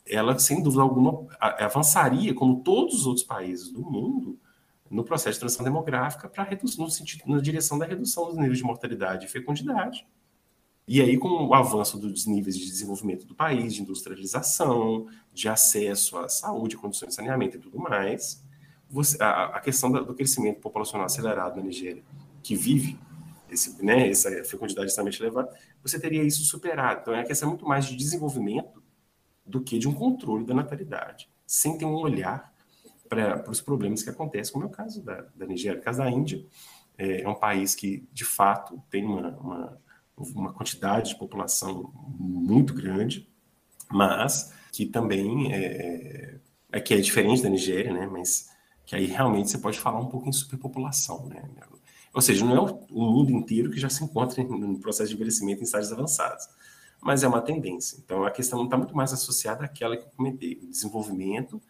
Ela, 0.07 0.38
sem 0.38 0.62
dúvida 0.62 0.82
alguma, 0.82 1.26
avançaria, 1.38 2.34
como 2.34 2.62
todos 2.62 2.94
os 2.94 3.07
outros 3.07 3.24
países 3.24 3.70
do 3.70 3.80
mundo, 3.80 4.38
no 4.90 5.05
processo 5.05 5.34
de 5.34 5.40
transição 5.40 5.64
demográfica 5.64 6.28
para 6.28 6.42
reduzir, 6.42 6.78
no 6.78 6.90
sentido, 6.90 7.22
na 7.26 7.40
direção 7.40 7.78
da 7.78 7.86
redução 7.86 8.26
dos 8.26 8.36
níveis 8.36 8.59
de 8.59 8.64
mortalidade 8.64 9.26
e 9.26 9.28
fecundidade. 9.28 10.07
E 10.86 11.00
aí, 11.00 11.16
com 11.16 11.28
o 11.28 11.55
avanço 11.55 11.96
dos 11.96 12.26
níveis 12.26 12.59
de 12.59 12.66
desenvolvimento 12.66 13.24
do 13.24 13.34
país, 13.34 13.72
de 13.74 13.82
industrialização, 13.82 15.07
de 15.32 15.48
acesso 15.48 16.18
à 16.18 16.28
saúde, 16.28 16.76
condições 16.76 17.11
de 17.11 17.14
saneamento 17.14 17.57
e 17.57 17.61
tudo 17.61 17.78
mais, 17.78 18.44
você, 18.90 19.16
a, 19.22 19.44
a, 19.44 19.61
questão 19.61 19.90
do 19.90 20.14
crescimento 20.14 20.61
populacional 20.61 21.07
acelerado 21.07 21.57
na 21.57 21.62
Nigéria, 21.62 22.03
que 22.42 22.55
vive 22.57 22.98
esse, 23.48 23.82
né, 23.82 24.11
essa 24.11 24.28
fecundidade 24.44 24.88
extremamente 24.88 25.22
elevada, 25.22 25.57
você 25.82 25.98
teria 25.98 26.22
isso 26.22 26.44
superado. 26.44 27.00
Então, 27.00 27.14
é 27.14 27.20
a 27.20 27.24
questão 27.24 27.48
muito 27.48 27.66
mais 27.66 27.86
de 27.86 27.96
desenvolvimento 27.96 28.82
do 29.45 29.61
que 29.61 29.78
de 29.78 29.88
um 29.88 29.93
controle 29.93 30.45
da 30.45 30.55
natalidade, 30.55 31.28
sem 31.47 31.76
ter 31.76 31.84
um 31.84 31.95
olhar 31.95 32.53
para 33.09 33.51
os 33.51 33.61
problemas 33.61 34.03
que 34.03 34.11
acontecem, 34.11 34.53
como 34.53 34.64
é 34.64 34.68
o 34.68 34.70
caso 34.70 35.03
da, 35.03 35.26
da 35.34 35.47
Nigéria. 35.47 35.80
O 35.80 35.82
caso 35.82 35.99
da 35.99 36.11
Índia 36.11 36.45
é, 36.97 37.22
é 37.22 37.28
um 37.28 37.34
país 37.34 37.74
que, 37.74 38.09
de 38.12 38.24
fato, 38.24 38.82
tem 38.90 39.05
uma, 39.05 39.28
uma, 39.38 39.78
uma 40.16 40.53
quantidade 40.53 41.11
de 41.11 41.18
população 41.18 41.93
muito 42.18 42.72
grande, 42.72 43.28
mas 43.90 44.55
que 44.72 44.86
também 44.86 45.53
é, 45.53 45.64
é, 45.64 46.40
é, 46.72 46.80
que 46.80 46.95
é 46.95 47.01
diferente 47.01 47.43
da 47.43 47.51
Nigéria, 47.51 47.93
né? 47.93 48.07
Mas 48.07 48.51
que 48.86 48.97
aí 48.97 49.05
realmente 49.05 49.51
você 49.51 49.59
pode 49.59 49.78
falar 49.78 50.01
um 50.01 50.09
pouco 50.09 50.28
em 50.28 50.32
superpopulação, 50.32 51.26
né? 51.26 51.43
Ou 52.14 52.20
seja, 52.20 52.45
não 52.45 52.57
é 52.57 52.61
o, 52.90 53.12
mundo 53.12 53.30
inteiro 53.30 53.70
que 53.70 53.80
já 53.80 53.88
se 53.88 54.05
encontra 54.05 54.43
no 54.43 54.78
processo 54.78 55.09
de 55.09 55.14
envelhecimento 55.14 55.61
em 55.61 55.64
estágios 55.64 55.93
avançados, 55.93 56.47
mas 57.03 57.24
é 57.24 57.28
uma 57.28 57.42
tendência. 57.42 57.98
Então 58.03 58.24
a 58.24 58.30
questão 58.30 58.64
está 58.64 58.78
muito 58.78 58.96
mais 58.96 59.12
associada 59.12 59.64
àquela 59.64 59.96
que 59.96 60.05
eu 60.05 60.11
comentei, 60.16 60.55
desenvolvimento 60.55 61.61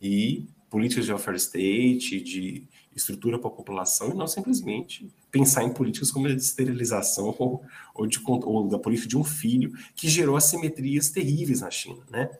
e 0.00 0.48
políticas 0.70 1.04
de 1.04 1.12
welfare 1.12 1.36
state, 1.36 2.20
de 2.20 2.66
estrutura 2.94 3.38
para 3.38 3.48
a 3.48 3.52
população, 3.52 4.10
e 4.10 4.14
não 4.14 4.26
simplesmente 4.26 5.10
pensar 5.30 5.62
em 5.62 5.72
políticas 5.72 6.10
como 6.10 6.26
a 6.26 6.30
de 6.30 6.40
esterilização 6.40 7.34
ou, 7.38 7.62
ou, 7.94 8.06
de, 8.06 8.18
ou 8.26 8.68
da 8.68 8.78
política 8.78 9.08
de 9.08 9.16
um 9.16 9.24
filho, 9.24 9.72
que 9.94 10.08
gerou 10.08 10.36
assimetrias 10.36 11.10
terríveis 11.10 11.60
na 11.60 11.70
China. 11.70 12.02
Né? 12.10 12.30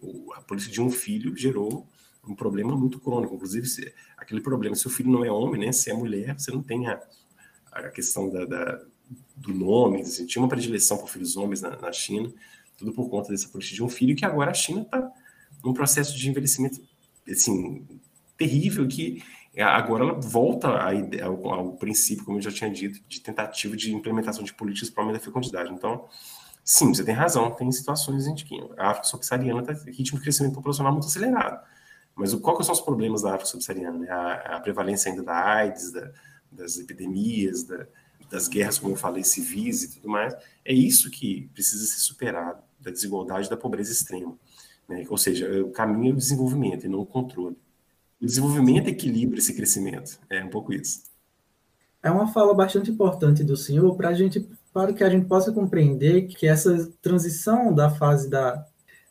O, 0.00 0.32
a 0.34 0.40
política 0.40 0.72
de 0.72 0.80
um 0.80 0.90
filho 0.90 1.36
gerou 1.36 1.86
um 2.26 2.34
problema 2.34 2.76
muito 2.76 3.00
crônico, 3.00 3.34
inclusive 3.34 3.66
se, 3.66 3.92
aquele 4.16 4.40
problema, 4.40 4.74
se 4.74 4.86
o 4.86 4.90
filho 4.90 5.10
não 5.10 5.24
é 5.24 5.30
homem, 5.30 5.66
né, 5.66 5.72
se 5.72 5.90
é 5.90 5.94
mulher, 5.94 6.38
você 6.38 6.50
não 6.50 6.62
tem 6.62 6.86
a, 6.86 7.00
a 7.72 7.88
questão 7.88 8.28
da, 8.28 8.44
da 8.44 8.82
do 9.36 9.54
nome, 9.54 10.02
assim, 10.02 10.26
tinha 10.26 10.42
uma 10.42 10.48
predileção 10.48 10.98
por 10.98 11.08
filhos 11.08 11.36
homens 11.36 11.60
na, 11.60 11.76
na 11.76 11.92
China, 11.92 12.32
tudo 12.76 12.92
por 12.92 13.08
conta 13.08 13.30
dessa 13.30 13.48
política 13.48 13.76
de 13.76 13.82
um 13.82 13.88
filho, 13.88 14.16
que 14.16 14.24
agora 14.24 14.50
a 14.50 14.54
China 14.54 14.82
está 14.82 15.10
num 15.64 15.72
processo 15.72 16.16
de 16.16 16.28
envelhecimento 16.28 16.80
assim, 17.28 17.86
terrível 18.36 18.86
que 18.86 19.22
agora 19.58 20.04
ela 20.04 20.20
volta 20.20 20.68
ao, 21.24 21.48
ao, 21.48 21.72
princípio, 21.72 22.24
como 22.24 22.38
eu 22.38 22.42
já 22.42 22.52
tinha 22.52 22.70
dito, 22.70 23.00
de 23.08 23.20
tentativa 23.20 23.76
de 23.76 23.92
implementação 23.92 24.44
de 24.44 24.54
políticas 24.54 24.90
para 24.90 25.02
aumentar 25.02 25.18
a 25.18 25.24
fecundidade. 25.24 25.72
Então, 25.72 26.06
sim, 26.64 26.94
você 26.94 27.04
tem 27.04 27.14
razão, 27.14 27.50
tem 27.50 27.70
situações 27.72 28.26
em 28.26 28.34
que 28.34 28.56
a 28.76 28.90
África 28.90 29.08
subsaariana 29.08 29.60
está 29.60 29.72
ritmo 29.90 30.18
de 30.18 30.22
crescimento 30.22 30.54
populacional 30.54 30.92
muito 30.92 31.06
acelerado. 31.06 31.60
Mas 32.14 32.32
o, 32.32 32.40
qual 32.40 32.62
são 32.62 32.72
os 32.72 32.80
problemas 32.80 33.22
da 33.22 33.30
África 33.30 33.46
subsaariana? 33.46 33.98
Né? 33.98 34.08
A, 34.08 34.56
a, 34.56 34.60
prevalência 34.60 35.10
ainda 35.10 35.22
da 35.22 35.34
AIDS, 35.34 35.92
da, 35.92 36.10
das 36.52 36.78
epidemias, 36.78 37.64
da, 37.64 37.86
das 38.30 38.48
guerras, 38.48 38.78
como 38.78 38.92
eu 38.92 38.96
falei, 38.96 39.24
civis 39.24 39.84
e 39.84 39.94
tudo 39.94 40.08
mais. 40.08 40.34
É 40.64 40.72
isso 40.72 41.10
que 41.10 41.48
precisa 41.54 41.86
ser 41.86 42.00
superado, 42.00 42.62
da 42.80 42.90
desigualdade 42.90 43.48
da 43.48 43.56
pobreza 43.56 43.92
extrema. 43.92 44.36
Né? 44.88 45.04
Ou 45.08 45.18
seja, 45.18 45.64
o 45.64 45.70
caminho 45.70 46.12
é 46.12 46.14
o 46.14 46.18
desenvolvimento 46.18 46.84
e 46.84 46.88
não 46.88 47.00
o 47.00 47.06
controle. 47.06 47.56
O 48.20 48.26
desenvolvimento 48.26 48.88
equilibra 48.88 49.38
esse 49.38 49.54
crescimento. 49.54 50.18
É 50.28 50.44
um 50.44 50.50
pouco 50.50 50.72
isso. 50.72 51.02
É 52.02 52.10
uma 52.10 52.32
fala 52.32 52.54
bastante 52.54 52.90
importante 52.90 53.44
do 53.44 53.56
senhor 53.56 53.94
para 53.96 54.10
a 54.10 54.14
gente, 54.14 54.46
para 54.72 54.92
que 54.92 55.04
a 55.04 55.10
gente 55.10 55.26
possa 55.26 55.52
compreender 55.52 56.26
que 56.26 56.46
essa 56.46 56.90
transição 57.02 57.74
da 57.74 57.90
fase 57.90 58.30
da, 58.30 58.64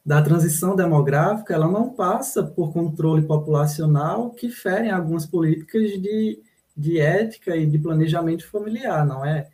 da 0.06 0.22
transição 0.22 0.76
demográfica, 0.76 1.54
ela 1.54 1.68
não 1.68 1.90
passa 1.90 2.44
por 2.44 2.72
controle 2.72 3.24
populacional 3.24 4.32
que 4.32 4.50
ferem 4.50 4.90
algumas 4.90 5.26
políticas 5.26 5.84
de, 6.02 6.42
de 6.78 7.00
ética 7.00 7.56
e 7.58 7.66
de 7.66 7.80
planejamento 7.80 8.48
familiar, 8.48 9.06
não 9.06 9.26
é? 9.26 9.50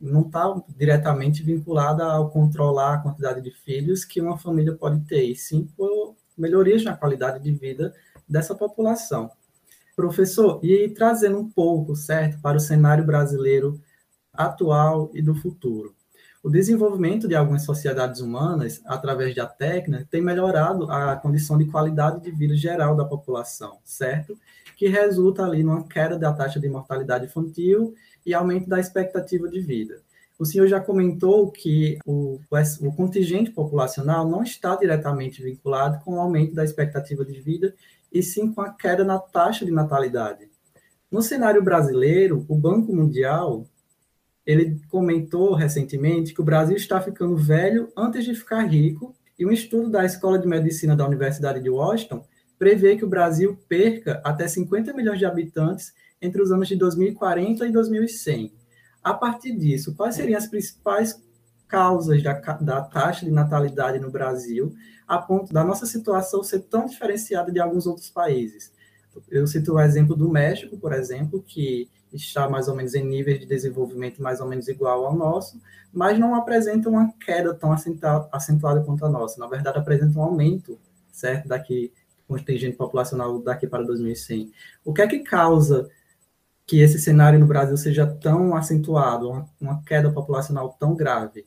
Não 0.00 0.22
está 0.22 0.62
diretamente 0.76 1.42
vinculada 1.42 2.04
ao 2.04 2.30
controlar 2.30 2.94
a 2.94 2.98
quantidade 2.98 3.42
de 3.42 3.50
filhos 3.50 4.04
que 4.04 4.20
uma 4.20 4.38
família 4.38 4.74
pode 4.74 5.00
ter, 5.04 5.24
e 5.24 5.36
sim 5.36 5.68
por 5.76 6.16
melhorias 6.36 6.82
na 6.82 6.96
qualidade 6.96 7.42
de 7.42 7.52
vida 7.52 7.94
dessa 8.28 8.54
população. 8.54 9.30
Professor, 9.94 10.58
e 10.64 10.88
trazendo 10.88 11.38
um 11.38 11.48
pouco, 11.48 11.94
certo, 11.94 12.40
para 12.40 12.56
o 12.56 12.60
cenário 12.60 13.04
brasileiro 13.04 13.80
atual 14.32 15.10
e 15.14 15.22
do 15.22 15.34
futuro. 15.34 15.94
O 16.44 16.50
desenvolvimento 16.50 17.26
de 17.26 17.34
algumas 17.34 17.62
sociedades 17.62 18.20
humanas, 18.20 18.82
através 18.84 19.34
da 19.34 19.46
técnica, 19.46 20.06
tem 20.10 20.20
melhorado 20.20 20.92
a 20.92 21.16
condição 21.16 21.56
de 21.56 21.64
qualidade 21.64 22.20
de 22.20 22.30
vida 22.30 22.54
geral 22.54 22.94
da 22.94 23.02
população, 23.02 23.78
certo? 23.82 24.38
Que 24.76 24.86
resulta 24.86 25.42
ali 25.42 25.62
numa 25.62 25.88
queda 25.88 26.18
da 26.18 26.34
taxa 26.34 26.60
de 26.60 26.68
mortalidade 26.68 27.24
infantil 27.24 27.94
e 28.26 28.34
aumento 28.34 28.68
da 28.68 28.78
expectativa 28.78 29.48
de 29.48 29.58
vida. 29.58 30.02
O 30.38 30.44
senhor 30.44 30.66
já 30.66 30.78
comentou 30.78 31.50
que 31.50 31.98
o, 32.04 32.38
o, 32.82 32.92
contingente 32.92 33.50
populacional 33.50 34.28
não 34.28 34.42
está 34.42 34.76
diretamente 34.76 35.42
vinculado 35.42 36.04
com 36.04 36.16
o 36.16 36.20
aumento 36.20 36.54
da 36.54 36.62
expectativa 36.62 37.24
de 37.24 37.40
vida 37.40 37.74
e 38.12 38.22
sim 38.22 38.52
com 38.52 38.60
a 38.60 38.68
queda 38.68 39.02
na 39.02 39.18
taxa 39.18 39.64
de 39.64 39.70
natalidade. 39.70 40.46
No 41.10 41.22
cenário 41.22 41.64
brasileiro, 41.64 42.44
o 42.46 42.54
Banco 42.54 42.94
Mundial 42.94 43.64
ele 44.46 44.80
comentou 44.88 45.54
recentemente 45.54 46.34
que 46.34 46.40
o 46.40 46.44
Brasil 46.44 46.76
está 46.76 47.00
ficando 47.00 47.36
velho 47.36 47.88
antes 47.96 48.24
de 48.24 48.34
ficar 48.34 48.62
rico, 48.62 49.14
e 49.38 49.44
um 49.44 49.50
estudo 49.50 49.90
da 49.90 50.04
Escola 50.04 50.38
de 50.38 50.46
Medicina 50.46 50.94
da 50.94 51.06
Universidade 51.06 51.60
de 51.60 51.68
Washington 51.68 52.24
prevê 52.58 52.96
que 52.96 53.04
o 53.04 53.08
Brasil 53.08 53.58
perca 53.68 54.20
até 54.24 54.46
50 54.46 54.92
milhões 54.92 55.18
de 55.18 55.26
habitantes 55.26 55.92
entre 56.22 56.40
os 56.40 56.52
anos 56.52 56.68
de 56.68 56.76
2040 56.76 57.66
e 57.66 57.72
2100. 57.72 58.52
A 59.02 59.12
partir 59.12 59.56
disso, 59.56 59.94
quais 59.94 60.14
seriam 60.14 60.38
as 60.38 60.46
principais 60.46 61.20
causas 61.66 62.22
da, 62.22 62.32
da 62.32 62.82
taxa 62.82 63.24
de 63.24 63.32
natalidade 63.32 63.98
no 63.98 64.10
Brasil 64.10 64.72
a 65.06 65.18
ponto 65.18 65.52
da 65.52 65.64
nossa 65.64 65.84
situação 65.86 66.42
ser 66.42 66.60
tão 66.60 66.86
diferenciada 66.86 67.52
de 67.52 67.60
alguns 67.60 67.86
outros 67.86 68.08
países. 68.08 68.72
Eu 69.30 69.46
cito 69.46 69.74
o 69.74 69.80
exemplo 69.80 70.16
do 70.16 70.30
México, 70.30 70.78
por 70.78 70.92
exemplo, 70.92 71.42
que 71.42 71.88
está 72.14 72.48
mais 72.48 72.68
ou 72.68 72.74
menos 72.74 72.94
em 72.94 73.04
níveis 73.04 73.40
de 73.40 73.46
desenvolvimento 73.46 74.22
mais 74.22 74.40
ou 74.40 74.48
menos 74.48 74.68
igual 74.68 75.04
ao 75.04 75.14
nosso, 75.14 75.60
mas 75.92 76.18
não 76.18 76.34
apresenta 76.34 76.88
uma 76.88 77.12
queda 77.14 77.52
tão 77.54 77.72
acentuada 77.72 78.82
quanto 78.82 79.04
a 79.04 79.08
nossa. 79.08 79.40
Na 79.40 79.46
verdade, 79.46 79.78
apresenta 79.78 80.18
um 80.18 80.22
aumento, 80.22 80.78
certo, 81.12 81.48
daqui 81.48 81.92
contingente 82.26 82.76
populacional 82.76 83.38
daqui 83.40 83.66
para 83.66 83.84
2100. 83.84 84.52
O 84.84 84.92
que 84.92 85.02
é 85.02 85.06
que 85.06 85.20
causa 85.20 85.88
que 86.66 86.80
esse 86.80 86.98
cenário 86.98 87.38
no 87.38 87.46
Brasil 87.46 87.76
seja 87.76 88.06
tão 88.06 88.56
acentuado, 88.56 89.30
uma, 89.30 89.46
uma 89.60 89.82
queda 89.82 90.10
populacional 90.10 90.74
tão 90.78 90.94
grave? 90.94 91.44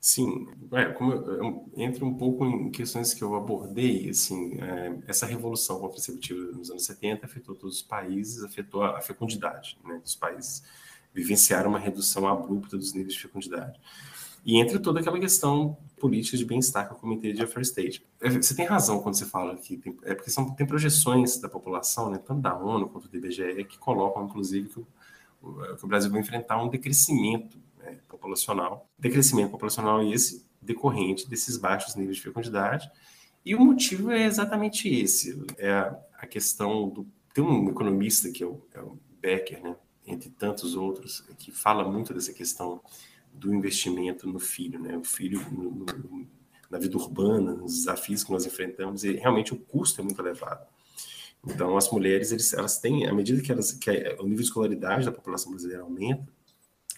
Sim, 0.00 0.46
é, 0.72 0.86
como 0.86 1.12
eu, 1.12 1.32
eu, 1.34 1.72
entra 1.76 2.06
um 2.06 2.14
pouco 2.14 2.46
em 2.46 2.70
questões 2.70 3.12
que 3.12 3.22
eu 3.22 3.34
abordei, 3.34 4.08
assim, 4.08 4.54
é, 4.58 4.98
essa 5.06 5.26
revolução 5.26 5.78
contraceptiva 5.78 6.40
nos 6.52 6.70
anos 6.70 6.86
70 6.86 7.26
afetou 7.26 7.54
todos 7.54 7.76
os 7.76 7.82
países, 7.82 8.42
afetou 8.42 8.82
a, 8.82 8.96
a 8.96 9.02
fecundidade, 9.02 9.78
né, 9.84 10.00
os 10.02 10.14
países 10.14 10.62
vivenciaram 11.12 11.68
uma 11.68 11.78
redução 11.78 12.26
abrupta 12.26 12.78
dos 12.78 12.94
níveis 12.94 13.12
de 13.12 13.20
fecundidade. 13.20 13.78
E 14.42 14.58
entra 14.58 14.80
toda 14.80 15.00
aquela 15.00 15.20
questão 15.20 15.76
política 15.98 16.38
de 16.38 16.46
bem-estar 16.46 16.86
que 16.86 16.94
eu 16.94 16.96
comentei 16.96 17.34
de 17.34 17.46
First 17.46 17.72
State. 17.72 18.02
É, 18.22 18.30
você 18.30 18.54
tem 18.54 18.64
razão 18.64 19.02
quando 19.02 19.16
você 19.16 19.26
fala 19.26 19.54
que 19.54 19.76
tem, 19.76 19.94
é 20.04 20.14
porque 20.14 20.30
são, 20.30 20.48
tem 20.54 20.66
projeções 20.66 21.38
da 21.38 21.48
população, 21.48 22.08
né, 22.08 22.16
tanto 22.16 22.40
da 22.40 22.56
ONU 22.56 22.88
quanto 22.88 23.06
do 23.06 23.16
IBGE, 23.18 23.64
que 23.64 23.78
colocam, 23.78 24.24
inclusive, 24.24 24.70
que 24.70 24.80
o, 24.80 24.86
que 25.76 25.84
o 25.84 25.88
Brasil 25.88 26.10
vai 26.10 26.22
enfrentar 26.22 26.62
um 26.62 26.70
decrescimento 26.70 27.58
né, 27.90 28.00
populacional, 28.08 28.88
decrescimento 28.98 29.50
populacional 29.50 30.02
esse 30.02 30.46
decorrente 30.60 31.28
desses 31.28 31.56
baixos 31.56 31.94
níveis 31.94 32.16
de 32.16 32.22
fecundidade. 32.22 32.90
E 33.44 33.54
o 33.54 33.60
motivo 33.60 34.10
é 34.10 34.24
exatamente 34.24 34.88
esse: 34.88 35.42
é 35.58 35.72
a, 35.72 36.26
questão 36.26 36.88
do. 36.88 37.06
Tem 37.32 37.42
um 37.42 37.68
economista 37.68 38.30
que 38.30 38.42
é 38.42 38.46
o, 38.46 38.60
é 38.74 38.80
o 38.80 38.98
Becker, 39.20 39.62
né, 39.62 39.76
entre 40.06 40.30
tantos 40.30 40.74
outros, 40.74 41.20
que 41.38 41.50
fala 41.50 41.88
muito 41.88 42.12
dessa 42.12 42.32
questão 42.32 42.80
do 43.32 43.54
investimento 43.54 44.26
no 44.26 44.38
filho, 44.38 44.80
né? 44.80 44.96
O 44.96 45.04
filho 45.04 45.40
no, 45.50 45.70
no, 45.70 46.26
na 46.68 46.78
vida 46.78 46.96
urbana, 46.96 47.52
nos 47.54 47.74
desafios 47.76 48.24
que 48.24 48.32
nós 48.32 48.44
enfrentamos, 48.44 49.04
e 49.04 49.12
realmente 49.12 49.52
o 49.52 49.56
custo 49.56 50.00
é 50.00 50.04
muito 50.04 50.20
elevado. 50.20 50.66
Então, 51.46 51.76
as 51.76 51.90
mulheres, 51.90 52.32
eles, 52.32 52.52
elas 52.52 52.78
têm, 52.78 53.06
à 53.06 53.14
medida 53.14 53.40
que, 53.40 53.50
elas, 53.50 53.72
que 53.72 53.90
o 54.18 54.24
nível 54.24 54.36
de 54.36 54.42
escolaridade 54.42 55.06
da 55.06 55.12
população 55.12 55.50
brasileira 55.50 55.82
aumenta, 55.82 56.30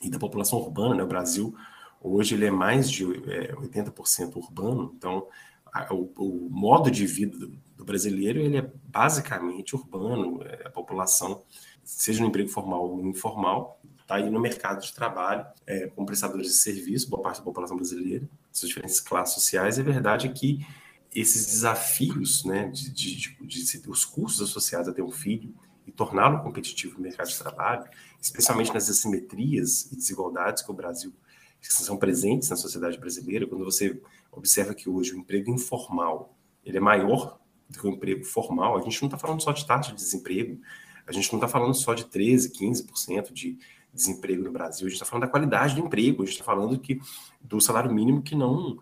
e 0.03 0.11
da 0.11 0.19
população 0.19 0.59
urbana, 0.59 0.95
né? 0.95 1.03
O 1.03 1.07
Brasil 1.07 1.55
hoje 2.03 2.35
ele 2.35 2.47
é 2.47 2.51
mais 2.51 2.91
de 2.91 3.05
é, 3.31 3.53
80% 3.55 4.37
urbano, 4.37 4.93
então 4.97 5.29
a, 5.73 5.93
o, 5.95 6.13
o, 6.17 6.49
modo 6.51 6.91
de 6.91 7.07
vida 7.07 7.39
do, 7.39 7.49
do, 7.77 7.85
brasileiro 7.85 8.41
ele 8.41 8.57
é 8.57 8.71
basicamente 8.89 9.77
urbano, 9.77 10.43
é, 10.43 10.67
a 10.67 10.71
população, 10.71 11.43
seja 11.85 12.21
no 12.21 12.29
emprego 12.29 12.49
formal 12.49 12.91
ou 12.91 13.07
informal, 13.07 13.81
está 14.01 14.17
aí 14.17 14.29
no 14.29 14.41
mercado 14.41 14.83
de 14.83 14.93
trabalho 14.93 15.47
é, 15.67 15.87
como 15.89 16.07
prestadores 16.07 16.49
de 16.49 16.55
serviço, 16.55 17.09
boa 17.09 17.23
parte 17.23 17.39
da 17.39 17.45
população 17.45 17.77
brasileira, 17.77 18.29
suas 18.53 18.69
diferentes 18.69 19.01
classes 19.01 19.35
sociais, 19.35 19.79
é 19.79 19.83
verdade 19.83 20.29
que 20.31 20.67
esses 21.15 21.47
desafios, 21.47 22.45
né, 22.45 22.69
de, 22.69 22.91
de, 22.91 23.37
de, 23.41 23.81
de, 23.81 23.91
os 23.91 24.05
custos 24.05 24.49
associados 24.49 24.89
a 24.89 24.93
ter 24.93 25.03
um 25.03 25.11
filho, 25.11 25.55
e 25.87 25.93
torná-lo 25.93 26.43
competitivo 26.43 26.97
no 26.97 27.03
mercado 27.03 27.29
de 27.29 27.39
trabalho, 27.39 27.85
especialmente 28.21 28.73
nas 28.73 28.89
assimetrias 28.89 29.91
e 29.93 29.97
desigualdades 29.97 30.63
que 30.63 30.71
o 30.71 30.75
Brasil 30.75 31.13
que 31.61 31.73
são 31.73 31.97
presentes 31.97 32.51
na 32.51 32.57
sociedade 32.57 32.99
brasileira, 32.99 33.47
quando 33.47 33.65
você 33.65 34.01
observa 34.33 34.75
que 34.75 34.91
hoje 34.91 35.15
o 35.15 35.19
emprego 35.19 35.51
informal 35.51 36.37
ele 36.65 36.77
é 36.77 36.81
maior 36.81 37.39
do 37.69 37.79
que 37.79 37.87
o 37.87 37.91
emprego 37.91 38.25
formal, 38.25 38.77
a 38.77 38.83
gente 38.83 39.01
não 39.01 39.07
está 39.07 39.17
falando 39.17 39.43
só 39.43 39.53
de 39.53 39.67
taxa 39.67 39.91
de 39.91 39.97
desemprego, 39.97 40.61
a 41.07 41.13
gente 41.13 41.33
não 41.33 41.39
está 41.39 41.49
falando 41.49 41.75
só 41.75 41.95
de 41.95 42.05
13%, 42.05 42.53
15% 42.53 43.33
de 43.33 43.59
desemprego 43.93 44.43
no 44.43 44.51
Brasil, 44.51 44.87
a 44.87 44.91
gente 44.91 45.01
está 45.01 45.07
falando 45.07 45.23
da 45.23 45.31
qualidade 45.31 45.75
do 45.75 45.83
emprego, 45.83 46.23
a 46.23 46.27
gente 46.27 46.35
está 46.35 46.45
falando 46.45 46.79
que, 46.79 47.01
do 47.41 47.61
salário 47.61 47.93
mínimo 47.93 48.23
que 48.23 48.35
não, 48.35 48.79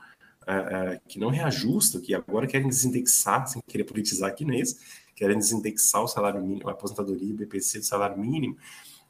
é, 0.47 0.55
é, 0.55 1.01
que 1.07 1.19
não 1.19 1.29
reajusta, 1.29 2.01
que 2.01 2.15
agora 2.15 2.47
querem 2.47 2.69
desindexar, 2.69 3.47
sem 3.47 3.61
querer 3.67 3.85
politizar 3.85 4.31
aqui, 4.31 4.45
não 4.45 4.55
Querem 5.21 5.37
desindexar 5.37 6.03
o 6.03 6.09
salário 6.09 6.43
mínimo, 6.43 6.67
a 6.67 6.73
aposentadoria, 6.73 7.35
o 7.35 7.37
BPC 7.37 7.81
do 7.81 7.85
salário 7.85 8.19
mínimo, 8.19 8.57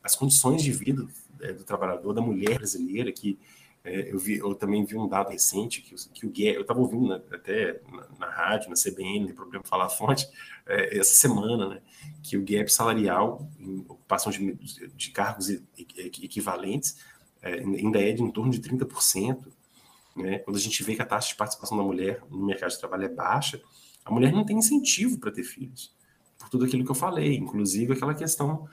as 0.02 0.16
condições 0.16 0.60
de 0.60 0.72
vida 0.72 1.06
é, 1.40 1.52
do 1.52 1.62
trabalhador, 1.62 2.12
da 2.12 2.20
mulher 2.20 2.56
brasileira, 2.56 3.12
que 3.12 3.38
é, 3.84 4.12
eu, 4.12 4.18
vi, 4.18 4.38
eu 4.38 4.52
também 4.56 4.84
vi 4.84 4.96
um 4.96 5.06
dado 5.06 5.30
recente 5.30 5.80
que, 5.80 5.94
que 6.12 6.26
o 6.26 6.30
gap, 6.30 6.56
eu 6.56 6.62
estava 6.62 6.80
ouvindo 6.80 7.10
né, 7.10 7.22
até 7.32 7.80
na, 7.92 8.08
na, 8.18 8.26
rádio, 8.28 8.70
na 8.70 8.74
CBN, 8.74 9.26
tem 9.26 9.34
problema 9.36 9.64
falar 9.64 9.86
a 9.86 9.88
fonte, 9.88 10.28
é, 10.66 10.98
essa 10.98 11.14
semana, 11.14 11.68
né, 11.68 11.82
que 12.24 12.36
o 12.36 12.44
gap 12.44 12.68
salarial 12.72 13.48
em 13.60 13.78
ocupação 13.88 14.32
de, 14.32 14.52
de 14.96 15.10
cargos 15.12 15.48
equivalentes 15.48 16.96
é, 17.40 17.60
ainda 17.60 18.00
é 18.00 18.10
de 18.10 18.20
em 18.20 18.32
torno 18.32 18.50
de 18.50 18.60
30%. 18.60 19.46
Né? 20.16 20.40
Quando 20.40 20.56
a 20.56 20.60
gente 20.60 20.82
vê 20.82 20.96
que 20.96 21.02
a 21.02 21.06
taxa 21.06 21.28
de 21.28 21.36
participação 21.36 21.78
da 21.78 21.84
mulher 21.84 22.20
no 22.28 22.44
mercado 22.44 22.70
de 22.70 22.80
trabalho 22.80 23.04
é 23.04 23.08
baixa, 23.08 23.62
a 24.04 24.10
mulher 24.10 24.32
não 24.32 24.44
tem 24.44 24.58
incentivo 24.58 25.18
para 25.18 25.30
ter 25.30 25.44
filhos, 25.44 25.94
tudo 26.50 26.64
aquilo 26.64 26.84
que 26.84 26.90
eu 26.90 26.94
falei, 26.94 27.36
inclusive 27.36 27.92
aquela 27.92 28.14
questão 28.14 28.68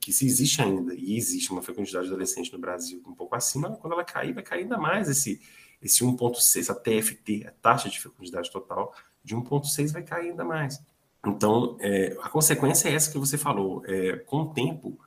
que 0.00 0.12
se 0.12 0.26
existe 0.26 0.60
ainda, 0.60 0.94
e 0.94 1.16
existe 1.16 1.52
uma 1.52 1.62
frequência 1.62 2.00
de 2.00 2.06
adolescente 2.06 2.52
no 2.52 2.58
Brasil 2.58 3.00
um 3.06 3.14
pouco 3.14 3.36
acima, 3.36 3.70
quando 3.76 3.92
ela 3.92 4.04
cair, 4.04 4.32
vai 4.32 4.42
cair 4.42 4.62
ainda 4.62 4.76
mais 4.76 5.08
esse, 5.08 5.40
esse 5.80 6.04
1,6, 6.04 6.70
a 6.70 6.74
TFT, 6.74 7.46
a 7.46 7.52
taxa 7.52 7.88
de 7.88 8.00
fecundidade 8.00 8.50
total, 8.50 8.92
de 9.22 9.36
1,6 9.36 9.92
vai 9.92 10.02
cair 10.02 10.30
ainda 10.30 10.44
mais. 10.44 10.82
Então, 11.24 11.76
é, 11.80 12.16
a 12.20 12.28
consequência 12.28 12.88
é 12.88 12.94
essa 12.94 13.10
que 13.10 13.18
você 13.18 13.38
falou. 13.38 13.84
É, 13.86 14.16
com 14.16 14.42
o 14.42 14.52
tempo, 14.52 14.98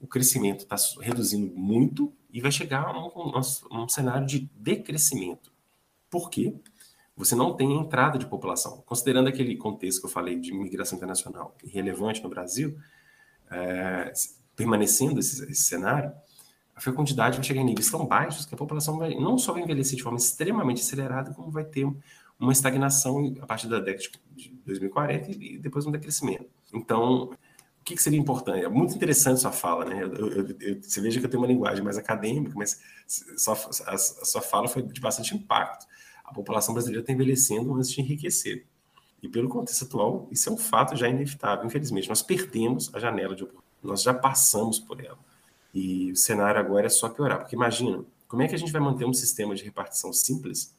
o 0.00 0.06
crescimento 0.06 0.60
está 0.60 0.76
reduzindo 1.00 1.52
muito 1.56 2.12
e 2.30 2.40
vai 2.40 2.52
chegar 2.52 2.84
a 2.84 2.98
um, 2.98 3.10
um, 3.36 3.82
um, 3.82 3.88
cenário 3.88 4.26
de 4.26 4.48
decrescimento. 4.54 5.50
Por 6.08 6.30
quê? 6.30 6.54
Você 7.16 7.34
não 7.34 7.54
tem 7.54 7.72
entrada 7.72 8.18
de 8.18 8.26
população. 8.26 8.82
Considerando 8.84 9.28
aquele 9.28 9.56
contexto 9.56 10.00
que 10.00 10.06
eu 10.06 10.10
falei 10.10 10.38
de 10.38 10.50
imigração 10.50 10.96
internacional 10.96 11.56
irrelevante 11.64 12.22
no 12.22 12.28
Brasil, 12.28 12.76
é, 13.50 14.12
permanecendo 14.54 15.18
esse, 15.18 15.42
esse, 15.50 15.64
cenário, 15.64 16.12
a 16.74 16.80
fecundidade 16.80 17.36
vai 17.36 17.44
chegar 17.44 17.62
em 17.62 17.64
níveis 17.64 17.90
tão 17.90 18.04
baixos 18.04 18.44
que 18.44 18.54
a 18.54 18.58
população 18.58 18.98
vai, 18.98 19.14
não 19.14 19.38
só 19.38 19.52
vai 19.52 19.62
envelhecer 19.62 19.96
de 19.96 20.02
forma 20.02 20.18
extremamente 20.18 20.82
acelerada, 20.82 21.32
como 21.32 21.50
vai 21.50 21.64
ter 21.64 21.86
uma 22.38 22.52
estagnação 22.52 23.34
a 23.40 23.46
partir 23.46 23.66
da 23.66 23.80
década 23.80 24.18
de 24.34 24.50
2040 24.66 25.30
e 25.30 25.58
depois 25.58 25.86
um 25.86 25.90
decrescimento. 25.90 26.46
Então, 26.72 27.30
o 27.80 27.84
que, 27.84 27.94
que 27.94 28.02
seria 28.02 28.18
importante? 28.18 28.64
É 28.64 28.68
muito 28.68 28.94
interessante 28.94 29.40
sua 29.40 29.52
fala, 29.52 29.84
né? 29.86 30.02
Eu, 30.02 30.14
eu, 30.14 30.56
eu, 30.60 30.82
você 30.82 31.00
veja 31.00 31.18
que 31.18 31.24
eu 31.24 31.30
tenho 31.30 31.42
uma 31.42 31.48
linguagem 31.48 31.82
mais 31.82 31.96
acadêmica, 31.96 32.52
mas 32.56 32.80
sua, 33.06 33.54
a, 33.86 33.94
a 33.94 33.98
sua 33.98 34.42
fala 34.42 34.68
foi 34.68 34.82
de 34.82 35.00
bastante 35.00 35.34
impacto. 35.34 35.86
A 36.26 36.34
população 36.34 36.74
brasileira 36.74 37.02
está 37.02 37.12
envelhecendo 37.12 37.72
antes 37.74 37.90
de 37.90 38.00
enriquecer. 38.00 38.66
E 39.22 39.28
pelo 39.28 39.48
contexto 39.48 39.84
atual, 39.84 40.28
isso 40.30 40.48
é 40.48 40.52
um 40.52 40.56
fato 40.56 40.96
já 40.96 41.08
inevitável. 41.08 41.64
Infelizmente, 41.64 42.08
nós 42.08 42.20
perdemos 42.20 42.92
a 42.92 42.98
janela 42.98 43.34
de 43.34 43.44
oportunidade. 43.44 43.66
Nós 43.82 44.02
já 44.02 44.12
passamos 44.12 44.78
por 44.78 45.02
ela. 45.02 45.18
E 45.72 46.10
o 46.10 46.16
cenário 46.16 46.60
agora 46.60 46.86
é 46.86 46.88
só 46.88 47.08
piorar. 47.08 47.38
Porque 47.38 47.54
imagina, 47.54 48.04
como 48.26 48.42
é 48.42 48.48
que 48.48 48.54
a 48.54 48.58
gente 48.58 48.72
vai 48.72 48.80
manter 48.80 49.04
um 49.04 49.12
sistema 49.12 49.54
de 49.54 49.62
repartição 49.62 50.12
simples, 50.12 50.74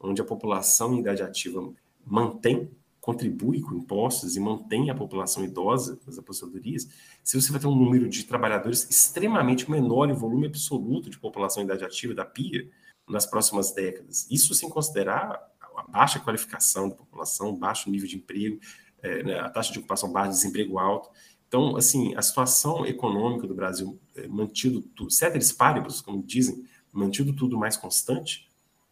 onde 0.00 0.20
a 0.20 0.24
população 0.24 0.94
em 0.94 1.00
idade 1.00 1.22
ativa 1.22 1.68
mantém, 2.04 2.70
contribui 3.00 3.60
com 3.60 3.74
impostos 3.74 4.34
e 4.36 4.40
mantém 4.40 4.90
a 4.90 4.94
população 4.94 5.44
idosa 5.44 5.98
das 6.04 6.18
aposentadorias, 6.18 6.88
se 7.22 7.40
você 7.40 7.52
vai 7.52 7.60
ter 7.60 7.68
um 7.68 7.74
número 7.74 8.08
de 8.08 8.24
trabalhadores 8.24 8.88
extremamente 8.90 9.70
menor 9.70 10.10
em 10.10 10.12
volume 10.12 10.46
absoluto 10.46 11.08
de 11.08 11.18
população 11.18 11.62
em 11.62 11.66
idade 11.66 11.84
ativa 11.84 12.14
da 12.14 12.24
PIA 12.24 12.68
nas 13.08 13.26
próximas 13.26 13.72
décadas. 13.72 14.26
Isso 14.30 14.54
sem 14.54 14.68
considerar 14.68 15.40
a 15.76 15.82
baixa 15.82 16.18
qualificação 16.18 16.88
da 16.88 16.94
população, 16.94 17.54
baixo 17.54 17.90
nível 17.90 18.08
de 18.08 18.16
emprego, 18.16 18.58
é, 19.02 19.22
né, 19.22 19.38
a 19.38 19.48
taxa 19.50 19.72
de 19.72 19.78
ocupação 19.78 20.10
baixa, 20.10 20.30
desemprego 20.30 20.78
alto. 20.78 21.10
Então, 21.48 21.76
assim, 21.76 22.14
a 22.16 22.22
situação 22.22 22.84
econômica 22.86 23.46
do 23.46 23.54
Brasil, 23.54 23.98
é, 24.14 24.26
mantido 24.26 24.80
tudo, 24.80 25.10
ceteris 25.10 25.52
paribus, 25.52 26.00
como 26.00 26.22
dizem, 26.22 26.64
mantido 26.92 27.32
tudo 27.32 27.58
mais 27.58 27.76
constante, 27.76 28.48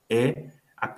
é 0.08 0.50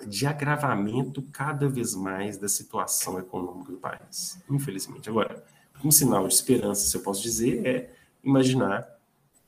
de 0.06 0.26
agravamento 0.26 1.22
cada 1.32 1.68
vez 1.68 1.94
mais 1.94 2.36
da 2.36 2.48
situação 2.48 3.18
econômica 3.18 3.70
do 3.70 3.78
país, 3.78 4.42
infelizmente. 4.50 5.08
Agora, 5.08 5.44
um 5.84 5.90
sinal 5.90 6.26
de 6.26 6.34
esperança, 6.34 6.86
se 6.86 6.96
eu 6.96 7.02
posso 7.02 7.22
dizer, 7.22 7.64
é 7.64 7.94
imaginar 8.22 8.88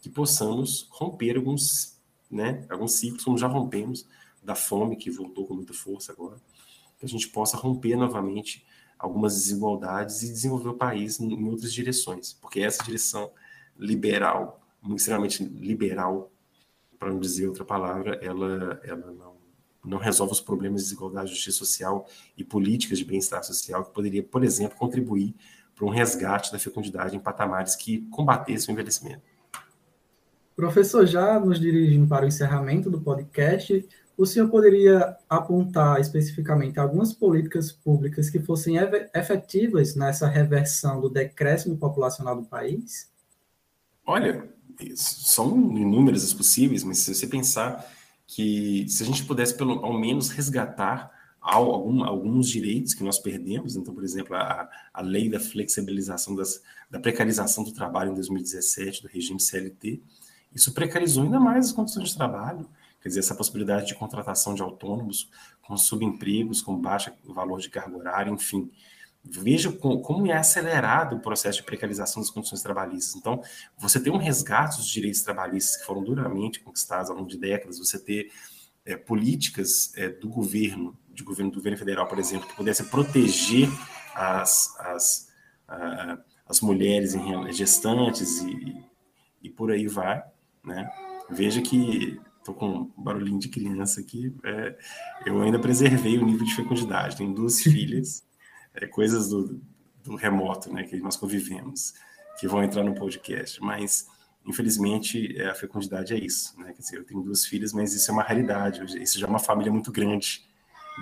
que 0.01 0.09
possamos 0.09 0.87
romper 0.91 1.37
alguns, 1.37 1.98
né, 2.31 2.65
alguns 2.69 2.93
ciclos, 2.95 3.25
como 3.25 3.39
já 3.39 3.47
rompemos, 3.47 4.07
da 4.43 4.55
fome, 4.55 4.97
que 4.97 5.11
voltou 5.11 5.47
com 5.47 5.55
muita 5.55 5.73
força 5.73 6.13
agora, 6.13 6.37
que 6.99 7.05
a 7.05 7.09
gente 7.09 7.29
possa 7.29 7.57
romper 7.57 7.97
novamente 7.97 8.67
algumas 8.99 9.35
desigualdades 9.35 10.23
e 10.23 10.29
desenvolver 10.33 10.71
o 10.71 10.75
país 10.75 11.21
em, 11.21 11.49
outras 11.49 11.73
direções, 11.73 12.33
porque 12.33 12.61
essa 12.61 12.83
direção 12.83 13.31
liberal, 13.77 14.61
extremamente 14.95 15.45
liberal, 15.45 16.33
para 16.99 17.11
não 17.11 17.21
dizer 17.21 17.47
outra 17.47 17.65
palavra, 17.65 18.19
ela, 18.21 18.81
ela 18.83 19.13
não, 19.13 19.37
não 19.85 19.99
resolve 19.99 20.33
os 20.33 20.41
problemas 20.41 20.81
de 20.81 20.89
desigualdade, 20.89 21.31
justiça 21.31 21.59
social 21.59 22.09
e 22.37 22.43
políticas 22.43 22.99
de 22.99 23.05
bem-estar 23.05 23.45
social, 23.45 23.85
que 23.85 23.95
poderia, 23.95 24.23
por 24.23 24.43
exemplo, 24.43 24.77
contribuir 24.77 25.35
para 25.77 25.87
um 25.87 25.91
resgate 25.91 26.51
da 26.51 26.59
fecundidade 26.59 27.17
em 27.17 27.21
patamares 27.21 27.77
que 27.77 28.01
combatessem 28.11 28.71
o 28.71 28.73
envelhecimento. 28.75 29.23
Professor, 30.59 31.07
já 31.07 31.39
nos 31.39 31.61
dirigindo 31.61 32.09
para 32.09 32.25
o 32.25 32.29
encerramento 32.29 32.91
do 32.91 33.01
podcast, 33.01 33.89
o 34.17 34.27
senhor 34.27 34.49
poderia 34.49 35.17
apontar 35.29 36.01
especificamente 36.01 36.81
algumas 36.81 37.13
políticas 37.13 37.71
públicas 37.71 38.29
que 38.29 38.41
fossem 38.41 38.75
efetivas 39.15 39.95
nessa 39.95 40.27
reversão 40.27 41.01
do 41.01 41.09
decréscimo 41.09 41.77
populacional 41.77 42.35
do 42.35 42.45
país? 42.45 43.09
Olha, 44.05 44.49
são 44.97 45.47
inúmeras 45.79 46.25
as 46.25 46.35
possíveis, 46.35 46.83
mas 46.83 46.99
se 46.99 47.15
você 47.15 47.29
pensar 47.29 47.89
que 48.27 48.85
se 48.89 49.05
a 49.05 49.07
gente 49.07 49.25
pudesse 49.27 49.57
pelo 49.57 49.85
ao 49.85 49.97
menos 49.97 50.29
resgatar 50.29 51.09
algum, 51.41 52.03
alguns 52.03 52.49
direitos 52.49 52.95
que 52.95 53.05
nós 53.05 53.21
perdemos, 53.21 53.77
então, 53.77 53.95
por 53.95 54.03
exemplo, 54.03 54.35
a, 54.35 54.69
a 54.93 55.03
lei 55.03 55.31
da 55.31 55.39
flexibilização 55.39 56.35
das, 56.35 56.61
da 56.91 56.99
precarização 56.99 57.63
do 57.63 57.71
trabalho 57.71 58.11
em 58.11 58.15
2017, 58.15 59.03
do 59.03 59.09
regime 59.09 59.39
CLT, 59.39 60.03
isso 60.55 60.73
precarizou 60.73 61.25
ainda 61.25 61.39
mais 61.39 61.67
as 61.67 61.73
condições 61.73 62.11
de 62.11 62.17
trabalho, 62.17 62.69
Quer 63.01 63.09
dizer, 63.09 63.21
essa 63.21 63.35
possibilidade 63.35 63.87
de 63.87 63.95
contratação 63.95 64.55
de 64.55 64.63
autônomos 64.63 65.31
com 65.63 65.77
subempregos, 65.77 66.61
com 66.61 66.77
baixo 66.77 67.13
valor 67.25 67.61
de 67.61 67.71
carga 67.71 67.97
horária, 67.97 68.31
enfim. 68.31 68.71
Veja 69.23 69.71
como 69.73 70.27
é 70.27 70.37
acelerado 70.37 71.17
o 71.17 71.21
processo 71.21 71.59
de 71.59 71.65
precarização 71.65 72.23
das 72.23 72.31
condições 72.31 72.63
trabalhistas. 72.63 73.15
Então, 73.15 73.43
você 73.77 74.01
tem 74.01 74.13
um 74.13 74.17
resgate 74.17 74.79
dos 74.79 74.89
direitos 74.89 75.21
trabalhistas 75.23 75.77
que 75.77 75.87
foram 75.87 76.03
duramente 76.03 76.61
conquistados 76.61 77.11
ao 77.11 77.17
longo 77.17 77.29
de 77.29 77.37
décadas, 77.37 77.79
você 77.79 77.99
ter 77.99 78.33
é, 78.85 78.97
políticas 78.97 79.93
é, 79.97 80.09
do 80.09 80.29
governo, 80.29 80.97
de 81.13 81.23
governo 81.23 81.53
do 81.53 81.57
governo 81.57 81.79
federal, 81.79 82.07
por 82.07 82.19
exemplo, 82.19 82.49
que 82.49 82.57
pudessem 82.57 82.87
proteger 82.87 83.69
as, 84.15 84.75
as, 84.81 85.29
a, 85.69 86.19
as 86.47 86.61
mulheres 86.61 87.13
gestantes 87.51 88.41
e, 88.41 88.83
e 89.43 89.51
por 89.51 89.71
aí 89.71 89.87
vai, 89.87 90.25
né? 90.69 90.89
Veja 91.31 91.61
que 91.61 92.21
Estou 92.49 92.55
com 92.55 92.93
um 92.97 93.03
barulhinho 93.05 93.39
de 93.39 93.49
criança 93.51 94.01
aqui. 94.01 94.35
É, 94.43 94.79
eu 95.27 95.41
ainda 95.43 95.59
preservei 95.59 96.17
o 96.17 96.25
nível 96.25 96.47
de 96.47 96.55
fecundidade. 96.55 97.17
Tenho 97.17 97.35
duas 97.35 97.61
filhas, 97.61 98.25
é, 98.75 98.87
coisas 98.87 99.29
do, 99.29 99.61
do 100.03 100.17
remoto, 100.17 100.73
né, 100.73 100.85
que 100.85 100.97
nós 100.99 101.15
convivemos, 101.15 101.93
que 102.41 102.49
vão 102.49 102.63
entrar 102.63 102.83
no 102.83 102.95
podcast. 102.95 103.61
Mas, 103.63 104.07
infelizmente, 104.47 105.39
é, 105.39 105.51
a 105.51 105.55
fecundidade 105.55 106.15
é 106.15 106.19
isso. 106.19 106.59
Né? 106.59 106.73
Quer 106.73 106.81
dizer, 106.81 106.97
eu 106.97 107.05
tenho 107.05 107.21
duas 107.21 107.45
filhas, 107.45 107.75
mas 107.75 107.93
isso 107.93 108.11
é 108.11 108.15
uma 108.15 108.23
raridade. 108.23 108.83
Isso 109.03 109.19
já 109.19 109.27
é 109.27 109.31
uma 109.31 109.39
família 109.39 109.71
muito 109.71 109.93
grande 109.93 110.43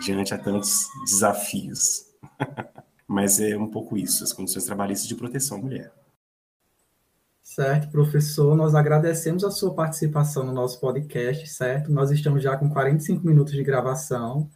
diante 0.00 0.34
a 0.34 0.38
tantos 0.38 0.88
desafios. 1.04 2.06
mas 3.06 3.38
é 3.38 3.56
um 3.56 3.68
pouco 3.68 3.96
isso, 3.96 4.24
as 4.24 4.32
condições 4.32 4.64
trabalhistas 4.64 5.06
de 5.06 5.14
proteção 5.14 5.58
à 5.58 5.60
mulher. 5.60 5.92
Certo, 7.46 7.88
professor, 7.92 8.56
nós 8.56 8.74
agradecemos 8.74 9.44
a 9.44 9.52
sua 9.52 9.72
participação 9.72 10.44
no 10.44 10.52
nosso 10.52 10.80
podcast, 10.80 11.46
certo? 11.46 11.92
Nós 11.92 12.10
estamos 12.10 12.42
já 12.42 12.56
com 12.56 12.68
45 12.68 13.24
minutos 13.24 13.52
de 13.52 13.62
gravação. 13.62 14.50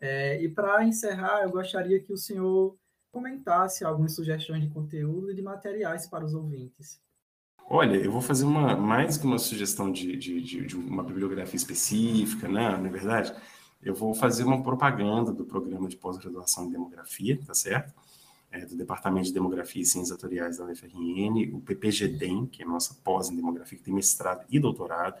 É, 0.00 0.42
e 0.42 0.48
para 0.48 0.82
encerrar, 0.82 1.42
eu 1.42 1.50
gostaria 1.50 2.00
que 2.00 2.10
o 2.10 2.16
senhor 2.16 2.74
comentasse 3.12 3.84
algumas 3.84 4.14
sugestões 4.14 4.62
de 4.62 4.70
conteúdo 4.70 5.30
e 5.30 5.34
de 5.34 5.42
materiais 5.42 6.06
para 6.06 6.24
os 6.24 6.32
ouvintes. 6.32 6.98
Olha, 7.68 7.96
eu 7.96 8.10
vou 8.10 8.22
fazer 8.22 8.46
uma 8.46 8.74
mais 8.74 9.18
que 9.18 9.26
uma 9.26 9.38
sugestão 9.38 9.92
de, 9.92 10.16
de, 10.16 10.40
de, 10.40 10.66
de 10.66 10.74
uma 10.74 11.04
bibliografia 11.04 11.58
específica, 11.58 12.48
né? 12.48 12.78
Na 12.78 12.88
é 12.88 12.90
verdade, 12.90 13.36
eu 13.82 13.94
vou 13.94 14.14
fazer 14.14 14.44
uma 14.44 14.62
propaganda 14.62 15.32
do 15.32 15.44
programa 15.44 15.86
de 15.86 15.98
pós-graduação 15.98 16.64
em 16.64 16.70
demografia, 16.70 17.38
tá 17.46 17.52
certo? 17.52 17.92
É, 18.52 18.66
do 18.66 18.76
Departamento 18.76 19.26
de 19.26 19.32
Demografia 19.32 19.80
e 19.80 19.86
Ciências 19.86 20.14
Atuariais 20.14 20.58
da 20.58 20.66
UFRN, 20.66 21.54
o 21.54 21.60
PPGDEM, 21.60 22.44
que 22.44 22.62
é 22.62 22.66
a 22.66 22.68
nossa 22.68 22.94
pós 23.02 23.30
em 23.30 23.34
demografia, 23.34 23.78
que 23.78 23.82
tem 23.82 23.94
mestrado 23.94 24.44
e 24.50 24.60
doutorado, 24.60 25.18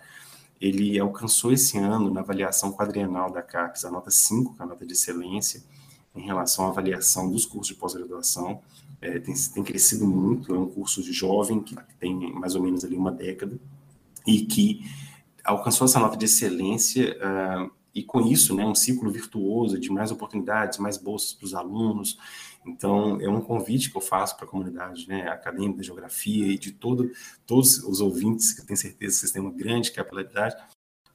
ele 0.60 0.98
alcançou 0.98 1.50
esse 1.50 1.78
ano, 1.78 2.10
na 2.10 2.20
avaliação 2.20 2.72
quadrienal 2.72 3.32
da 3.32 3.40
CAPES, 3.40 3.86
a 3.86 3.90
nota 3.90 4.10
5, 4.10 4.54
que 4.54 4.60
é 4.60 4.64
a 4.64 4.68
nota 4.68 4.84
de 4.84 4.92
excelência, 4.92 5.62
em 6.14 6.20
relação 6.20 6.66
à 6.66 6.68
avaliação 6.68 7.30
dos 7.30 7.46
cursos 7.46 7.74
de 7.74 7.80
pós-graduação, 7.80 8.60
é, 9.00 9.18
tem, 9.18 9.34
tem 9.34 9.64
crescido 9.64 10.06
muito, 10.06 10.54
é 10.54 10.58
um 10.58 10.68
curso 10.68 11.02
de 11.02 11.12
jovem, 11.12 11.60
que 11.60 11.74
tem 11.98 12.32
mais 12.34 12.54
ou 12.54 12.62
menos 12.62 12.84
ali 12.84 12.96
uma 12.96 13.10
década, 13.10 13.58
e 14.26 14.42
que 14.42 14.84
alcançou 15.42 15.86
essa 15.86 15.98
nota 15.98 16.18
de 16.18 16.26
excelência, 16.26 17.16
uh, 17.16 17.70
e 17.94 18.02
com 18.02 18.20
isso, 18.20 18.54
né, 18.54 18.64
um 18.64 18.74
ciclo 18.74 19.10
virtuoso 19.10 19.78
de 19.78 19.90
mais 19.90 20.10
oportunidades, 20.10 20.78
mais 20.78 20.96
bolsas 20.96 21.32
para 21.32 21.46
os 21.46 21.54
alunos. 21.54 22.18
Então, 22.64 23.20
é 23.20 23.28
um 23.28 23.40
convite 23.40 23.90
que 23.90 23.96
eu 23.96 24.00
faço 24.00 24.36
para 24.36 24.46
a 24.46 24.48
comunidade 24.48 25.08
né, 25.08 25.28
acadêmica 25.28 25.80
de 25.80 25.86
geografia 25.86 26.46
e 26.46 26.58
de 26.58 26.72
todo, 26.72 27.10
todos 27.46 27.78
os 27.78 28.00
ouvintes, 28.00 28.52
que 28.52 28.60
eu 28.60 28.66
tenho 28.66 28.76
certeza 28.76 29.14
que 29.14 29.20
vocês 29.20 29.32
têm 29.32 29.42
uma 29.42 29.50
grande 29.50 29.90
capilaridade, 29.90 30.56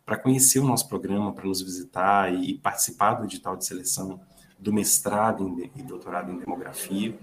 para 0.06 0.18
conhecer 0.18 0.60
o 0.60 0.66
nosso 0.66 0.88
programa, 0.88 1.34
para 1.34 1.46
nos 1.46 1.62
visitar 1.62 2.34
e 2.34 2.58
participar 2.58 3.16
do 3.16 3.26
edital 3.26 3.56
de 3.58 3.66
seleção 3.66 4.20
do 4.58 4.74
mestrado 4.74 5.70
e 5.76 5.84
doutorado 5.84 6.32
em 6.32 6.38
demografia 6.38 7.18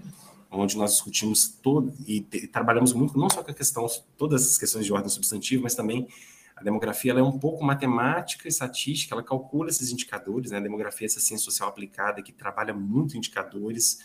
onde 0.57 0.77
nós 0.77 0.93
discutimos 0.93 1.47
todo 1.47 1.93
e, 2.07 2.25
e, 2.31 2.47
trabalhamos 2.47 2.93
muito 2.93 3.17
não 3.17 3.29
só 3.29 3.43
com 3.43 3.51
a 3.51 3.53
questão 3.53 3.85
todas 4.17 4.43
essas 4.43 4.57
questões 4.57 4.85
de 4.85 4.93
ordem 4.93 5.09
substantiva, 5.09 5.63
mas 5.63 5.75
também 5.75 6.07
a 6.55 6.63
demografia 6.63 7.11
é 7.11 7.21
um 7.21 7.37
pouco 7.37 7.63
matemática 7.63 8.47
e 8.47 8.49
estatística, 8.49 9.13
ela 9.13 9.23
calcula 9.23 9.69
esses 9.69 9.91
indicadores, 9.91 10.51
né? 10.51 10.57
A 10.57 10.61
demografia 10.61 11.05
é 11.05 11.07
essa 11.07 11.19
ciência 11.19 11.43
social 11.43 11.67
aplicada 11.67 12.23
que 12.23 12.31
trabalha 12.31 12.73
muito 12.73 13.17
indicadores 13.17 13.99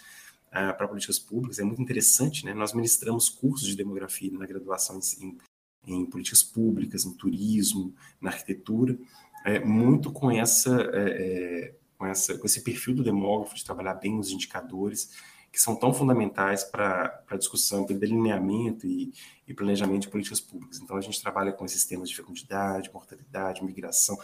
uh, 0.48 0.76
para 0.76 0.88
políticas 0.88 1.18
públicas, 1.18 1.61
é 1.61 1.64
muito 1.64 1.80
interessante, 1.80 2.44
né? 2.44 2.53
Nós 2.53 2.72
ministramos 2.72 3.28
cursos 3.28 3.68
de 3.68 3.76
demografia 3.76 4.36
na 4.36 4.46
graduação 4.46 4.98
em, 5.20 5.38
em 5.86 6.05
políticas 6.07 6.42
públicas, 6.42 7.05
em 7.05 7.14
turismo, 7.14 7.94
na 8.20 8.30
arquitetura, 8.30 8.98
é, 9.44 9.61
muito 9.61 10.12
com 10.12 10.30
essa, 10.30 10.82
é, 10.92 11.68
é 11.68 11.74
com 11.96 12.07
essa 12.07 12.36
com 12.36 12.46
esse 12.46 12.62
perfil 12.62 12.94
do 12.96 13.05
demógrafo 13.05 13.55
de 13.55 13.64
trabalhar 13.64 13.94
bem 13.94 14.18
os 14.18 14.30
indicadores 14.30 15.11
que 15.53 15.61
são 15.61 15.74
tão 15.74 15.92
fundamentais 15.92 16.62
para 16.62 17.22
a 17.28 17.36
discussão, 17.36 17.84
para 17.84 17.96
delineamento 17.96 18.86
e, 18.86 19.12
e, 19.46 19.53
planejamento 19.53 20.03
de 20.03 20.09
políticas 20.09 20.40
públicas. 20.40 20.78
Então, 20.80 20.96
a 20.96 21.01
gente 21.01 21.20
trabalha 21.20 21.53
com 21.53 21.64
esses 21.64 21.84
temas 21.84 22.09
de 22.09 22.16
fecundidade, 22.16 22.90
mortalidade, 22.92 23.64
migração, 23.64 24.16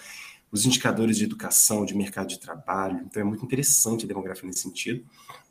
os 0.52 0.64
indicadores 0.64 1.16
de 1.16 1.24
educação, 1.24 1.84
de 1.84 1.96
mercado 1.96 2.28
de 2.28 2.38
trabalho. 2.38 3.04
Então, 3.04 3.20
é 3.20 3.24
muito 3.24 3.44
interessante 3.44 4.04
a 4.04 4.08
demografia 4.08 4.46
nesse 4.46 4.60
sentido, 4.60 5.04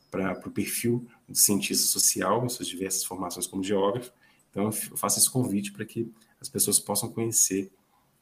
para 0.09 0.39
o 0.47 0.51
perfil 0.51 1.05
do 1.28 1.36
cientista 1.36 1.86
social, 1.86 2.45
em 2.45 2.49
suas 2.49 2.67
diversas 2.67 3.03
formações 3.03 3.45
como 3.45 3.63
geógrafo. 3.63 4.11
Então, 4.49 4.65
eu 4.65 4.71
faço 4.71 5.19
esse 5.19 5.30
convite 5.30 5.73
para 5.73 5.84
que 5.84 6.09
as 6.39 6.47
pessoas 6.47 6.80
possam 6.80 7.11
conhecer 7.11 7.69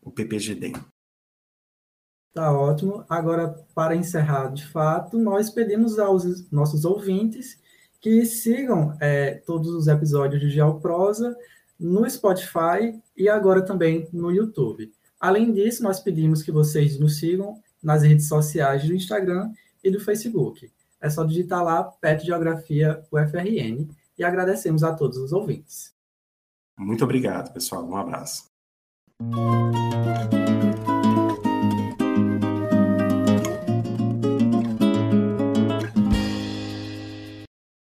o 0.01 0.09
PPGDEM. 0.09 0.73
Tá 2.33 2.51
ótimo. 2.51 3.05
Agora, 3.07 3.55
para 3.75 3.95
encerrar 3.95 4.47
de 4.47 4.65
fato, 4.65 5.19
nós 5.19 5.51
pedimos 5.51 5.99
aos 5.99 6.49
nossos 6.51 6.83
ouvintes 6.83 7.61
que 8.01 8.25
sigam 8.25 8.97
é, 8.99 9.35
todos 9.45 9.69
os 9.69 9.87
episódios 9.87 10.41
de 10.41 10.49
Geoprosa 10.49 11.37
no 11.79 12.09
Spotify 12.09 12.99
e 13.15 13.29
agora 13.29 13.61
também 13.61 14.09
no 14.11 14.31
YouTube. 14.31 14.91
Além 15.19 15.53
disso, 15.53 15.83
nós 15.83 15.99
pedimos 15.99 16.41
que 16.41 16.51
vocês 16.51 16.99
nos 16.99 17.19
sigam 17.19 17.61
nas 17.81 18.03
redes 18.03 18.27
sociais 18.27 18.83
do 18.83 18.95
Instagram 18.95 19.51
e 19.83 19.91
do 19.91 19.99
Facebook. 19.99 20.71
É 20.99 21.09
só 21.09 21.23
digitar 21.23 21.63
lá 21.63 21.83
PET 21.83 22.25
Geografia 22.25 23.03
UFRN 23.11 23.87
e 24.17 24.23
agradecemos 24.23 24.83
a 24.83 24.93
todos 24.93 25.17
os 25.17 25.31
ouvintes. 25.31 25.93
Muito 26.77 27.03
obrigado, 27.03 27.53
pessoal. 27.53 27.85
Um 27.85 27.95
abraço. 27.95 28.51